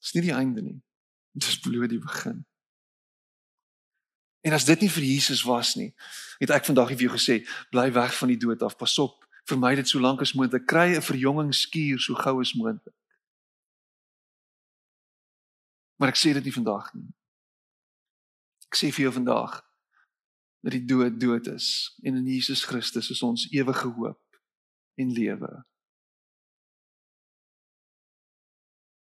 Dis 0.02 0.14
nie 0.14 0.28
die 0.28 0.34
einde 0.34 0.62
nie. 0.62 0.82
Dit 1.34 1.48
is 1.48 1.58
bloot 1.58 1.90
die 1.90 1.98
begin. 1.98 2.44
En 4.46 4.54
as 4.54 4.64
dit 4.64 4.80
nie 4.80 4.90
vir 4.90 5.02
Jesus 5.02 5.42
was 5.42 5.74
nie, 5.74 5.90
het 6.38 6.52
ek 6.54 6.68
vandag 6.68 6.92
vir 6.94 7.08
jou 7.08 7.14
gesê, 7.16 7.40
bly 7.74 7.88
weg 7.90 8.14
van 8.14 8.30
die 8.30 8.38
dood 8.38 8.62
af. 8.62 8.76
Pas 8.78 8.94
op, 9.02 9.24
vermy 9.50 9.74
dit 9.74 9.88
so 9.90 9.98
lank 9.98 10.22
as 10.22 10.36
moontlik. 10.38 10.68
Kry 10.70 10.94
'n 10.94 11.02
verjongingskuur 11.02 11.98
so 11.98 12.14
gou 12.14 12.40
as 12.40 12.54
moontlik. 12.54 12.94
Maar 15.98 16.08
ek 16.08 16.20
sê 16.20 16.32
dit 16.32 16.44
nie 16.44 16.54
vandag 16.54 16.94
nie. 16.94 17.10
Ek 18.70 18.76
sê 18.76 18.92
vir 18.92 19.08
jou 19.08 19.12
vandag 19.12 19.62
dat 20.60 20.72
die 20.72 20.84
dood 20.84 21.20
dood 21.20 21.46
is 21.46 21.96
en 22.02 22.16
in 22.16 22.26
Jesus 22.26 22.64
Christus 22.64 23.10
is 23.10 23.22
ons 23.22 23.48
ewige 23.52 23.88
hoop 23.88 24.40
en 24.96 25.12
lewe. 25.12 25.52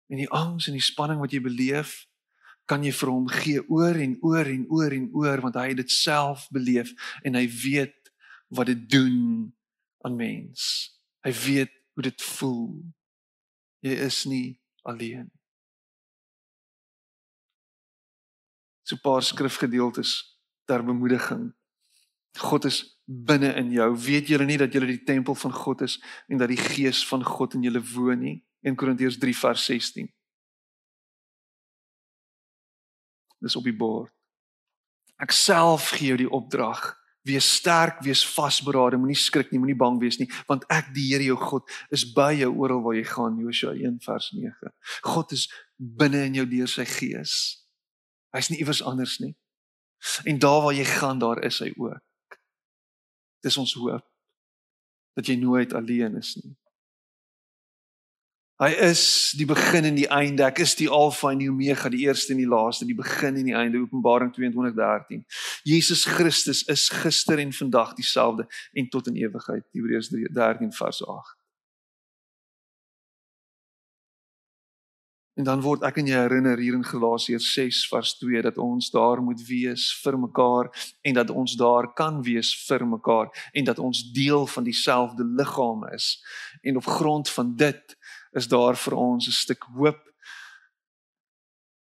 En 0.07 0.21
die 0.21 0.29
angs 0.29 0.67
en 0.67 0.75
die 0.77 0.83
spanning 0.83 1.19
wat 1.19 1.33
jy 1.35 1.41
beleef, 1.43 2.05
kan 2.67 2.83
jy 2.83 2.91
vir 2.95 3.11
hom 3.11 3.27
gee 3.31 3.63
oor 3.71 3.95
en 3.95 4.17
oor 4.27 4.47
en 4.51 4.65
oor 4.75 4.95
en 4.95 5.07
oor 5.15 5.43
want 5.43 5.55
hy 5.59 5.69
het 5.71 5.81
dit 5.81 5.91
self 5.91 6.47
beleef 6.51 6.91
en 7.27 7.39
hy 7.39 7.45
weet 7.47 8.11
wat 8.51 8.71
dit 8.71 8.83
doen 8.91 9.17
aan 10.03 10.15
mens. 10.19 10.61
Hy 11.23 11.31
weet 11.45 11.73
hoe 11.95 12.03
dit 12.07 12.27
voel. 12.37 12.69
Jy 13.83 13.95
is 14.07 14.23
nie 14.27 14.59
alleen. 14.83 15.31
So 18.83 18.95
'n 18.95 19.03
paar 19.03 19.23
skrifgedeeltes 19.23 20.36
ter 20.67 20.83
bemoediging. 20.85 21.49
God 22.37 22.67
is 22.69 22.83
binne 23.07 23.53
in 23.57 23.71
jou. 23.71 23.87
Weet 23.97 24.29
julle 24.31 24.45
nie 24.45 24.59
dat 24.59 24.73
julle 24.75 24.89
die 24.89 25.03
tempel 25.07 25.35
van 25.35 25.53
God 25.55 25.81
is 25.87 25.97
en 26.27 26.41
dat 26.41 26.51
die 26.51 26.59
gees 26.59 27.01
van 27.07 27.23
God 27.25 27.55
in 27.57 27.65
julle 27.67 27.81
woon 27.93 28.21
nie? 28.21 28.37
1 28.67 28.75
Korintiërs 28.75 29.17
3 29.21 29.35
vers 29.37 29.65
16. 29.69 30.09
Dis 33.39 33.55
op 33.55 33.65
die 33.67 33.75
bord. 33.75 34.11
Ek 35.21 35.33
self 35.33 35.91
gee 35.97 36.11
jou 36.11 36.19
die 36.19 36.29
opdrag. 36.29 36.91
Wees 37.27 37.47
sterk, 37.57 37.99
wees 38.05 38.21
vasberade, 38.23 38.99
moenie 38.99 39.17
skrik 39.19 39.49
nie, 39.51 39.59
moenie 39.59 39.75
bang 39.75 39.97
wees 39.99 40.15
nie, 40.19 40.29
want 40.47 40.63
ek 40.71 40.93
die 40.95 41.09
Here 41.09 41.25
jou 41.25 41.35
God 41.41 41.73
is 41.91 42.05
by 42.15 42.29
jou 42.37 42.53
oral 42.55 42.79
waar 42.85 42.95
jy 42.95 43.03
gaan, 43.09 43.39
Josua 43.43 43.73
1 43.75 43.97
vers 44.05 44.29
9. 44.31 44.71
God 45.03 45.33
is 45.35 45.47
binne 45.75 46.21
in 46.29 46.37
jou 46.39 46.45
deur 46.47 46.71
sy 46.71 46.85
gees. 46.87 47.33
Hy's 48.35 48.51
nie 48.53 48.61
iewers 48.61 48.79
anders 48.79 49.17
nie. 49.19 49.33
En 50.23 50.39
daar 50.39 50.61
waar 50.61 50.73
jy 50.73 50.85
gaan, 50.85 51.19
daar 51.19 51.43
is 51.43 51.59
hy 51.59 51.73
ook. 51.75 52.39
Dis 53.39 53.57
ons 53.57 53.73
hoop 53.73 54.05
dat 55.17 55.25
jy 55.25 55.35
nooit 55.41 55.73
alleen 55.73 56.15
is 56.17 56.35
nie. 56.43 56.53
Hy 58.57 58.71
is 58.87 59.01
die 59.37 59.45
begin 59.45 59.85
en 59.85 59.97
die 59.97 60.07
einde. 60.09 60.41
Ek 60.47 60.63
is 60.65 60.73
die 60.79 60.89
alfa 60.89 61.29
en 61.29 61.41
die 61.43 61.49
omega, 61.49 61.91
die 61.93 62.07
eerste 62.07 62.33
en 62.33 62.39
die 62.41 62.49
laaste, 62.49 62.87
die 62.89 62.97
begin 62.97 63.37
en 63.37 63.45
die 63.45 63.55
einde. 63.57 63.83
Openbaring 63.85 64.31
22:13. 64.33 65.21
Jesus 65.61 66.05
Christus 66.09 66.63
is 66.65 66.87
gister 66.89 67.37
en 67.37 67.53
vandag 67.53 67.93
dieselfde 67.93 68.47
en 68.73 68.89
tot 68.89 69.07
in 69.13 69.19
ewigheid. 69.21 69.65
Hebreërs 69.77 70.09
13 70.09 70.73
vers 70.73 71.03
8. 71.05 71.36
En 75.37 75.43
dan 75.43 75.61
word 75.61 75.83
ek 75.85 75.99
aan 76.01 76.07
jou 76.09 76.17
herinner 76.17 76.57
hier 76.57 76.73
in 76.73 76.85
Galasiërs 76.85 77.51
6 77.53 77.83
vers 77.91 78.15
2 78.17 78.41
dat 78.41 78.55
ons 78.57 78.87
daar 78.89 79.19
moet 79.21 79.41
wees 79.45 79.91
vir 80.01 80.15
mekaar 80.17 80.69
en 81.05 81.13
dat 81.13 81.29
ons 81.29 81.53
daar 81.59 81.91
kan 81.93 82.23
wees 82.25 82.55
vir 82.65 82.85
mekaar 82.89 83.29
en 83.53 83.67
dat 83.67 83.77
ons 83.77 84.01
deel 84.15 84.47
van 84.49 84.65
dieselfde 84.65 85.27
liggaam 85.37 85.85
is. 85.93 86.07
En 86.65 86.81
op 86.81 86.89
grond 86.89 87.29
van 87.29 87.53
dit 87.55 87.97
is 88.33 88.47
daar 88.49 88.73
vir 88.75 88.95
ons 88.97 89.27
'n 89.27 89.31
stuk 89.31 89.63
hoop 89.77 90.01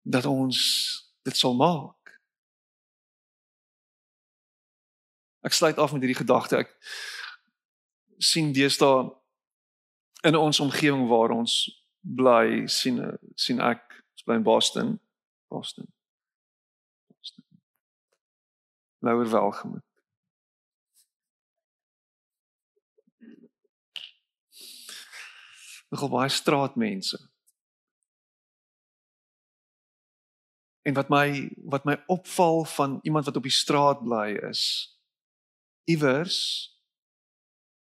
dat 0.05 0.25
ons 0.25 0.57
dit 1.23 1.37
sal 1.37 1.55
maak. 1.55 2.21
Ek 5.41 5.53
sluit 5.53 5.77
af 5.77 5.91
met 5.91 6.01
hierdie 6.01 6.21
gedagte. 6.25 6.57
Ek 6.57 6.69
sien 8.17 8.53
deesdae 8.53 9.09
in 10.21 10.35
ons 10.35 10.59
omgewing 10.59 11.07
waar 11.07 11.31
ons 11.31 11.86
bly 12.15 12.67
sien 12.67 13.01
sien 13.35 13.59
ek 13.59 13.83
ons 14.15 14.23
bly 14.25 14.39
in 14.39 14.47
Boston. 14.47 14.95
Boston. 15.51 15.91
Boston. 17.11 17.43
Lower 19.01 19.29
Welgemoot 19.31 19.87
nogal 25.89 26.09
baie 26.09 26.29
straatmense. 26.29 27.29
En 30.81 30.93
wat 30.93 31.09
my 31.09 31.51
wat 31.57 31.83
my 31.83 32.03
opval 32.07 32.65
van 32.65 32.99
iemand 33.01 33.25
wat 33.25 33.35
op 33.35 33.43
die 33.43 33.51
straat 33.51 34.03
bly 34.03 34.31
is 34.49 34.95
iewers 35.83 36.37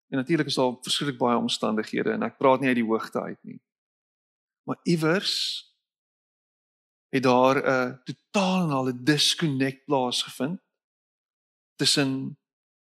en 0.09 0.17
natuurlik 0.17 0.47
is 0.47 0.55
daar 0.55 0.77
verskriklik 0.81 1.17
baie 1.17 1.37
omstandighede 1.37 2.11
en 2.11 2.25
ek 2.25 2.37
praat 2.37 2.61
nie 2.61 2.69
uit 2.69 2.81
die 2.81 2.85
hoogte 2.85 3.21
uit 3.21 3.37
nie 3.41 3.59
Maar 4.69 4.79
iewers 4.83 5.65
het 7.07 7.23
daar 7.23 7.57
'n 7.57 8.01
totaal 8.03 8.63
en 8.63 8.69
al 8.69 8.87
'n 8.87 9.03
disconnect 9.03 9.85
plaasgevind 9.85 10.61
tussen 11.75 12.39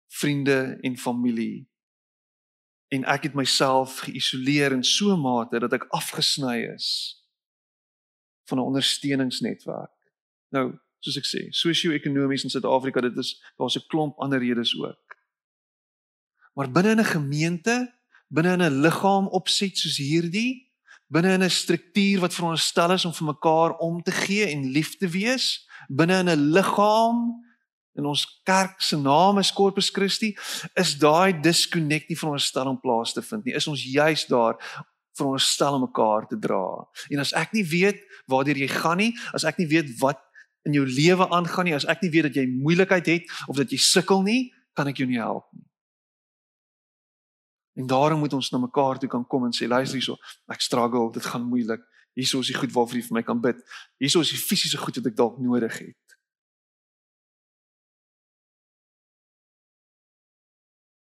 vriende 0.08 0.78
en 0.82 0.98
familie. 0.98 1.70
En 2.88 3.04
ek 3.04 3.24
het 3.24 3.34
myself 3.34 4.00
geïsoleer 4.00 4.72
in 4.72 4.84
so 4.84 5.14
'n 5.14 5.20
mate 5.20 5.60
dat 5.60 5.74
ek 5.74 5.88
afgesny 5.90 6.58
is 6.74 6.88
van 8.44 8.58
'n 8.58 8.62
ondersteuningsnetwerk. 8.62 10.12
Nou, 10.50 10.80
soos 11.00 11.18
ek 11.18 11.28
sê, 11.28 11.50
sosio-ekonomies 11.50 12.44
in 12.44 12.50
Suid-Afrika, 12.50 13.02
dit 13.02 13.18
is 13.18 13.54
daar's 13.58 13.78
'n 13.78 13.88
klomp 13.88 14.18
ander 14.18 14.40
redes 14.40 14.80
ook. 14.80 15.18
Maar 16.54 16.72
binne 16.72 16.96
'n 16.96 17.06
gemeente, 17.06 18.00
binne 18.28 18.70
'n 18.70 18.82
liggaam 18.82 19.28
opset 19.28 19.78
soos 19.78 19.98
hierdie, 19.98 20.73
binne 21.14 21.34
in 21.38 21.43
'n 21.43 21.49
struktuur 21.49 22.20
wat 22.20 22.34
veronderstel 22.34 22.91
is 22.91 23.05
om 23.05 23.14
vir 23.14 23.28
mekaar 23.28 23.78
om 23.78 24.01
te 24.01 24.11
gee 24.11 24.45
en 24.49 24.72
lief 24.72 24.97
te 24.97 25.07
wees, 25.07 25.68
binne 25.88 26.20
in 26.20 26.30
'n 26.30 26.51
liggaam 26.55 27.43
in 27.95 28.05
ons 28.05 28.41
kerk 28.43 28.82
se 28.82 28.97
naam 28.97 29.38
is 29.38 29.53
Corpus 29.53 29.89
Christi, 29.89 30.36
is 30.74 30.97
daai 30.97 31.41
disconnect 31.41 32.09
nie 32.09 32.18
veronderstel 32.18 32.68
om 32.68 32.80
plaas 32.80 33.14
te 33.14 33.22
vind 33.22 33.45
nie. 33.45 33.53
Is 33.53 33.68
ons 33.68 33.84
juis 33.84 34.26
daar 34.26 34.57
veronderstel 35.14 35.74
om 35.74 35.86
mekaar 35.86 36.28
te 36.28 36.39
dra. 36.39 36.88
En 37.09 37.20
as 37.20 37.34
ek 37.38 37.53
nie 37.53 37.66
weet 37.66 37.99
waartoe 38.26 38.57
jy 38.57 38.68
gaan 38.68 38.97
nie, 38.97 39.14
as 39.34 39.43
ek 39.43 39.57
nie 39.61 39.68
weet 39.68 39.93
wat 39.99 40.20
in 40.66 40.74
jou 40.74 40.86
lewe 40.88 41.28
aangaan 41.30 41.66
nie, 41.70 41.76
as 41.76 41.86
ek 41.86 42.01
nie 42.01 42.09
weet 42.09 42.24
dat 42.32 42.39
jy 42.39 42.47
moeilikheid 42.47 43.05
het 43.05 43.24
of 43.47 43.59
dat 43.59 43.70
jy 43.70 43.78
sukkel 43.78 44.24
nie, 44.24 44.51
kan 44.74 44.88
ek 44.89 44.97
jou 44.97 45.07
nie 45.07 45.22
help 45.22 45.45
nie. 45.53 45.68
En 47.74 47.88
daarom 47.88 48.20
moet 48.20 48.34
ons 48.34 48.50
na 48.50 48.58
mekaar 48.58 49.00
toe 49.00 49.10
kan 49.10 49.28
kom 49.28 49.46
en 49.46 49.56
sê 49.56 49.68
luister 49.68 49.98
hierso, 49.98 50.18
ek 50.54 50.62
struggle, 50.62 51.10
dit 51.14 51.26
gaan 51.26 51.46
moeilik. 51.50 51.82
Hierso 52.14 52.44
is 52.46 52.52
die 52.52 52.58
goed 52.58 52.74
waarvoor 52.74 53.00
jy 53.00 53.06
vir 53.08 53.18
my 53.18 53.24
kan 53.26 53.42
bid. 53.42 53.64
Hierso 53.98 54.22
is 54.22 54.34
die 54.34 54.42
fisiese 54.42 54.78
goed 54.78 55.00
wat 55.00 55.10
ek 55.10 55.18
dalk 55.18 55.40
nodig 55.42 55.80
het. 55.82 56.18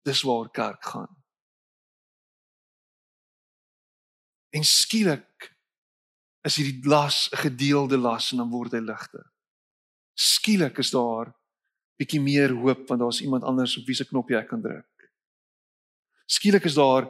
Dis 0.05 0.21
waar 0.29 0.53
kerk 0.53 0.85
gaan. 0.93 1.09
En 4.53 4.67
skielik 4.67 5.49
is 6.45 6.57
hierdie 6.61 6.89
las 6.89 7.29
'n 7.33 7.37
gedeelde 7.47 7.97
las 7.97 8.33
en 8.33 8.39
dan 8.39 8.51
word 8.51 8.73
hy 8.73 8.81
ligter. 8.81 9.25
Skielik 10.15 10.79
is 10.79 10.91
daar 10.91 11.33
bietjie 11.97 12.21
meer 12.21 12.53
hoop 12.53 12.89
want 12.89 13.01
daar's 13.01 13.21
iemand 13.21 13.45
anders 13.45 13.77
op 13.79 13.87
wie 13.87 13.95
se 13.95 14.05
knoppie 14.05 14.37
ek 14.37 14.49
kan 14.49 14.63
druk 14.63 14.90
skielik 16.31 16.67
is 16.71 16.79
daar 16.79 17.09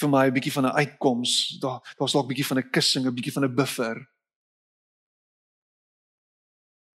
vir 0.00 0.10
my 0.10 0.26
'n 0.26 0.34
bietjie 0.34 0.52
van 0.52 0.66
'n 0.66 0.76
uitkoms. 0.80 1.58
Daar 1.60 1.80
daar's 1.98 2.12
dalk 2.12 2.26
'n 2.26 2.32
bietjie 2.32 2.46
van 2.46 2.58
'n 2.58 2.70
kussing, 2.70 3.06
'n 3.06 3.14
bietjie 3.14 3.32
van 3.32 3.44
'n 3.44 3.54
buffer. 3.54 3.96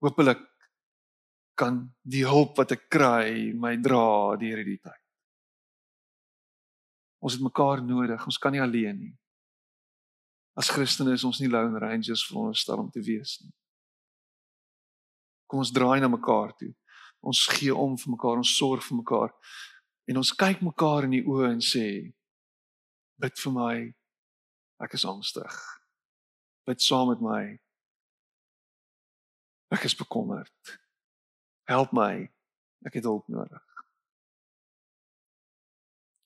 Hoopelik 0.00 0.40
kan 1.56 1.94
die 2.02 2.24
hulp 2.24 2.56
wat 2.56 2.72
ek 2.72 2.88
kry 2.88 3.52
my 3.54 3.76
dra 3.76 4.36
deur 4.36 4.58
hierdie 4.62 4.80
tyd. 4.80 5.02
Ons 7.18 7.34
het 7.34 7.42
mekaar 7.42 7.82
nodig. 7.82 8.24
Ons 8.24 8.38
kan 8.38 8.52
nie 8.52 8.62
alleen 8.62 8.98
nie. 8.98 9.18
As 10.54 10.70
Christene 10.70 11.12
is 11.12 11.24
ons 11.24 11.40
nie 11.40 11.50
lone 11.50 11.78
rangers 11.78 12.24
vir 12.28 12.38
ons 12.38 12.60
stel 12.60 12.78
om 12.78 12.90
te 12.90 13.02
wees 13.02 13.40
nie. 13.42 13.52
Kom 15.46 15.58
ons 15.58 15.72
draai 15.72 16.00
na 16.00 16.08
mekaar 16.08 16.52
toe. 16.58 16.74
Ons 17.22 17.46
gee 17.50 17.74
om 17.74 17.96
vir 17.98 18.12
mekaar, 18.14 18.38
ons 18.38 18.56
sorg 18.56 18.84
vir 18.86 18.98
mekaar. 19.00 19.34
En 20.08 20.16
ons 20.16 20.34
kyk 20.40 20.62
mekaar 20.64 21.04
in 21.04 21.18
die 21.18 21.24
oë 21.28 21.50
en 21.52 21.62
sê 21.64 21.86
bid 23.20 23.40
vir 23.42 23.52
my. 23.52 23.74
Ek 24.80 24.94
is 24.96 25.04
angstig. 25.04 25.56
Bid 26.68 26.80
saam 26.80 27.10
met 27.12 27.20
my. 27.20 27.42
Ek 29.74 29.84
is 29.84 29.96
bekommerd. 29.98 30.78
Help 31.68 31.92
my. 31.92 32.28
Ek 32.88 32.96
het 32.96 33.04
hulp 33.04 33.26
nodig. 33.28 33.64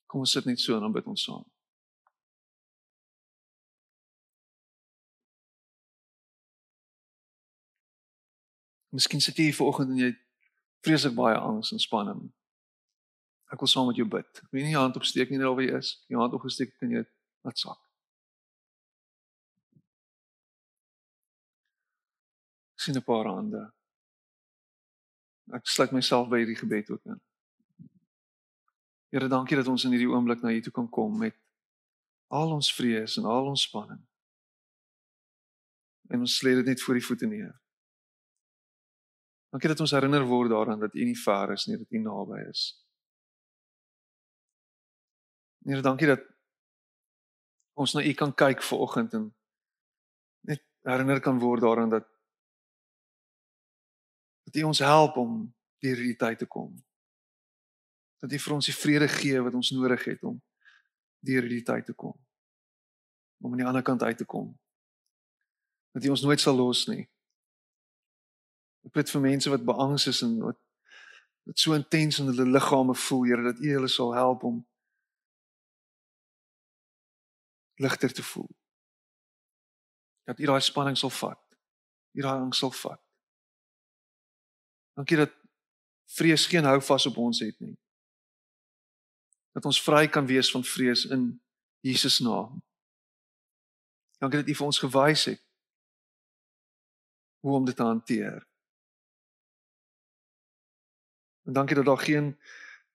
Kom 0.06 0.22
ons 0.22 0.34
sit 0.36 0.46
net 0.46 0.60
so 0.60 0.76
en 0.76 0.84
dan 0.86 0.94
bid 0.94 1.08
ons 1.10 1.24
saam. 1.24 1.42
Miskien 8.92 9.24
sit 9.24 9.40
jy 9.40 9.48
hier 9.48 9.56
vanoggend 9.56 9.94
en 9.94 10.04
jy 10.04 10.12
vreeslik 10.84 11.16
baie 11.16 11.38
angs 11.40 11.72
en 11.72 11.82
spanning. 11.82 12.28
Ek 13.52 13.60
wil 13.60 13.68
saam 13.68 13.86
met 13.86 14.00
jou 14.00 14.08
bid. 14.08 14.42
Weet 14.50 14.64
nie 14.64 14.72
jou 14.72 14.82
hand 14.82 14.96
opsteek 14.96 15.30
nie 15.30 15.38
daar 15.38 15.54
waar 15.54 15.66
jy 15.66 15.78
is. 15.78 15.96
Jou 16.08 16.20
hand 16.20 16.36
opgesteek 16.36 16.72
kan 16.80 16.90
jy 16.90 17.04
laat 17.44 17.58
sak. 17.58 17.80
sien 22.82 22.96
'n 22.96 23.04
paar 23.04 23.26
hande. 23.26 23.72
Ek 25.52 25.66
sluit 25.66 25.92
myself 25.92 26.28
by 26.28 26.38
hierdie 26.42 26.58
gebed 26.58 26.90
ook 26.90 27.04
in. 27.04 27.20
Here, 29.12 29.28
dankie 29.28 29.56
dat 29.56 29.68
ons 29.68 29.84
in 29.84 29.90
hierdie 29.90 30.10
oomblik 30.10 30.42
na 30.42 30.50
U 30.50 30.60
toe 30.60 30.72
kan 30.72 30.88
kom 30.88 31.18
met 31.18 31.36
al 32.28 32.52
ons 32.52 32.74
vrees 32.74 33.16
en 33.16 33.24
al 33.24 33.46
ons 33.46 33.62
spanning. 33.62 34.00
En 36.08 36.20
ons 36.20 36.42
lê 36.42 36.54
dit 36.54 36.66
net 36.66 36.82
voor 36.82 36.96
U 36.96 37.00
voete 37.00 37.26
neer. 37.26 37.60
Dankie 39.52 39.68
dat 39.68 39.80
ons 39.80 39.90
herinner 39.90 40.24
word 40.24 40.50
daaraan 40.50 40.80
dat 40.80 40.94
U 40.94 41.04
nie 41.04 41.18
ver 41.18 41.52
is 41.52 41.66
nie, 41.66 41.76
dat 41.76 41.90
U 41.90 41.98
naby 41.98 42.48
is. 42.48 42.81
Here, 45.64 45.80
dankie 45.80 46.08
dat 46.10 46.22
ons 47.78 47.92
na 47.94 48.02
U 48.02 48.12
kan 48.18 48.34
kyk 48.34 48.62
vanoggend 48.66 49.12
en 49.14 49.28
net 50.48 50.62
herinner 50.82 51.20
kan 51.22 51.38
word 51.38 51.62
daaraan 51.62 51.92
dat 51.92 52.08
dat 54.42 54.56
U 54.56 54.62
ons 54.62 54.78
help 54.82 55.16
om 55.16 55.54
deur 55.78 55.96
hierdie 55.96 56.18
tyd 56.18 56.38
te 56.38 56.46
kom. 56.46 56.74
Dat 58.18 58.32
U 58.32 58.38
vir 58.38 58.54
ons 58.54 58.66
die 58.66 58.74
vrede 58.74 59.08
gee 59.08 59.38
wat 59.42 59.54
ons 59.54 59.70
nodig 59.70 60.02
het 60.10 60.26
om 60.26 60.42
deur 61.22 61.46
hierdie 61.46 61.62
tyd 61.62 61.86
te 61.86 61.94
kom. 61.94 62.16
Om 63.38 63.54
aan 63.54 63.62
die 63.62 63.68
ander 63.70 63.86
kant 63.86 64.02
uit 64.02 64.18
te 64.18 64.26
kom. 64.26 64.50
Dat 65.94 66.04
U 66.04 66.10
ons 66.16 66.26
nooit 66.26 66.42
sal 66.42 66.58
los 66.58 66.88
nie. 66.90 67.06
Ek 68.82 68.98
bid 68.98 69.14
vir 69.14 69.24
mense 69.30 69.50
wat 69.50 69.64
beangs 69.64 70.10
is 70.10 70.24
en 70.26 70.40
wat 70.42 70.58
wat 71.42 71.58
so 71.58 71.74
intens 71.74 72.20
in 72.22 72.28
hulle 72.30 72.44
liggame 72.46 72.94
voel, 72.94 73.24
Here, 73.26 73.42
dat 73.42 73.62
U 73.62 73.72
hulle 73.78 73.88
sal 73.90 74.12
help 74.14 74.42
om 74.46 74.60
ligter 77.82 78.12
te 78.12 78.22
voel. 78.22 78.50
Dat 80.24 80.38
U 80.38 80.46
daai 80.46 80.60
spanning 80.62 80.98
sal 80.98 81.10
vat. 81.10 81.40
U 82.12 82.22
daai 82.22 82.38
angs 82.40 82.58
sal 82.62 82.72
vat. 82.82 83.00
Dankie 84.98 85.16
dat 85.16 85.32
vrees 86.16 86.46
geen 86.46 86.68
hou 86.68 86.78
vas 86.82 87.06
op 87.08 87.16
ons 87.16 87.40
het 87.40 87.58
nie. 87.60 87.76
Dat 89.52 89.64
ons 89.68 89.82
vry 89.82 90.06
kan 90.08 90.26
wees 90.26 90.50
van 90.52 90.64
vrees 90.64 91.04
in 91.04 91.42
Jesus 91.80 92.18
naam. 92.24 92.62
Dankie 94.22 94.42
dat 94.42 94.48
U 94.48 94.54
vir 94.54 94.66
ons 94.66 94.78
gewys 94.78 95.24
het 95.32 95.42
hoe 97.42 97.54
om 97.58 97.64
dit 97.66 97.76
te 97.76 97.82
hanteer. 97.82 98.46
En 101.42 101.52
dankie 101.52 101.76
dat 101.76 101.84
daar 101.84 101.98
geen 101.98 102.36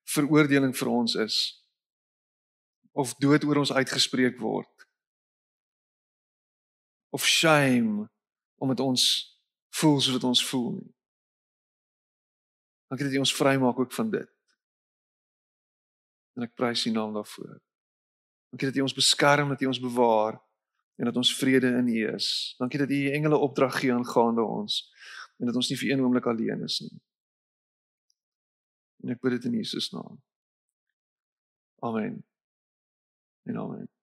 veroordeling 0.08 0.72
vir 0.78 0.88
ons 0.88 1.16
is 1.16 1.38
of 2.92 3.14
dood 3.20 3.44
oor 3.44 3.60
ons 3.62 3.74
uitgespreek 3.74 4.40
word. 4.40 4.77
Of 7.18 7.26
shame 7.26 8.06
omdat 8.62 8.80
ons 8.86 9.04
voel 9.78 10.00
soos 10.02 10.14
wat 10.18 10.26
ons 10.30 10.44
voel 10.46 10.72
nie. 10.76 10.92
Dankie 12.88 13.08
dat 13.08 13.16
U 13.18 13.22
ons 13.26 13.36
vrymaak 13.36 13.80
ook 13.80 13.94
van 13.94 14.12
dit. 14.14 14.30
En 16.38 16.46
ek 16.46 16.54
prys 16.54 16.86
U 16.86 16.94
naam 16.94 17.18
daarvoor. 17.18 17.58
Dankie 18.54 18.70
dat 18.70 18.78
U 18.78 18.86
ons 18.86 18.96
beskerm, 18.98 19.50
dat 19.50 19.62
U 19.66 19.72
ons 19.74 19.82
bewaar 19.82 20.38
en 20.98 21.10
dat 21.10 21.18
ons 21.18 21.34
vrede 21.38 21.74
in 21.82 21.90
U 21.94 21.98
is. 22.14 22.30
Dankie 22.62 22.80
dat 22.80 22.94
U 22.94 23.02
U 23.02 23.12
engele 23.18 23.42
opdrag 23.50 23.80
gee 23.82 23.94
aangaande 23.94 24.46
ons 24.46 24.80
en 25.38 25.50
dat 25.50 25.58
ons 25.58 25.70
nie 25.70 25.78
vir 25.78 25.92
een 25.92 26.06
oomblik 26.06 26.30
alleen 26.30 26.64
is 26.70 26.80
nie. 26.86 26.96
En 29.04 29.14
ek 29.14 29.22
bid 29.22 29.38
dit 29.38 29.52
in 29.52 29.60
Jesus 29.62 29.92
naam. 29.94 30.18
Amen. 31.86 32.24
En 33.46 33.58
amen. 33.58 33.97